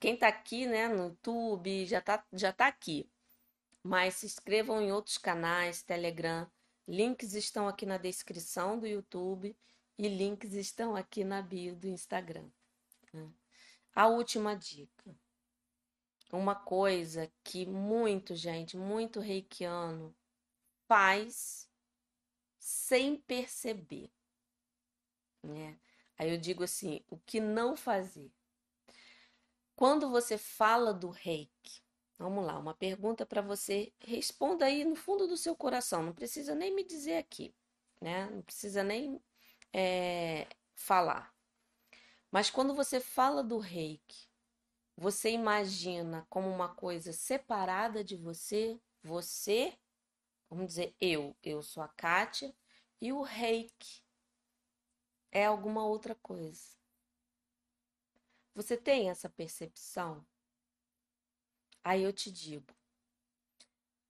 Quem 0.00 0.16
tá 0.16 0.26
aqui, 0.26 0.66
né, 0.66 0.88
no 0.88 1.04
YouTube, 1.04 1.86
já 1.86 2.00
tá, 2.00 2.26
já 2.32 2.52
tá 2.52 2.66
aqui. 2.66 3.08
Mas 3.80 4.14
se 4.14 4.26
inscrevam 4.26 4.82
em 4.82 4.90
outros 4.90 5.18
canais, 5.18 5.84
Telegram. 5.84 6.50
Links 6.88 7.34
estão 7.34 7.68
aqui 7.68 7.86
na 7.86 7.96
descrição 7.96 8.76
do 8.76 8.88
YouTube 8.88 9.56
e 9.96 10.08
links 10.08 10.54
estão 10.54 10.96
aqui 10.96 11.22
na 11.22 11.40
bio 11.40 11.76
do 11.76 11.86
Instagram. 11.86 12.50
Né? 13.12 13.30
A 13.94 14.08
última 14.08 14.56
dica. 14.56 15.14
Uma 16.32 16.56
coisa 16.56 17.30
que 17.44 17.64
muito, 17.66 18.34
gente, 18.34 18.76
muito 18.76 19.20
reikiano 19.20 20.12
faz 20.88 21.69
sem 22.60 23.16
perceber. 23.16 24.12
Né? 25.42 25.80
Aí 26.18 26.30
eu 26.30 26.38
digo 26.38 26.62
assim: 26.62 27.02
o 27.08 27.18
que 27.18 27.40
não 27.40 27.74
fazer? 27.74 28.30
Quando 29.74 30.10
você 30.10 30.36
fala 30.36 30.92
do 30.92 31.08
reiki, 31.08 31.82
vamos 32.18 32.44
lá, 32.44 32.58
uma 32.58 32.74
pergunta 32.74 33.24
para 33.24 33.40
você, 33.40 33.94
responda 33.98 34.66
aí 34.66 34.84
no 34.84 34.94
fundo 34.94 35.26
do 35.26 35.38
seu 35.38 35.56
coração, 35.56 36.02
não 36.02 36.12
precisa 36.12 36.54
nem 36.54 36.74
me 36.74 36.84
dizer 36.84 37.16
aqui, 37.16 37.54
né? 37.98 38.28
Não 38.30 38.42
precisa 38.42 38.84
nem 38.84 39.18
é, 39.72 40.46
falar. 40.74 41.34
Mas 42.30 42.50
quando 42.50 42.74
você 42.74 43.00
fala 43.00 43.42
do 43.42 43.58
reiki, 43.58 44.28
você 44.96 45.30
imagina 45.30 46.26
como 46.28 46.50
uma 46.50 46.68
coisa 46.74 47.10
separada 47.10 48.04
de 48.04 48.16
você, 48.16 48.78
você, 49.02 49.78
vamos 50.50 50.66
dizer, 50.66 50.94
eu, 51.00 51.34
eu 51.42 51.62
sou 51.62 51.82
a 51.82 51.88
Kátia, 51.88 52.54
e 53.00 53.12
o 53.12 53.22
reiki 53.22 54.02
é 55.30 55.46
alguma 55.46 55.84
outra 55.86 56.14
coisa. 56.16 56.76
Você 58.54 58.76
tem 58.76 59.08
essa 59.08 59.30
percepção? 59.30 60.26
Aí 61.82 62.02
eu 62.02 62.12
te 62.12 62.30
digo, 62.30 62.74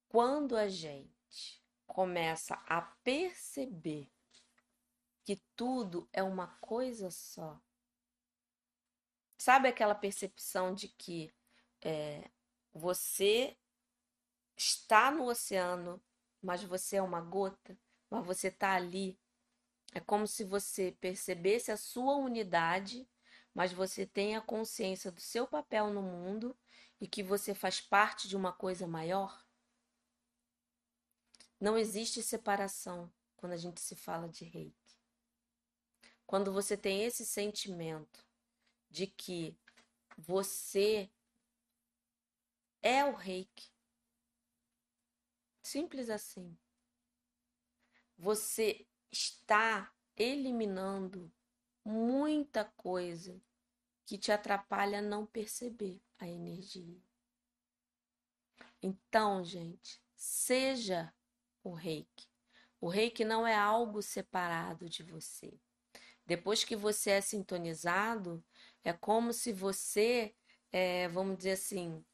quando 0.08 0.56
a 0.56 0.68
gente 0.68 1.62
começa 1.86 2.54
a 2.66 2.80
perceber 2.80 4.10
que 5.24 5.36
tudo 5.54 6.08
é 6.12 6.22
uma 6.22 6.48
coisa 6.60 7.10
só. 7.10 7.60
Sabe 9.38 9.68
aquela 9.68 9.94
percepção 9.94 10.74
de 10.74 10.88
que 10.88 11.32
é, 11.80 12.28
você 12.72 13.56
está 14.56 15.10
no 15.10 15.26
oceano, 15.26 16.02
mas 16.42 16.62
você 16.62 16.96
é 16.96 17.02
uma 17.02 17.20
gota, 17.20 17.78
mas 18.08 18.24
você 18.24 18.48
está 18.48 18.74
ali. 18.74 19.18
É 19.92 20.00
como 20.00 20.26
se 20.26 20.44
você 20.44 20.96
percebesse 21.00 21.70
a 21.70 21.76
sua 21.76 22.16
unidade, 22.16 23.08
mas 23.54 23.72
você 23.72 24.06
tem 24.06 24.36
a 24.36 24.40
consciência 24.40 25.10
do 25.10 25.20
seu 25.20 25.46
papel 25.46 25.90
no 25.90 26.02
mundo 26.02 26.56
e 27.00 27.06
que 27.06 27.22
você 27.22 27.54
faz 27.54 27.80
parte 27.80 28.28
de 28.28 28.36
uma 28.36 28.52
coisa 28.52 28.86
maior. 28.86 29.44
Não 31.60 31.76
existe 31.76 32.22
separação 32.22 33.12
quando 33.36 33.52
a 33.52 33.56
gente 33.56 33.80
se 33.80 33.94
fala 33.94 34.28
de 34.28 34.44
reiki. 34.44 34.98
Quando 36.26 36.52
você 36.52 36.76
tem 36.76 37.02
esse 37.04 37.26
sentimento 37.26 38.24
de 38.88 39.06
que 39.06 39.56
você 40.16 41.10
é 42.82 43.04
o 43.04 43.14
reiki, 43.14 43.70
simples 45.70 46.10
assim, 46.10 46.58
você 48.18 48.86
está 49.10 49.92
eliminando 50.16 51.32
muita 51.84 52.64
coisa 52.76 53.40
que 54.04 54.18
te 54.18 54.32
atrapalha 54.32 54.98
a 54.98 55.02
não 55.02 55.24
perceber 55.24 56.02
a 56.18 56.28
energia. 56.28 57.00
Então, 58.82 59.44
gente, 59.44 60.02
seja 60.16 61.14
o 61.62 61.72
reiki. 61.72 62.28
O 62.80 62.88
reiki 62.88 63.24
não 63.24 63.46
é 63.46 63.54
algo 63.54 64.02
separado 64.02 64.88
de 64.88 65.04
você. 65.04 65.56
Depois 66.26 66.64
que 66.64 66.74
você 66.74 67.10
é 67.10 67.20
sintonizado, 67.20 68.44
é 68.82 68.92
como 68.92 69.32
se 69.32 69.52
você, 69.52 70.34
é, 70.72 71.06
vamos 71.08 71.36
dizer 71.36 71.52
assim, 71.52 72.04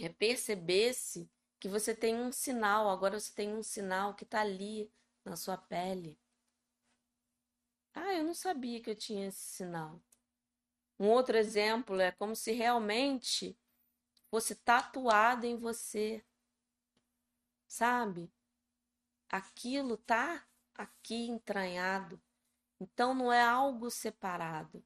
é, 0.00 0.08
percebesse 0.08 1.30
que 1.58 1.68
você 1.68 1.94
tem 1.94 2.16
um 2.16 2.30
sinal, 2.32 2.88
agora 2.90 3.18
você 3.18 3.32
tem 3.32 3.54
um 3.54 3.62
sinal 3.62 4.14
que 4.14 4.24
está 4.24 4.40
ali 4.40 4.92
na 5.24 5.36
sua 5.36 5.56
pele. 5.56 6.18
Ah, 7.94 8.14
eu 8.14 8.24
não 8.24 8.34
sabia 8.34 8.80
que 8.80 8.90
eu 8.90 8.96
tinha 8.96 9.28
esse 9.28 9.40
sinal. 9.40 10.00
Um 10.98 11.08
outro 11.08 11.36
exemplo 11.36 12.00
é 12.00 12.12
como 12.12 12.36
se 12.36 12.52
realmente 12.52 13.58
fosse 14.30 14.54
tatuado 14.54 15.46
em 15.46 15.56
você. 15.56 16.24
Sabe? 17.66 18.30
Aquilo 19.28 19.96
tá 19.96 20.46
aqui 20.74 21.26
entranhado. 21.26 22.20
Então 22.78 23.14
não 23.14 23.32
é 23.32 23.42
algo 23.42 23.90
separado. 23.90 24.84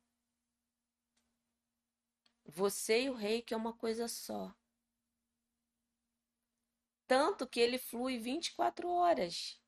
Você 2.44 3.04
e 3.04 3.10
o 3.10 3.14
rei 3.14 3.42
que 3.42 3.54
é 3.54 3.56
uma 3.56 3.72
coisa 3.72 4.08
só. 4.08 4.54
Tanto 7.10 7.44
que 7.44 7.58
ele 7.58 7.76
flui 7.76 8.18
24 8.20 8.88
horas 8.88 9.60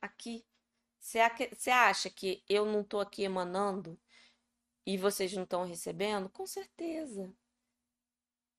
aqui. 0.00 0.46
Você 1.00 1.18
acha 1.68 2.08
que 2.08 2.44
eu 2.48 2.64
não 2.64 2.82
estou 2.82 3.00
aqui 3.00 3.24
emanando 3.24 4.00
e 4.86 4.96
vocês 4.96 5.32
não 5.32 5.42
estão 5.42 5.64
recebendo? 5.64 6.30
Com 6.30 6.46
certeza. 6.46 7.34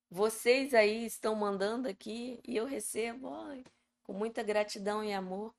Vocês 0.09 0.73
aí 0.73 1.05
estão 1.05 1.35
mandando 1.35 1.87
aqui 1.87 2.41
e 2.45 2.57
eu 2.57 2.65
recebo 2.65 3.33
ai, 3.33 3.63
com 4.03 4.11
muita 4.11 4.43
gratidão 4.43 5.01
e 5.01 5.13
amor. 5.13 5.55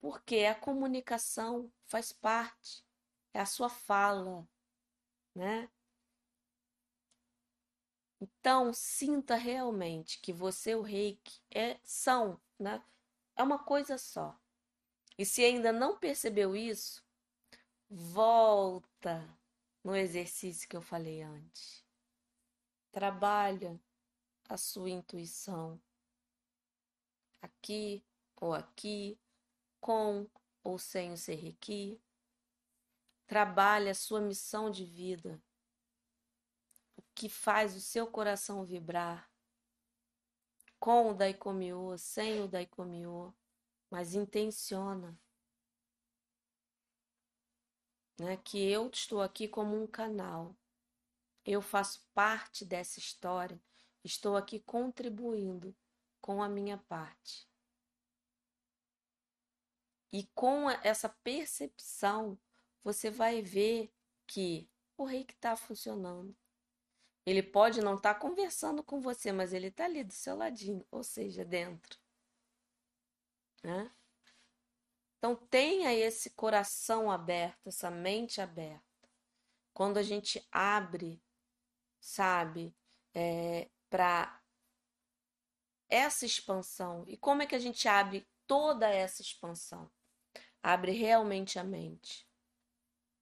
Porque 0.00 0.38
a 0.38 0.56
comunicação 0.56 1.72
faz 1.84 2.12
parte, 2.12 2.84
é 3.32 3.38
a 3.38 3.46
sua 3.46 3.68
fala, 3.68 4.44
né? 5.36 5.70
Então, 8.24 8.72
sinta 8.72 9.34
realmente 9.36 10.18
que 10.18 10.32
você 10.32 10.70
e 10.70 10.76
o 10.76 10.80
reiki 10.80 11.42
é, 11.54 11.78
são, 11.84 12.40
né? 12.58 12.82
É 13.36 13.42
uma 13.42 13.58
coisa 13.58 13.98
só. 13.98 14.34
E 15.18 15.26
se 15.26 15.44
ainda 15.44 15.70
não 15.70 15.98
percebeu 15.98 16.56
isso, 16.56 17.04
volta 17.86 19.28
no 19.84 19.94
exercício 19.94 20.66
que 20.66 20.74
eu 20.74 20.80
falei 20.80 21.20
antes. 21.20 21.84
Trabalha 22.90 23.78
a 24.48 24.56
sua 24.56 24.88
intuição. 24.88 25.78
Aqui 27.42 28.02
ou 28.40 28.54
aqui, 28.54 29.20
com 29.82 30.26
ou 30.62 30.78
sem 30.78 31.12
o 31.12 31.18
Serrequi. 31.18 32.00
Trabalha 33.26 33.90
a 33.90 33.94
sua 33.94 34.22
missão 34.22 34.70
de 34.70 34.86
vida 34.86 35.42
que 37.14 37.28
faz 37.28 37.76
o 37.76 37.80
seu 37.80 38.06
coração 38.06 38.64
vibrar, 38.64 39.30
com 40.78 41.10
o 41.10 41.14
Daikomiô, 41.14 41.96
sem 41.96 42.42
o 42.42 42.48
Daikomiô, 42.48 43.32
mas 43.90 44.14
intenciona. 44.14 45.18
Né, 48.18 48.36
que 48.36 48.58
eu 48.58 48.88
estou 48.90 49.22
aqui 49.22 49.48
como 49.48 49.80
um 49.80 49.86
canal. 49.86 50.56
Eu 51.44 51.60
faço 51.60 52.06
parte 52.14 52.64
dessa 52.64 52.98
história, 52.98 53.60
estou 54.04 54.36
aqui 54.36 54.60
contribuindo 54.60 55.74
com 56.20 56.42
a 56.42 56.48
minha 56.48 56.78
parte. 56.78 57.48
E 60.12 60.24
com 60.34 60.70
essa 60.70 61.08
percepção, 61.08 62.38
você 62.84 63.10
vai 63.10 63.42
ver 63.42 63.92
que 64.26 64.70
o 64.96 65.04
rei 65.04 65.24
que 65.24 65.32
está 65.32 65.56
funcionando. 65.56 66.36
Ele 67.26 67.42
pode 67.42 67.80
não 67.80 67.96
estar 67.96 68.14
tá 68.14 68.20
conversando 68.20 68.82
com 68.82 69.00
você, 69.00 69.32
mas 69.32 69.52
ele 69.52 69.68
está 69.68 69.86
ali 69.86 70.04
do 70.04 70.12
seu 70.12 70.36
ladinho, 70.36 70.86
ou 70.90 71.02
seja, 71.02 71.44
dentro. 71.44 71.98
Né? 73.62 73.90
Então 75.16 75.34
tenha 75.34 75.92
esse 75.94 76.30
coração 76.30 77.10
aberto, 77.10 77.68
essa 77.68 77.90
mente 77.90 78.42
aberta. 78.42 78.84
Quando 79.72 79.96
a 79.96 80.02
gente 80.02 80.46
abre, 80.52 81.20
sabe, 81.98 82.76
é, 83.14 83.70
para 83.88 84.38
essa 85.88 86.26
expansão. 86.26 87.04
E 87.06 87.16
como 87.16 87.42
é 87.42 87.46
que 87.46 87.54
a 87.54 87.58
gente 87.58 87.88
abre 87.88 88.28
toda 88.46 88.88
essa 88.88 89.22
expansão? 89.22 89.90
Abre 90.62 90.92
realmente 90.92 91.58
a 91.58 91.64
mente. 91.64 92.28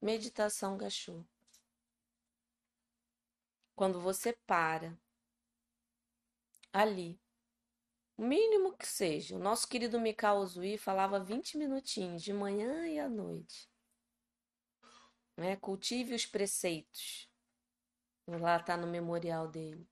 Meditação 0.00 0.76
Gachô. 0.76 1.24
Quando 3.74 4.00
você 4.00 4.32
para 4.46 4.96
ali, 6.72 7.20
o 8.16 8.24
mínimo 8.24 8.76
que 8.76 8.86
seja, 8.86 9.36
o 9.36 9.38
nosso 9.38 9.66
querido 9.66 10.00
Mikao 10.00 10.44
Zui 10.46 10.76
falava 10.76 11.18
20 11.18 11.56
minutinhos 11.56 12.22
de 12.22 12.32
manhã 12.32 12.86
e 12.86 12.98
à 12.98 13.08
noite. 13.08 13.68
Né? 15.36 15.56
Cultive 15.56 16.14
os 16.14 16.26
preceitos. 16.26 17.28
Lá 18.26 18.58
está 18.58 18.76
no 18.76 18.86
memorial 18.86 19.48
dele. 19.48 19.88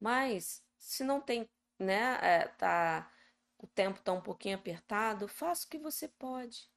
Mas, 0.00 0.64
se 0.78 1.04
não 1.04 1.20
tem, 1.20 1.48
né, 1.78 2.18
é, 2.22 2.48
tá, 2.48 3.12
o 3.58 3.66
tempo 3.66 3.98
está 3.98 4.12
um 4.12 4.20
pouquinho 4.22 4.56
apertado, 4.56 5.28
faça 5.28 5.66
o 5.66 5.68
que 5.68 5.78
você 5.78 6.08
pode. 6.08 6.70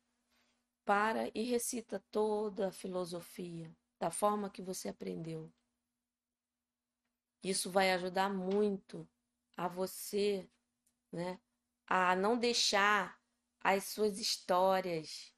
Para 0.84 1.30
e 1.34 1.44
recita 1.44 2.04
toda 2.12 2.70
a 2.70 2.72
filosofia 2.72 3.72
da 4.00 4.10
forma 4.10 4.50
que 4.50 4.62
você 4.62 4.90
aprendeu. 4.90 5.52
Isso 7.44 7.72
vai 7.72 7.92
ajudar 7.92 8.30
muito 8.30 9.08
a 9.58 9.68
você, 9.68 10.48
né, 11.12 11.40
a 11.88 12.16
não 12.16 12.38
deixar 12.38 13.20
as 13.60 13.86
suas 13.86 14.20
histórias, 14.20 15.34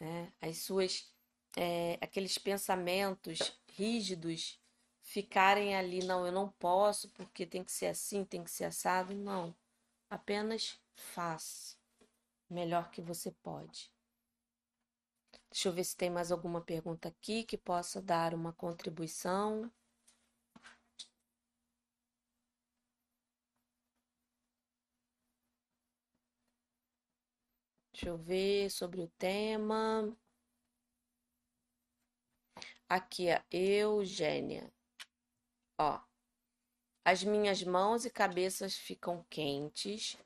né, 0.00 0.32
as 0.40 0.58
suas 0.58 1.12
é, 1.56 1.98
aqueles 2.00 2.38
pensamentos 2.38 3.58
rígidos 3.68 4.60
ficarem 5.02 5.76
ali. 5.76 6.04
Não, 6.04 6.26
eu 6.26 6.32
não 6.32 6.48
posso 6.48 7.08
porque 7.10 7.46
tem 7.46 7.64
que 7.64 7.72
ser 7.72 7.86
assim, 7.86 8.24
tem 8.24 8.42
que 8.42 8.50
ser 8.50 8.64
assado. 8.64 9.14
Não, 9.14 9.54
apenas 10.08 10.80
faça 10.94 11.76
melhor 12.48 12.90
que 12.90 13.00
você 13.00 13.30
pode. 13.30 13.90
Deixa 15.50 15.68
eu 15.68 15.72
ver 15.72 15.84
se 15.84 15.96
tem 15.96 16.08
mais 16.08 16.32
alguma 16.32 16.62
pergunta 16.62 17.08
aqui 17.08 17.44
que 17.44 17.58
possa 17.58 18.00
dar 18.00 18.34
uma 18.34 18.52
contribuição. 18.52 19.70
Deixa 28.02 28.16
eu 28.16 28.18
ver 28.18 28.68
sobre 28.68 29.00
o 29.00 29.06
tema. 29.16 30.12
Aqui, 32.88 33.30
a 33.30 33.44
Eugênia. 33.48 34.72
Ó. 35.78 36.00
As 37.04 37.22
minhas 37.22 37.62
mãos 37.62 38.04
e 38.04 38.10
cabeças 38.10 38.76
ficam 38.76 39.24
quentes 39.30 40.16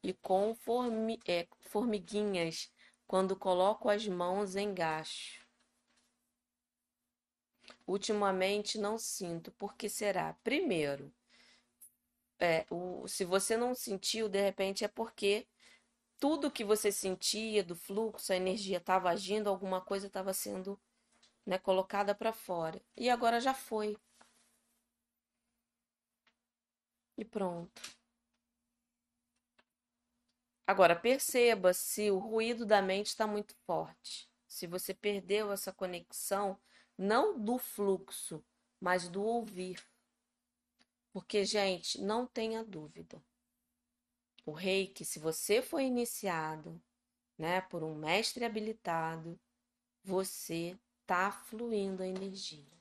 e 0.00 0.12
com 0.12 0.54
formi 0.54 1.18
é, 1.26 1.48
formiguinhas 1.62 2.72
quando 3.04 3.34
coloco 3.34 3.88
as 3.88 4.06
mãos 4.06 4.54
em 4.54 4.72
gacho. 4.72 5.44
Ultimamente 7.84 8.78
não 8.78 8.96
sinto. 8.96 9.50
Por 9.50 9.74
que 9.74 9.88
será? 9.88 10.34
Primeiro, 10.44 11.12
é, 12.38 12.64
o, 12.70 13.08
se 13.08 13.24
você 13.24 13.56
não 13.56 13.74
sentiu, 13.74 14.28
de 14.28 14.40
repente 14.40 14.84
é 14.84 14.88
porque 14.88 15.48
tudo 16.24 16.50
que 16.50 16.64
você 16.64 16.90
sentia 16.90 17.62
do 17.62 17.76
fluxo, 17.76 18.32
a 18.32 18.36
energia 18.36 18.78
estava 18.78 19.10
agindo, 19.10 19.46
alguma 19.46 19.82
coisa 19.82 20.06
estava 20.06 20.32
sendo 20.32 20.80
né, 21.44 21.58
colocada 21.58 22.14
para 22.14 22.32
fora. 22.32 22.80
E 22.96 23.10
agora 23.10 23.42
já 23.42 23.52
foi. 23.52 23.98
E 27.18 27.26
pronto. 27.26 27.82
Agora 30.66 30.96
perceba 30.96 31.74
se 31.74 32.10
o 32.10 32.16
ruído 32.16 32.64
da 32.64 32.80
mente 32.80 33.08
está 33.08 33.26
muito 33.26 33.54
forte. 33.66 34.26
Se 34.48 34.66
você 34.66 34.94
perdeu 34.94 35.52
essa 35.52 35.74
conexão, 35.74 36.58
não 36.96 37.38
do 37.38 37.58
fluxo, 37.58 38.42
mas 38.80 39.10
do 39.10 39.22
ouvir. 39.22 39.86
Porque, 41.12 41.44
gente, 41.44 42.00
não 42.00 42.26
tenha 42.26 42.64
dúvida 42.64 43.22
o 44.44 44.52
reiki, 44.52 45.04
se 45.04 45.18
você 45.18 45.62
foi 45.62 45.84
iniciado, 45.84 46.80
né, 47.38 47.60
por 47.62 47.82
um 47.82 47.94
mestre 47.94 48.44
habilitado, 48.44 49.38
você 50.02 50.78
tá 51.06 51.32
fluindo 51.32 52.02
a 52.02 52.06
energia. 52.06 52.72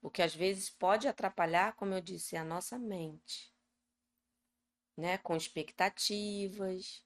O 0.00 0.10
que 0.10 0.22
às 0.22 0.34
vezes 0.34 0.70
pode 0.70 1.08
atrapalhar, 1.08 1.74
como 1.74 1.94
eu 1.94 2.00
disse, 2.00 2.36
é 2.36 2.38
a 2.38 2.44
nossa 2.44 2.78
mente, 2.78 3.52
né, 4.96 5.18
com 5.18 5.36
expectativas, 5.36 7.04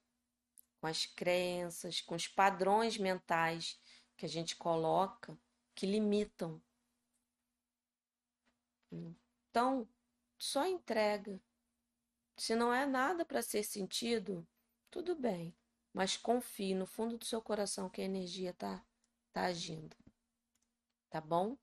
com 0.81 0.87
as 0.87 1.07
crenças, 1.07 2.01
com 2.01 2.15
os 2.15 2.27
padrões 2.27 2.99
mentais 2.99 3.81
que 4.17 4.27
a 4.27 4.29
gente 4.29 4.57
coloca 4.57 5.39
que 5.75 5.87
limitam. 5.87 6.61
Então, 8.91 9.89
só 10.39 10.67
entrega. 10.67 11.41
Se 12.41 12.57
não 12.57 12.73
é 12.73 12.87
nada 12.87 13.23
para 13.23 13.43
ser 13.43 13.63
sentido, 13.63 14.49
tudo 14.91 15.15
bem, 15.15 15.55
mas 15.93 16.17
confie 16.17 16.75
no 16.75 16.87
fundo 16.87 17.19
do 17.19 17.25
seu 17.27 17.43
coração 17.43 17.91
que 17.91 18.01
a 18.01 18.05
energia 18.07 18.55
tá, 18.55 18.83
tá 19.31 19.45
agindo. 19.45 19.95
Tá 21.11 21.21
bom? 21.21 21.59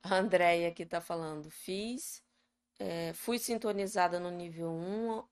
A 0.00 0.14
Andréia 0.14 0.68
aqui 0.68 0.86
tá 0.86 1.00
falando, 1.00 1.50
fiz, 1.50 2.22
é, 2.78 3.12
fui 3.14 3.36
sintonizada 3.36 4.20
no 4.20 4.30
nível 4.30 4.70
1 4.70 5.28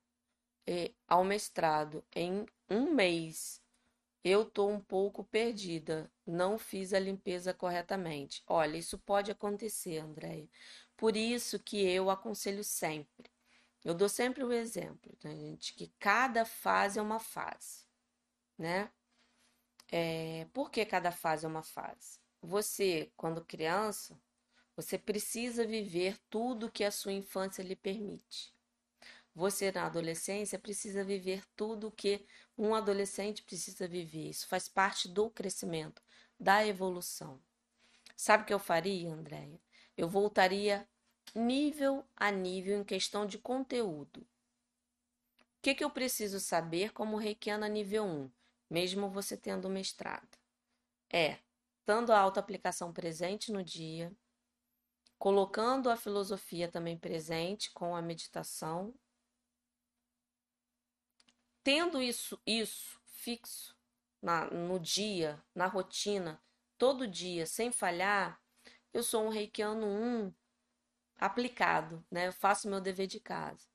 é, 0.67 0.93
ao 1.07 1.23
mestrado 1.23 2.05
em 2.13 2.45
um 2.69 2.93
mês 2.93 3.64
eu 4.25 4.45
tô 4.47 4.67
um 4.69 4.81
pouco 4.81 5.23
perdida, 5.23 6.11
não 6.27 6.59
fiz 6.59 6.95
a 6.95 6.99
limpeza 6.99 7.53
corretamente. 7.53 8.43
Olha, 8.47 8.79
isso 8.79 8.99
pode 8.99 9.31
acontecer, 9.31 9.99
Andréia. 9.99 10.49
Por 10.97 11.17
isso 11.17 11.59
que 11.59 11.77
eu 11.87 12.09
aconselho 12.09 12.65
sempre. 12.65 13.31
Eu 13.85 13.95
dou 13.95 14.09
sempre 14.09 14.43
o 14.43 14.53
exemplo, 14.53 15.15
tá, 15.21 15.29
gente? 15.29 15.75
Que 15.75 15.93
cada 15.99 16.47
fase 16.47 16.99
é 16.99 17.03
uma 17.03 17.21
fase, 17.21 17.85
né? 18.57 18.91
É, 19.93 20.47
por 20.55 20.71
que 20.71 20.87
cada 20.87 21.13
fase 21.13 21.45
é 21.45 21.49
uma 21.49 21.63
fase? 21.63 22.19
Você, 22.41 23.13
quando 23.17 23.45
criança, 23.45 24.19
você 24.75 24.99
precisa 24.99 25.67
viver 25.67 26.19
tudo 26.31 26.71
que 26.71 26.83
a 26.83 26.91
sua 26.91 27.13
infância 27.13 27.63
lhe 27.63 27.77
permite. 27.77 28.54
Você, 29.35 29.73
na 29.73 29.87
adolescência, 29.87 30.59
precisa 30.59 31.03
viver 31.03 31.43
tudo 31.57 31.91
que 31.91 32.25
um 32.57 32.75
adolescente 32.75 33.43
precisa 33.43 33.89
viver. 33.89 34.31
Isso 34.31 34.47
faz 34.47 34.69
parte 34.69 35.09
do 35.09 35.29
crescimento, 35.29 36.01
da 36.39 36.65
evolução. 36.65 37.41
Sabe 38.17 38.45
o 38.45 38.47
que 38.47 38.55
eu 38.55 38.61
faria, 38.61 39.13
Andréia? 39.13 39.61
Eu 39.97 40.09
voltaria 40.09 40.89
nível 41.35 42.07
a 42.17 42.31
nível 42.31 42.79
em 42.79 42.85
questão 42.85 43.27
de 43.27 43.39
conteúdo. 43.39 44.21
O 44.21 44.27
que, 45.63 45.75
que 45.75 45.83
eu 45.83 45.91
preciso 45.91 46.39
saber 46.39 46.93
como 46.93 47.17
reikiana 47.17 47.69
nível 47.69 48.05
1, 48.05 48.31
mesmo 48.71 49.09
você 49.09 49.37
tendo 49.37 49.69
mestrado? 49.69 50.39
É, 51.13 51.39
estando 51.81 52.13
a 52.13 52.19
autoaplicação 52.19 52.93
presente 52.93 53.51
no 53.51 53.65
dia, 53.65 54.13
colocando 55.19 55.91
a 55.91 55.97
filosofia 55.97 56.69
também 56.69 56.97
presente 56.97 57.73
com 57.73 57.97
a 57.97 58.03
meditação, 58.03 58.95
tendo 61.65 62.01
isso, 62.01 62.39
isso 62.47 63.01
fixo 63.07 63.75
na, 64.23 64.47
no 64.51 64.79
dia, 64.79 65.43
na 65.55 65.67
rotina, 65.67 66.41
todo 66.79 67.09
dia, 67.09 67.47
sem 67.47 67.73
falhar, 67.73 68.41
eu 68.93 69.03
sou 69.03 69.25
um 69.25 69.31
reikiano 69.31 69.87
1 69.87 70.33
aplicado, 71.19 72.05
né? 72.11 72.29
Eu 72.29 72.33
faço 72.33 72.69
meu 72.69 72.81
dever 72.81 73.07
de 73.07 73.19
casa. 73.19 73.67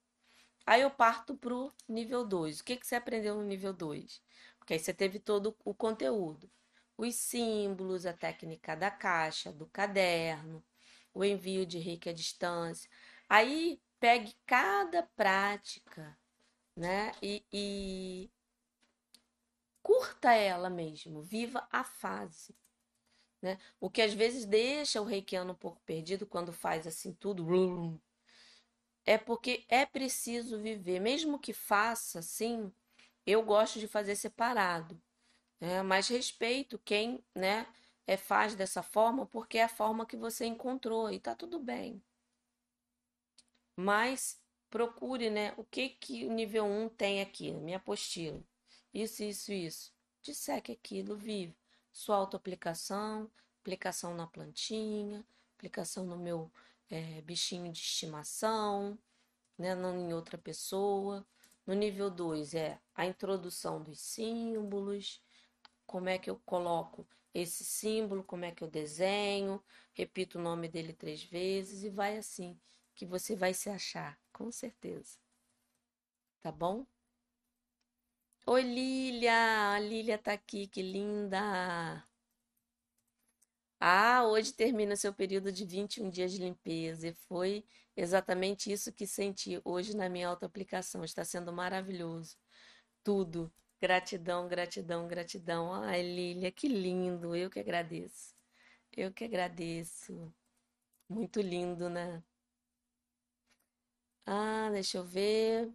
Aí 0.66 0.82
eu 0.82 0.92
parto 0.92 1.36
para 1.36 1.54
o 1.54 1.74
nível 1.88 2.24
2. 2.24 2.60
O 2.60 2.64
que, 2.64 2.78
que 2.78 2.86
você 2.86 2.96
aprendeu 2.96 3.36
no 3.36 3.44
nível 3.44 3.74
2? 3.74 4.22
Porque 4.60 4.74
aí 4.74 4.80
você 4.80 4.94
teve 4.94 5.20
todo 5.20 5.56
o 5.66 5.74
conteúdo. 5.74 6.50
Os 6.96 7.16
símbolos, 7.16 8.06
a 8.06 8.14
técnica 8.14 8.76
da 8.76 8.92
caixa, 8.92 9.52
do 9.52 9.66
caderno, 9.66 10.64
o 11.14 11.26
envio 11.26 11.66
de 11.66 11.80
reiki 11.80 12.10
à 12.10 12.14
distância. 12.14 12.90
Aí 13.28 13.82
pegue 14.00 14.36
cada 14.46 15.04
prática, 15.04 16.18
né? 16.80 17.12
E, 17.22 17.44
e 17.52 18.32
curta 19.84 20.34
ela 20.34 20.70
mesmo, 20.70 21.22
viva 21.22 21.68
a 21.70 21.84
fase. 21.84 22.56
Né? 23.42 23.60
O 23.82 23.90
que 23.90 24.02
às 24.02 24.14
vezes 24.14 24.46
deixa 24.46 25.02
o 25.02 25.06
reikiano 25.06 25.52
um 25.52 25.56
pouco 25.56 25.82
perdido 25.86 26.26
quando 26.26 26.54
faz 26.54 26.88
assim 26.88 27.14
tudo, 27.14 27.46
é 29.06 29.18
porque 29.18 29.66
é 29.68 29.86
preciso 29.86 30.58
viver, 30.58 31.00
mesmo 31.02 31.38
que 31.38 31.52
faça 31.52 32.20
assim, 32.20 32.72
eu 33.26 33.44
gosto 33.44 33.80
de 33.80 33.88
fazer 33.88 34.16
separado, 34.16 35.02
né? 35.60 35.82
mas 35.84 36.08
respeito 36.08 36.80
quem 36.80 37.22
né, 37.36 37.68
é, 38.08 38.16
faz 38.16 38.56
dessa 38.56 38.82
forma, 38.82 39.26
porque 39.26 39.58
é 39.58 39.64
a 39.64 39.70
forma 39.70 40.06
que 40.06 40.16
você 40.16 40.46
encontrou 40.46 41.12
e 41.12 41.20
tá 41.20 41.36
tudo 41.36 41.60
bem. 41.60 42.02
Mas 43.76 44.39
procure 44.70 45.30
né, 45.30 45.54
o 45.58 45.64
que, 45.64 45.90
que 45.90 46.26
o 46.26 46.32
nível 46.32 46.66
1 46.66 46.90
tem 46.90 47.22
aqui, 47.22 47.52
minha 47.52 47.78
apostila. 47.78 48.42
Isso, 48.94 49.24
isso, 49.24 49.52
isso. 49.52 49.94
Disseque 50.22 50.72
aquilo, 50.72 51.16
vive 51.16 51.56
sua 51.92 52.18
autoaplicação, 52.18 53.30
aplicação 53.62 54.16
na 54.16 54.28
plantinha, 54.28 55.26
aplicação 55.56 56.06
no 56.06 56.18
meu 56.18 56.52
é, 56.90 57.22
bichinho 57.22 57.72
de 57.72 57.80
estimação, 57.80 58.98
né, 59.58 59.76
não 59.76 59.98
em 59.98 60.14
outra 60.14 60.38
pessoa. 60.38 61.26
No 61.66 61.74
nível 61.74 62.10
2 62.10 62.54
é 62.56 62.80
a 62.96 63.06
introdução 63.06 63.82
dos 63.82 64.00
símbolos, 64.00 65.22
como 65.86 66.10
é 66.10 66.18
que 66.18 66.30
eu 66.30 66.40
coloco 66.46 67.08
esse 67.34 67.64
símbolo, 67.64 68.24
como 68.24 68.46
é 68.46 68.52
que 68.52 68.64
eu 68.64 68.68
desenho, 68.68 69.62
repito 69.94 70.40
o 70.40 70.42
nome 70.42 70.68
dele 70.68 70.94
três 70.94 71.24
vezes 71.24 71.84
e 71.84 71.90
vai 71.90 72.18
assim, 72.18 72.60
que 73.00 73.06
você 73.06 73.34
vai 73.34 73.54
se 73.54 73.70
achar, 73.70 74.20
com 74.34 74.52
certeza. 74.52 75.18
Tá 76.42 76.52
bom? 76.52 76.86
Oi, 78.46 78.62
Lília! 78.62 79.72
A 79.74 79.80
Lília 79.80 80.18
tá 80.18 80.34
aqui, 80.34 80.68
que 80.68 80.82
linda! 80.82 82.06
Ah, 83.80 84.26
hoje 84.26 84.52
termina 84.54 84.98
seu 84.98 85.14
período 85.14 85.50
de 85.50 85.66
21 85.66 86.10
dias 86.10 86.34
de 86.34 86.40
limpeza 86.40 87.08
e 87.08 87.14
foi 87.14 87.64
exatamente 87.96 88.70
isso 88.70 88.92
que 88.92 89.08
senti 89.08 89.62
hoje 89.64 89.96
na 89.96 90.10
minha 90.10 90.28
autoaplicação. 90.28 91.06
Está 91.06 91.24
sendo 91.24 91.54
maravilhoso. 91.54 92.36
Tudo. 93.02 93.50
Gratidão, 93.82 94.50
gratidão, 94.50 95.08
gratidão. 95.08 95.74
Ai, 95.74 96.02
Lília, 96.02 96.52
que 96.52 96.68
lindo. 96.68 97.34
Eu 97.34 97.50
que 97.50 97.62
agradeço. 97.62 98.36
Eu 98.92 99.14
que 99.14 99.24
agradeço. 99.24 100.34
Muito 101.10 101.42
lindo, 101.42 101.90
né? 101.90 102.22
Ah, 104.32 104.70
deixa 104.72 104.98
eu 105.00 105.04
ver. 105.04 105.74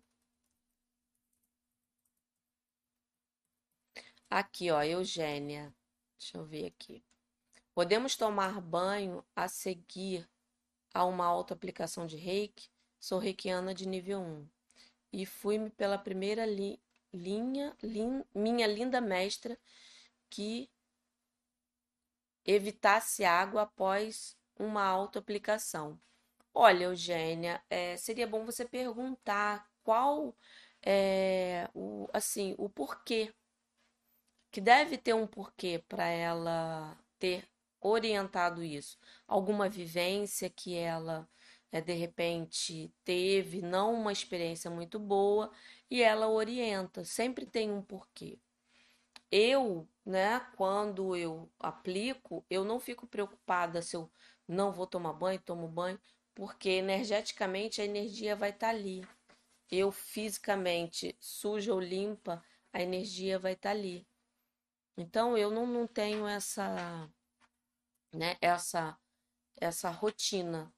Aqui, 4.30 4.70
ó, 4.70 4.80
Eugênia. 4.82 5.74
Deixa 6.16 6.38
eu 6.38 6.44
ver 6.44 6.66
aqui. 6.66 7.04
Podemos 7.74 8.14
tomar 8.16 8.60
banho 8.60 9.24
a 9.34 9.48
seguir 9.48 10.28
a 10.94 11.04
uma 11.04 11.26
autoaplicação 11.26 12.06
de 12.06 12.16
reiki? 12.16 12.70
Sou 13.00 13.18
reikiana 13.18 13.74
de 13.74 13.88
nível 13.88 14.20
1 14.20 14.48
e 15.12 15.26
fui-me 15.26 15.70
pela 15.70 15.98
primeira 15.98 16.46
li 16.46 16.80
linha, 17.12 17.76
lin 17.82 18.24
minha 18.34 18.68
linda 18.68 19.00
mestra 19.00 19.58
que 20.30 20.70
evitasse 22.44 23.24
água 23.24 23.62
após 23.62 24.36
uma 24.56 24.84
autoaplicação. 24.84 26.00
Olha, 26.54 26.84
Eugênia, 26.84 27.60
é, 27.68 27.96
seria 27.96 28.26
bom 28.26 28.44
você 28.44 28.64
perguntar 28.64 29.68
qual 29.82 30.34
é 30.82 31.68
o, 31.74 32.08
assim, 32.12 32.54
o 32.58 32.68
porquê 32.68 33.34
que 34.50 34.60
deve 34.60 34.96
ter 34.96 35.14
um 35.14 35.26
porquê 35.26 35.82
para 35.88 36.06
ela 36.06 36.96
ter 37.18 37.44
orientado 37.80 38.62
isso. 38.62 38.96
Alguma 39.26 39.68
vivência 39.68 40.48
que 40.48 40.76
ela 40.76 41.28
é, 41.72 41.80
de 41.80 41.92
repente 41.92 42.94
teve, 43.04 43.60
não 43.60 43.92
uma 43.94 44.12
experiência 44.12 44.70
muito 44.70 44.98
boa, 44.98 45.50
e 45.90 46.02
ela 46.02 46.28
orienta, 46.28 47.04
sempre 47.04 47.44
tem 47.46 47.70
um 47.72 47.82
porquê. 47.82 48.38
Eu, 49.30 49.88
né, 50.06 50.40
quando 50.56 51.16
eu 51.16 51.50
aplico, 51.58 52.46
eu 52.48 52.64
não 52.64 52.78
fico 52.78 53.06
preocupada 53.06 53.82
se 53.82 53.96
eu 53.96 54.10
não 54.46 54.72
vou 54.72 54.86
tomar 54.86 55.12
banho, 55.14 55.40
tomo 55.40 55.66
banho, 55.66 55.98
porque 56.34 56.68
energeticamente 56.70 57.80
a 57.80 57.84
energia 57.84 58.34
vai 58.34 58.50
estar 58.50 58.68
tá 58.68 58.72
ali. 58.72 59.06
Eu 59.70 59.90
fisicamente 59.90 61.16
suja 61.20 61.72
ou 61.72 61.80
limpa, 61.80 62.44
a 62.72 62.82
energia 62.82 63.38
vai 63.38 63.52
estar 63.52 63.70
tá 63.70 63.74
ali. 63.74 64.06
Então 64.96 65.36
eu 65.36 65.50
não, 65.50 65.66
não 65.66 65.86
tenho 65.86 66.26
essa, 66.26 67.10
né, 68.12 68.36
essa, 68.40 68.98
essa 69.56 69.90
rotina. 69.90 70.72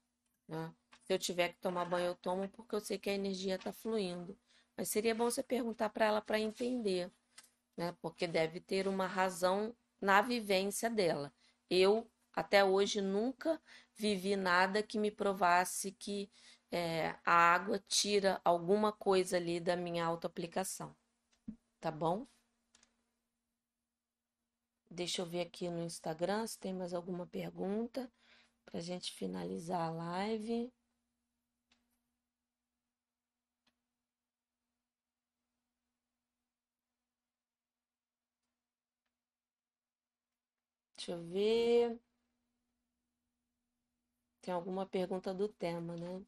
Né? 0.49 0.73
Se 1.05 1.13
eu 1.13 1.19
tiver 1.19 1.51
que 1.51 1.61
tomar 1.61 1.85
banho, 1.85 2.07
eu 2.07 2.17
tomo 2.17 2.49
porque 2.49 2.75
eu 2.75 2.81
sei 2.81 2.99
que 2.99 3.11
a 3.11 3.15
energia 3.15 3.57
está 3.57 3.73
fluindo. 3.73 4.39
Mas 4.77 4.89
seria 4.89 5.15
bom 5.15 5.25
você 5.25 5.43
perguntar 5.43 5.89
para 5.91 6.07
ela 6.07 6.21
para 6.21 6.39
entender, 6.39 7.11
né? 7.77 7.97
Porque 8.03 8.27
deve 8.27 8.61
ter 8.61 8.87
uma 8.87 9.07
razão 9.07 9.75
na 10.01 10.21
vivência 10.21 10.91
dela. 10.91 11.33
Eu 11.71 12.07
até 12.37 12.65
hoje 12.65 13.01
nunca 13.01 13.61
vivi 13.97 14.37
nada 14.37 14.83
que 14.83 14.99
me 14.99 15.11
provasse 15.11 15.93
que 15.93 16.31
é, 16.71 17.17
a 17.25 17.33
água 17.55 17.79
tira 17.89 18.41
alguma 18.45 18.93
coisa 18.93 19.37
ali 19.39 19.59
da 19.61 19.77
minha 19.77 20.05
autoaplicação. 20.05 20.95
Tá 21.81 21.91
bom? 21.91 22.27
Deixa 24.91 25.23
eu 25.23 25.27
ver 25.27 25.43
aqui 25.43 25.69
no 25.71 25.83
Instagram 25.85 26.47
se 26.47 26.59
tem 26.59 26.75
mais 26.75 26.93
alguma 26.93 27.27
pergunta 27.27 28.11
para 28.65 28.79
a 28.79 28.83
gente 28.83 29.13
finalizar 29.13 29.81
a 29.81 29.91
live. 29.91 30.73
Deixa 40.97 41.13
eu 41.13 41.23
ver. 41.23 42.06
Tem 44.47 44.55
alguma 44.55 44.87
pergunta 44.87 45.35
do 45.35 45.49
tema, 45.49 45.97
né? 45.97 46.23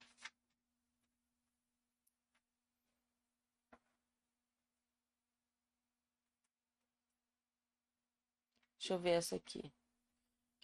Deixa 8.77 8.95
eu 8.95 8.99
ver 8.99 9.11
essa 9.11 9.37
aqui. 9.37 9.73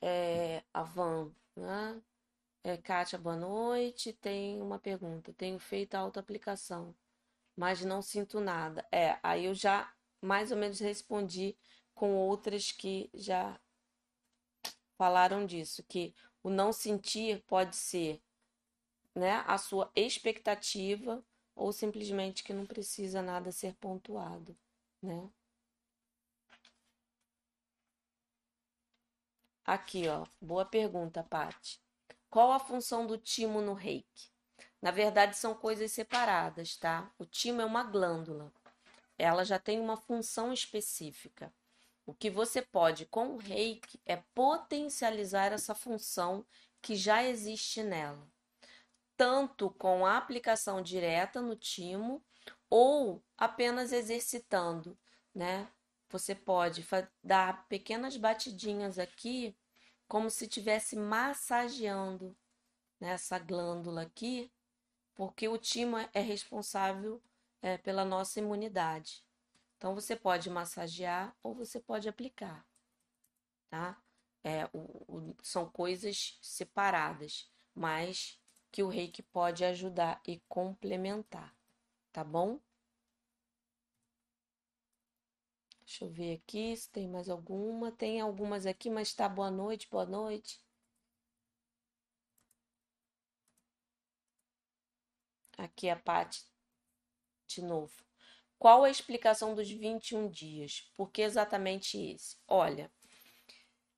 É, 0.03 0.65
a 0.75 0.83
Van, 0.83 1.31
né? 1.57 2.03
É, 2.65 2.77
Kátia, 2.77 3.19
boa 3.19 3.37
noite. 3.37 4.13
Tem 4.15 4.63
uma 4.63 4.79
pergunta. 4.79 5.33
Tenho 5.35 5.59
feito 5.59 5.95
a 5.95 6.01
autoaplicação, 6.01 6.95
mas 7.57 7.85
não 7.85 8.03
sinto 8.03 8.41
nada. 8.41 8.87
É, 8.93 9.19
aí 9.23 9.47
eu 9.47 9.55
já 9.55 9.93
mais 10.23 10.53
ou 10.53 10.59
menos 10.59 10.81
respondi 10.81 11.57
com 11.95 12.15
outras 12.17 12.73
que 12.73 13.11
já 13.15 13.61
falaram 14.97 15.47
disso, 15.47 15.83
que 15.89 16.15
o 16.45 16.51
não 16.51 16.73
sentir 16.73 17.43
pode 17.49 17.75
ser 17.75 18.23
né, 19.15 19.43
a 19.47 19.57
sua 19.57 19.91
expectativa 19.97 21.25
ou 21.57 21.73
simplesmente 21.73 22.45
que 22.45 22.53
não 22.53 22.67
precisa 22.67 23.23
nada 23.23 23.51
ser 23.51 23.75
pontuado, 23.75 24.55
né? 25.03 25.31
Aqui, 29.65 30.07
ó, 30.09 30.27
boa 30.39 30.67
pergunta, 30.67 31.23
Paty. 31.23 31.81
Qual 32.29 32.53
a 32.53 32.59
função 32.61 33.07
do 33.07 33.17
timo 33.17 33.63
no 33.63 33.73
reiki? 33.73 34.31
Na 34.83 34.91
verdade, 34.91 35.37
são 35.39 35.55
coisas 35.55 35.91
separadas, 35.93 36.77
tá? 36.77 37.11
O 37.19 37.25
timo 37.25 37.63
é 37.63 37.65
uma 37.65 37.83
glândula. 37.83 38.53
Ela 39.17 39.45
já 39.45 39.59
tem 39.59 39.81
uma 39.81 39.97
função 39.97 40.53
específica. 40.53 41.51
O 42.07 42.13
que 42.13 42.29
você 42.29 42.61
pode 42.61 43.07
com 43.07 43.29
o 43.29 43.39
reiki 43.39 43.99
é 44.05 44.17
potencializar 44.35 45.53
essa 45.53 45.75
função 45.75 46.45
que 46.83 46.95
já 46.95 47.25
existe 47.25 47.83
nela, 47.83 48.29
tanto 49.17 49.71
com 49.71 50.05
a 50.05 50.19
aplicação 50.19 50.83
direta 50.83 51.41
no 51.41 51.57
timo 51.57 52.23
ou 52.69 53.25
apenas 53.39 53.91
exercitando, 53.91 54.99
né? 55.35 55.67
Você 56.11 56.35
pode 56.35 56.87
dar 57.23 57.67
pequenas 57.69 58.17
batidinhas 58.17 58.99
aqui, 58.99 59.57
como 60.07 60.31
se 60.31 60.45
estivesse 60.45 60.95
massageando 60.97 62.37
nessa 63.01 63.39
glândula 63.39 64.03
aqui, 64.03 64.53
porque 65.15 65.49
o 65.49 65.57
timo 65.57 65.97
é 66.13 66.21
responsável 66.21 67.23
é, 67.63 67.79
pela 67.79 68.05
nossa 68.05 68.39
imunidade. 68.39 69.25
Então, 69.85 69.95
você 69.95 70.17
pode 70.17 70.49
massagear 70.49 71.37
ou 71.43 71.55
você 71.55 71.79
pode 71.79 72.09
aplicar, 72.09 72.67
tá? 73.69 74.03
É, 74.43 74.65
o, 74.73 74.79
o, 75.07 75.37
são 75.43 75.69
coisas 75.69 76.39
separadas, 76.41 77.53
mas 77.75 78.41
que 78.73 78.83
o 78.83 78.89
reiki 78.89 79.23
pode 79.23 79.63
ajudar 79.63 80.23
e 80.27 80.41
complementar, 80.49 81.55
tá 82.11 82.25
bom? 82.25 82.59
Deixa 85.81 86.07
eu 86.07 86.09
ver 86.09 86.37
aqui 86.43 86.75
se 86.75 86.89
tem 86.91 87.07
mais 87.07 87.29
alguma. 87.29 87.93
Tem 87.93 88.23
algumas 88.23 88.65
aqui, 88.65 88.89
mas 88.89 89.13
tá 89.13 89.29
boa 89.29 89.51
noite, 89.51 89.87
boa 89.91 90.07
noite. 90.07 90.63
Aqui 95.59 95.91
a 95.91 95.97
parte 95.97 96.47
de 97.47 97.63
novo. 97.63 98.04
Qual 98.65 98.83
a 98.83 98.89
explicação 98.89 99.55
dos 99.55 99.71
21 99.71 100.27
dias? 100.31 100.91
Por 100.97 101.11
que 101.11 101.21
exatamente 101.21 101.99
esse? 101.99 102.39
Olha, 102.49 102.91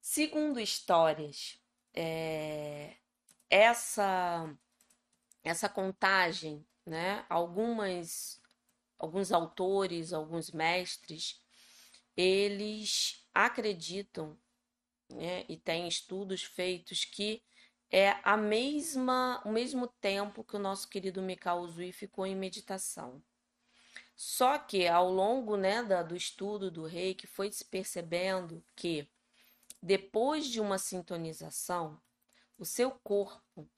segundo 0.01 0.59
histórias, 0.59 1.57
é, 1.95 2.97
essa 3.49 4.53
essa 5.45 5.69
contagem, 5.69 6.67
né? 6.85 7.25
Algumas 7.29 8.43
alguns 8.99 9.31
autores, 9.31 10.12
alguns 10.12 10.51
mestres, 10.51 11.41
eles 12.17 13.25
acreditam, 13.33 14.37
né, 15.09 15.45
e 15.49 15.57
tem 15.57 15.87
estudos 15.87 16.43
feitos 16.43 17.05
que 17.05 17.41
é 17.89 18.19
a 18.25 18.37
mesma 18.37 19.41
o 19.45 19.53
mesmo 19.53 19.87
tempo 20.01 20.43
que 20.43 20.57
o 20.57 20.59
nosso 20.59 20.89
querido 20.89 21.23
Mikao 21.23 21.61
Uzui 21.61 21.93
ficou 21.93 22.27
em 22.27 22.35
meditação. 22.35 23.23
Só 24.17 24.59
que 24.59 24.89
ao 24.89 25.12
longo 25.12 25.59
né, 25.59 25.83
da, 25.83 26.03
do 26.03 26.17
estudo 26.17 26.71
do 26.71 26.85
reiki 26.85 27.27
foi 27.27 27.53
se 27.53 27.64
percebendo 27.67 28.64
que 28.75 29.07
depois 29.83 30.47
de 30.47 30.59
uma 30.59 30.79
sintonização, 30.79 32.01
o 32.59 32.64
seu 32.64 32.91
corpo 32.91 33.69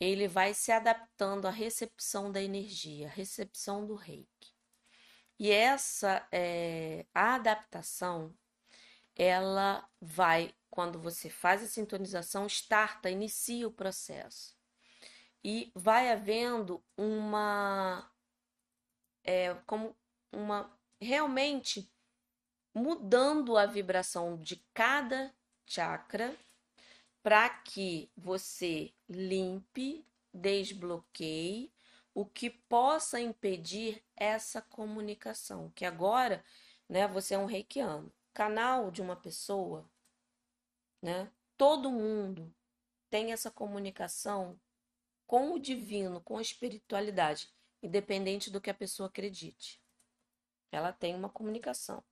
ele 0.00 0.26
vai 0.26 0.52
se 0.52 0.72
adaptando 0.72 1.46
à 1.46 1.50
recepção 1.50 2.30
da 2.30 2.42
energia, 2.42 3.06
à 3.06 3.10
recepção 3.10 3.86
do 3.86 3.94
reiki. 3.94 4.52
E 5.38 5.50
essa 5.52 6.26
é, 6.32 7.06
a 7.14 7.36
adaptação, 7.36 8.34
ela 9.14 9.88
vai, 10.00 10.52
quando 10.68 10.98
você 10.98 11.30
faz 11.30 11.62
a 11.62 11.66
sintonização, 11.66 12.46
starta, 12.46 13.08
inicia 13.08 13.66
o 13.66 13.72
processo. 13.72 14.56
E 15.42 15.70
vai 15.74 16.10
havendo 16.10 16.84
uma 16.96 18.10
é, 19.28 19.54
como 19.66 19.94
uma 20.32 20.74
realmente 20.98 21.92
mudando 22.74 23.58
a 23.58 23.66
vibração 23.66 24.38
de 24.38 24.56
cada 24.72 25.34
chakra 25.66 26.34
para 27.22 27.50
que 27.50 28.10
você 28.16 28.90
limpe, 29.06 30.02
desbloqueie 30.32 31.70
o 32.14 32.24
que 32.24 32.48
possa 32.48 33.20
impedir 33.20 34.02
essa 34.16 34.62
comunicação. 34.62 35.70
Que 35.74 35.84
agora, 35.84 36.42
né, 36.88 37.06
você 37.06 37.34
é 37.34 37.38
um 37.38 37.44
reikiano, 37.44 38.10
canal 38.32 38.90
de 38.90 39.02
uma 39.02 39.14
pessoa, 39.14 39.86
né? 41.02 41.30
Todo 41.54 41.90
mundo 41.90 42.50
tem 43.10 43.32
essa 43.32 43.50
comunicação 43.50 44.58
com 45.26 45.52
o 45.52 45.58
divino, 45.58 46.18
com 46.22 46.38
a 46.38 46.42
espiritualidade 46.42 47.52
independente 47.82 48.50
do 48.50 48.60
que 48.60 48.70
a 48.70 48.74
pessoa 48.74 49.08
acredite. 49.08 49.80
Ela 50.70 50.92
tem 50.92 51.14
uma 51.14 51.28
comunicação. 51.28 52.02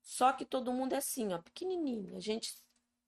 Só 0.00 0.32
que 0.32 0.44
todo 0.44 0.72
mundo 0.72 0.94
é 0.94 0.98
assim, 0.98 1.32
ó, 1.32 1.38
pequenininho. 1.38 2.16
A 2.16 2.20
gente 2.20 2.56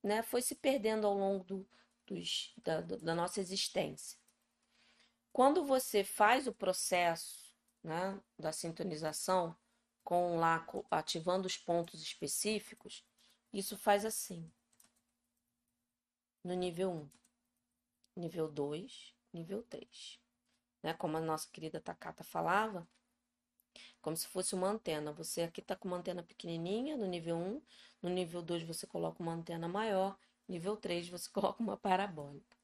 né, 0.02 0.22
foi 0.22 0.42
se 0.42 0.54
perdendo 0.54 1.06
ao 1.06 1.14
longo 1.14 1.44
do, 1.44 1.68
dos, 2.06 2.52
da, 2.62 2.80
da 2.80 3.14
nossa 3.14 3.40
existência. 3.40 4.18
Quando 5.32 5.64
você 5.64 6.02
faz 6.02 6.46
o 6.46 6.52
processo 6.52 7.54
né, 7.82 8.20
da 8.38 8.52
sintonização, 8.52 9.56
com 10.02 10.38
lá 10.38 10.66
ativando 10.90 11.46
os 11.46 11.56
pontos 11.56 12.02
específicos, 12.02 13.04
isso 13.52 13.76
faz 13.76 14.04
assim. 14.04 14.50
No 16.42 16.54
nível 16.54 16.90
1, 16.90 17.10
nível 18.16 18.48
2, 18.48 19.14
nível 19.32 19.62
3 19.64 20.18
né? 20.82 20.94
Como 20.94 21.16
a 21.16 21.20
nossa 21.20 21.48
querida 21.50 21.80
Takata 21.80 22.24
falava, 22.24 22.88
como 24.00 24.16
se 24.16 24.26
fosse 24.28 24.54
uma 24.54 24.68
antena. 24.68 25.12
Você 25.12 25.42
aqui 25.42 25.60
está 25.60 25.76
com 25.76 25.88
uma 25.88 25.98
antena 25.98 26.22
pequenininha 26.22 26.96
no 26.96 27.06
nível 27.06 27.36
1, 27.36 27.62
no 28.02 28.10
nível 28.10 28.42
2 28.42 28.62
você 28.62 28.86
coloca 28.86 29.22
uma 29.22 29.32
antena 29.32 29.68
maior, 29.68 30.18
nível 30.48 30.76
3 30.76 31.08
você 31.08 31.28
coloca 31.32 31.62
uma 31.62 31.76
parabólica. 31.76 32.56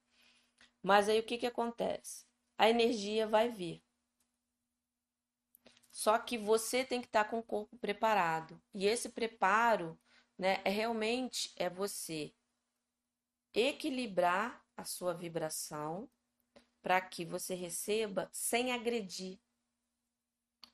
Mas 0.83 1.09
aí 1.09 1.19
o 1.19 1.23
que, 1.25 1.39
que 1.39 1.47
acontece? 1.47 2.27
A 2.59 2.69
energia 2.69 3.27
vai 3.27 3.49
vir. 3.51 3.83
Só 5.91 6.19
que 6.19 6.37
você 6.37 6.85
tem 6.85 7.01
que 7.01 7.07
estar 7.07 7.25
tá 7.25 7.31
com 7.31 7.39
o 7.39 7.43
corpo 7.43 7.77
preparado. 7.79 8.61
E 8.75 8.87
esse 8.87 9.09
preparo, 9.09 9.99
né, 10.37 10.61
é 10.65 10.69
realmente 10.69 11.53
é 11.57 11.71
você 11.71 12.35
equilibrar 13.55 14.63
a 14.77 14.85
sua 14.85 15.15
vibração 15.15 16.11
para 16.85 17.01
que 17.01 17.25
você 17.25 17.55
receba 17.55 18.29
sem 18.31 18.71
agredir. 18.71 19.41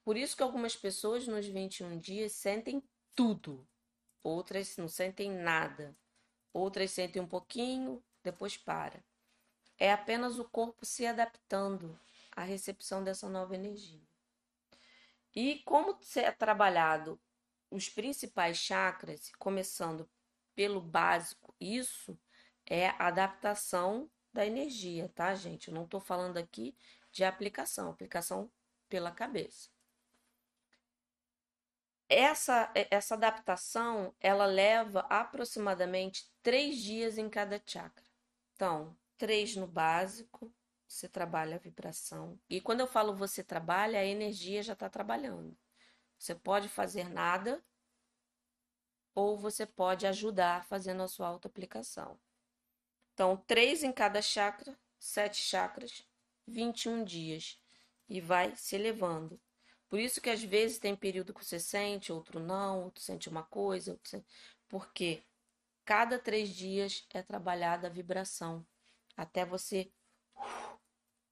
Por 0.02 0.16
isso 0.16 0.36
que 0.36 0.42
algumas 0.42 0.74
pessoas 0.74 1.28
nos 1.28 1.46
21 1.46 2.00
dias 2.00 2.32
sentem 2.32 2.82
tudo, 3.14 3.64
outras 4.20 4.76
não 4.76 4.88
sentem 4.88 5.30
nada, 5.30 5.96
outras 6.52 6.90
sentem 6.90 7.22
um 7.22 7.28
pouquinho, 7.28 8.02
depois 8.24 8.56
para. 8.56 9.04
É 9.78 9.92
apenas 9.92 10.40
o 10.40 10.44
corpo 10.44 10.84
se 10.84 11.06
adaptando 11.06 11.96
à 12.32 12.42
recepção 12.42 13.04
dessa 13.04 13.28
nova 13.28 13.54
energia. 13.54 14.02
E 15.32 15.60
como 15.60 15.96
é 16.16 16.32
trabalhado 16.32 17.20
os 17.70 17.88
principais 17.88 18.56
chakras, 18.56 19.30
começando 19.38 20.10
pelo 20.56 20.80
básico, 20.80 21.54
isso 21.60 22.18
é 22.66 22.88
adaptação 22.98 24.10
da 24.32 24.46
energia, 24.46 25.08
tá, 25.08 25.34
gente? 25.34 25.68
Eu 25.68 25.74
não 25.74 25.84
estou 25.84 26.00
falando 26.00 26.36
aqui 26.36 26.76
de 27.10 27.24
aplicação, 27.24 27.90
aplicação 27.90 28.50
pela 28.88 29.10
cabeça. 29.10 29.68
Essa, 32.08 32.72
essa 32.74 33.14
adaptação, 33.14 34.14
ela 34.20 34.44
leva 34.44 35.00
aproximadamente 35.08 36.28
três 36.42 36.78
dias 36.78 37.18
em 37.18 37.28
cada 37.28 37.62
chakra. 37.64 38.04
Então, 38.54 38.96
três 39.16 39.54
no 39.54 39.66
básico, 39.66 40.52
você 40.88 41.08
trabalha 41.08 41.54
a 41.54 41.60
vibração. 41.60 42.38
E 42.48 42.60
quando 42.60 42.80
eu 42.80 42.86
falo 42.86 43.14
você 43.14 43.44
trabalha, 43.44 44.00
a 44.00 44.04
energia 44.04 44.60
já 44.62 44.72
está 44.72 44.88
trabalhando. 44.88 45.56
Você 46.18 46.34
pode 46.34 46.68
fazer 46.68 47.08
nada 47.08 47.62
ou 49.14 49.38
você 49.38 49.64
pode 49.64 50.06
ajudar 50.06 50.64
fazendo 50.64 51.02
a 51.02 51.08
sua 51.08 51.28
auto-aplicação. 51.28 52.18
Então, 53.20 53.36
três 53.46 53.82
em 53.82 53.92
cada 53.92 54.22
chakra, 54.22 54.74
sete 54.98 55.36
chakras, 55.36 56.02
21 56.46 57.04
dias. 57.04 57.60
E 58.08 58.18
vai 58.18 58.56
se 58.56 58.76
elevando. 58.76 59.38
Por 59.90 60.00
isso 60.00 60.22
que 60.22 60.30
às 60.30 60.42
vezes 60.42 60.78
tem 60.78 60.96
período 60.96 61.34
que 61.34 61.44
você 61.44 61.60
sente, 61.60 62.10
outro 62.10 62.40
não, 62.40 62.84
outro 62.84 63.02
sente 63.02 63.28
uma 63.28 63.42
coisa, 63.42 63.90
outro 63.90 64.08
sente... 64.08 64.26
porque 64.66 65.22
cada 65.84 66.18
três 66.18 66.48
dias 66.48 67.04
é 67.12 67.20
trabalhada 67.20 67.88
a 67.88 67.90
vibração 67.90 68.66
até 69.14 69.44
você, 69.44 69.92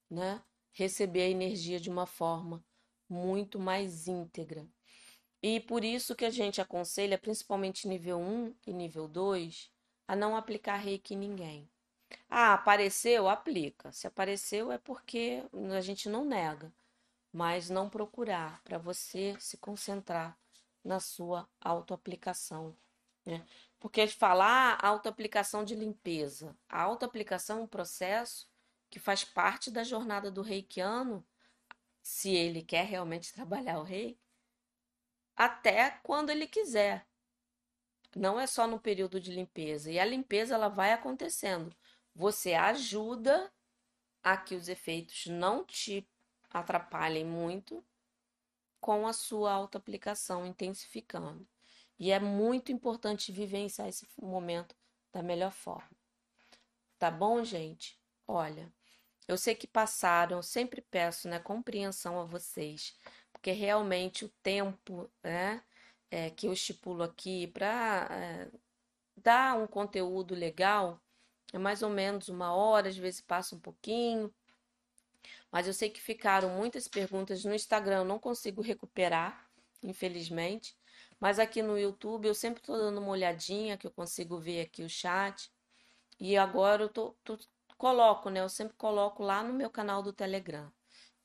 né, 0.07 0.43
receber 0.71 1.23
a 1.23 1.29
energia 1.29 1.79
de 1.79 1.89
uma 1.89 2.05
forma 2.05 2.63
muito 3.09 3.57
mais 3.57 4.07
íntegra. 4.07 4.63
E 5.41 5.59
por 5.59 5.83
isso 5.83 6.15
que 6.15 6.25
a 6.25 6.29
gente 6.29 6.61
aconselha, 6.61 7.17
principalmente 7.17 7.87
nível 7.87 8.19
1 8.19 8.55
e 8.67 8.73
nível 8.73 9.07
2, 9.07 9.71
a 10.07 10.15
não 10.15 10.37
aplicar 10.37 10.77
reiki 10.77 11.15
em 11.15 11.17
ninguém. 11.17 11.67
Ah, 12.29 12.53
apareceu? 12.53 13.27
Aplica. 13.29 13.91
Se 13.91 14.07
apareceu 14.07 14.71
é 14.71 14.77
porque 14.77 15.43
a 15.75 15.81
gente 15.81 16.09
não 16.09 16.25
nega, 16.25 16.71
mas 17.31 17.69
não 17.69 17.89
procurar 17.89 18.61
para 18.63 18.77
você 18.77 19.35
se 19.39 19.57
concentrar 19.57 20.37
na 20.83 20.99
sua 20.99 21.47
autoaplicação. 21.61 22.75
Né? 23.25 23.45
Porque 23.79 24.07
falar 24.07 24.77
ah, 24.81 24.87
autoaplicação 24.87 25.63
de 25.63 25.75
limpeza. 25.75 26.55
A 26.67 26.81
autoaplicação 26.81 27.59
é 27.59 27.61
um 27.63 27.67
processo 27.67 28.49
que 28.89 28.99
faz 28.99 29.23
parte 29.23 29.69
da 29.71 29.83
jornada 29.83 30.31
do 30.31 30.41
reikiano, 30.41 31.25
se 32.01 32.29
ele 32.31 32.63
quer 32.63 32.85
realmente 32.85 33.33
trabalhar 33.33 33.79
o 33.79 33.83
reiki, 33.83 34.19
até 35.35 35.91
quando 36.03 36.29
ele 36.31 36.47
quiser. 36.47 37.07
Não 38.15 38.39
é 38.39 38.47
só 38.47 38.67
no 38.67 38.79
período 38.79 39.19
de 39.19 39.31
limpeza. 39.31 39.91
E 39.91 39.99
a 39.99 40.05
limpeza 40.05 40.55
ela 40.55 40.67
vai 40.67 40.91
acontecendo. 40.91 41.73
Você 42.19 42.53
ajuda 42.53 43.49
a 44.21 44.35
que 44.35 44.53
os 44.53 44.67
efeitos 44.67 45.27
não 45.27 45.63
te 45.63 46.05
atrapalhem 46.49 47.25
muito 47.25 47.81
com 48.81 49.07
a 49.07 49.13
sua 49.13 49.53
autoaplicação 49.53 50.45
intensificando. 50.45 51.47
E 51.97 52.11
é 52.11 52.19
muito 52.19 52.73
importante 52.73 53.31
vivenciar 53.31 53.87
esse 53.87 54.05
momento 54.21 54.75
da 55.13 55.23
melhor 55.23 55.53
forma. 55.53 55.89
Tá 56.97 57.09
bom, 57.09 57.41
gente? 57.41 57.97
Olha, 58.27 58.69
eu 59.25 59.37
sei 59.37 59.55
que 59.55 59.65
passaram, 59.65 60.37
eu 60.37 60.43
sempre 60.43 60.81
peço, 60.81 61.29
né, 61.29 61.39
compreensão 61.39 62.19
a 62.19 62.25
vocês 62.25 62.97
porque 63.31 63.51
realmente 63.51 64.25
o 64.25 64.29
tempo 64.43 65.09
né, 65.23 65.63
é, 66.11 66.29
que 66.29 66.47
eu 66.47 66.51
estipulo 66.51 67.01
aqui 67.01 67.47
para 67.47 68.09
é, 68.11 68.51
dar 69.15 69.57
um 69.57 69.65
conteúdo 69.65 70.35
legal 70.35 71.01
é 71.53 71.57
mais 71.57 71.81
ou 71.81 71.89
menos 71.89 72.29
uma 72.29 72.53
hora, 72.53 72.89
às 72.89 72.97
vezes 72.97 73.21
passa 73.21 73.55
um 73.55 73.59
pouquinho. 73.59 74.33
Mas 75.51 75.67
eu 75.67 75.73
sei 75.73 75.89
que 75.89 76.01
ficaram 76.01 76.49
muitas 76.49 76.87
perguntas 76.87 77.43
no 77.43 77.53
Instagram, 77.53 77.99
eu 77.99 78.05
não 78.05 78.19
consigo 78.19 78.61
recuperar, 78.61 79.49
infelizmente. 79.83 80.77
Mas 81.19 81.39
aqui 81.39 81.61
no 81.61 81.77
YouTube 81.77 82.27
eu 82.27 82.35
sempre 82.35 82.61
estou 82.61 82.77
dando 82.77 82.99
uma 82.99 83.11
olhadinha, 83.11 83.77
que 83.77 83.87
eu 83.87 83.91
consigo 83.91 84.39
ver 84.39 84.61
aqui 84.61 84.83
o 84.83 84.89
chat. 84.89 85.51
E 86.19 86.37
agora 86.37 86.83
eu 86.83 86.89
tô, 86.89 87.15
tô, 87.23 87.37
coloco, 87.77 88.29
né? 88.29 88.41
Eu 88.41 88.49
sempre 88.49 88.75
coloco 88.75 89.23
lá 89.23 89.43
no 89.43 89.53
meu 89.53 89.69
canal 89.69 90.03
do 90.03 90.13
Telegram. 90.13 90.71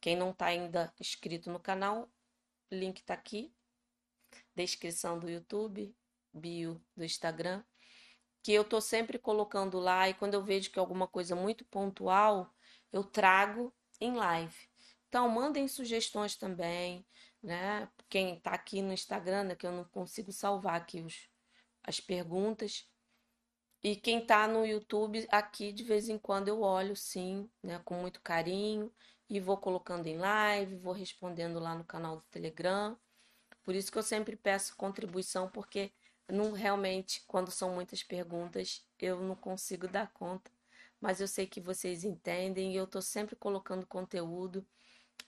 Quem 0.01 0.17
não 0.17 0.31
está 0.31 0.47
ainda 0.47 0.93
inscrito 1.01 1.51
no 1.51 1.61
canal, 1.61 2.09
link 2.71 2.99
está 2.99 3.15
aqui, 3.15 3.53
descrição 4.55 5.19
do 5.19 5.29
YouTube, 5.29 5.95
bio 6.33 6.81
do 6.97 7.05
Instagram, 7.05 7.65
que 8.45 8.53
eu 8.53 8.61
estou 8.61 8.81
sempre 8.83 9.19
colocando 9.19 9.79
lá 9.79 10.07
e 10.07 10.13
quando 10.13 10.35
eu 10.35 10.43
vejo 10.45 10.71
que 10.71 10.79
é 10.79 10.81
alguma 10.81 11.09
coisa 11.09 11.35
muito 11.35 11.65
pontual, 11.65 12.55
eu 12.93 13.03
trago 13.03 13.73
em 13.99 14.15
live. 14.15 14.69
Então, 15.09 15.27
mandem 15.31 15.67
sugestões 15.67 16.37
também, 16.37 17.07
né? 17.43 17.89
Quem 18.07 18.37
está 18.37 18.51
aqui 18.51 18.83
no 18.83 18.93
Instagram, 18.93 19.45
né, 19.45 19.55
que 19.57 19.67
eu 19.67 19.73
não 19.73 19.85
consigo 19.85 20.31
salvar 20.31 20.75
aqui 20.75 21.01
os, 21.01 21.27
as 21.83 22.01
perguntas. 22.01 22.87
E 23.83 23.97
quem 23.97 24.19
está 24.19 24.47
no 24.47 24.67
YouTube, 24.67 25.27
aqui 25.31 25.73
de 25.73 25.83
vez 25.83 26.11
em 26.11 26.19
quando 26.19 26.49
eu 26.49 26.61
olho, 26.61 26.95
sim, 26.95 27.49
né, 27.63 27.81
com 27.83 27.95
muito 27.95 28.21
carinho 28.21 28.93
e 29.27 29.41
vou 29.41 29.57
colocando 29.57 30.07
em 30.07 30.19
live, 30.19 30.77
vou 30.77 30.93
respondendo 30.93 31.59
lá 31.59 31.75
no 31.75 31.85
canal 31.85 32.17
do 32.17 32.25
Telegram. 32.31 32.95
Por 33.63 33.75
isso 33.75 33.91
que 33.91 33.97
eu 33.97 34.03
sempre 34.03 34.37
peço 34.37 34.77
contribuição, 34.77 35.49
porque 35.49 35.95
não 36.29 36.53
realmente, 36.53 37.23
quando 37.27 37.51
são 37.51 37.75
muitas 37.75 38.03
perguntas, 38.03 38.85
eu 38.99 39.21
não 39.21 39.37
consigo 39.37 39.87
dar 39.87 40.13
conta. 40.13 40.51
Mas 41.01 41.21
eu 41.21 41.29
sei 41.29 41.47
que 41.47 41.61
vocês 41.61 42.05
entendem 42.05 42.73
e 42.73 42.77
eu 42.77 42.85
estou 42.85 43.03
sempre 43.03 43.37
colocando 43.37 43.87
conteúdo 43.87 44.67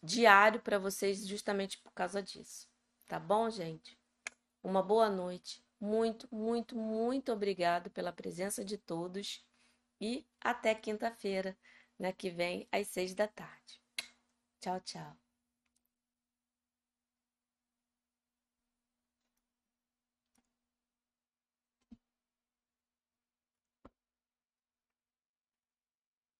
diário 0.02 0.60
para 0.60 0.78
vocês 0.78 1.26
justamente 1.26 1.78
por 1.78 1.92
causa 1.92 2.22
disso. 2.22 2.68
Tá 3.06 3.18
bom, 3.18 3.50
gente? 3.50 3.98
Uma 4.62 4.82
boa 4.82 5.08
noite. 5.08 5.62
Muito, 5.78 6.26
muito, 6.32 6.76
muito 6.76 7.32
obrigado 7.32 7.90
pela 7.90 8.12
presença 8.12 8.64
de 8.64 8.78
todos 8.78 9.44
e 10.00 10.26
até 10.40 10.74
quinta-feira, 10.74 11.56
né, 11.98 12.12
que 12.12 12.30
vem 12.30 12.66
às 12.72 12.88
seis 12.88 13.14
da 13.14 13.28
tarde. 13.28 13.80
Tchau, 14.60 14.80
tchau. 14.80 15.25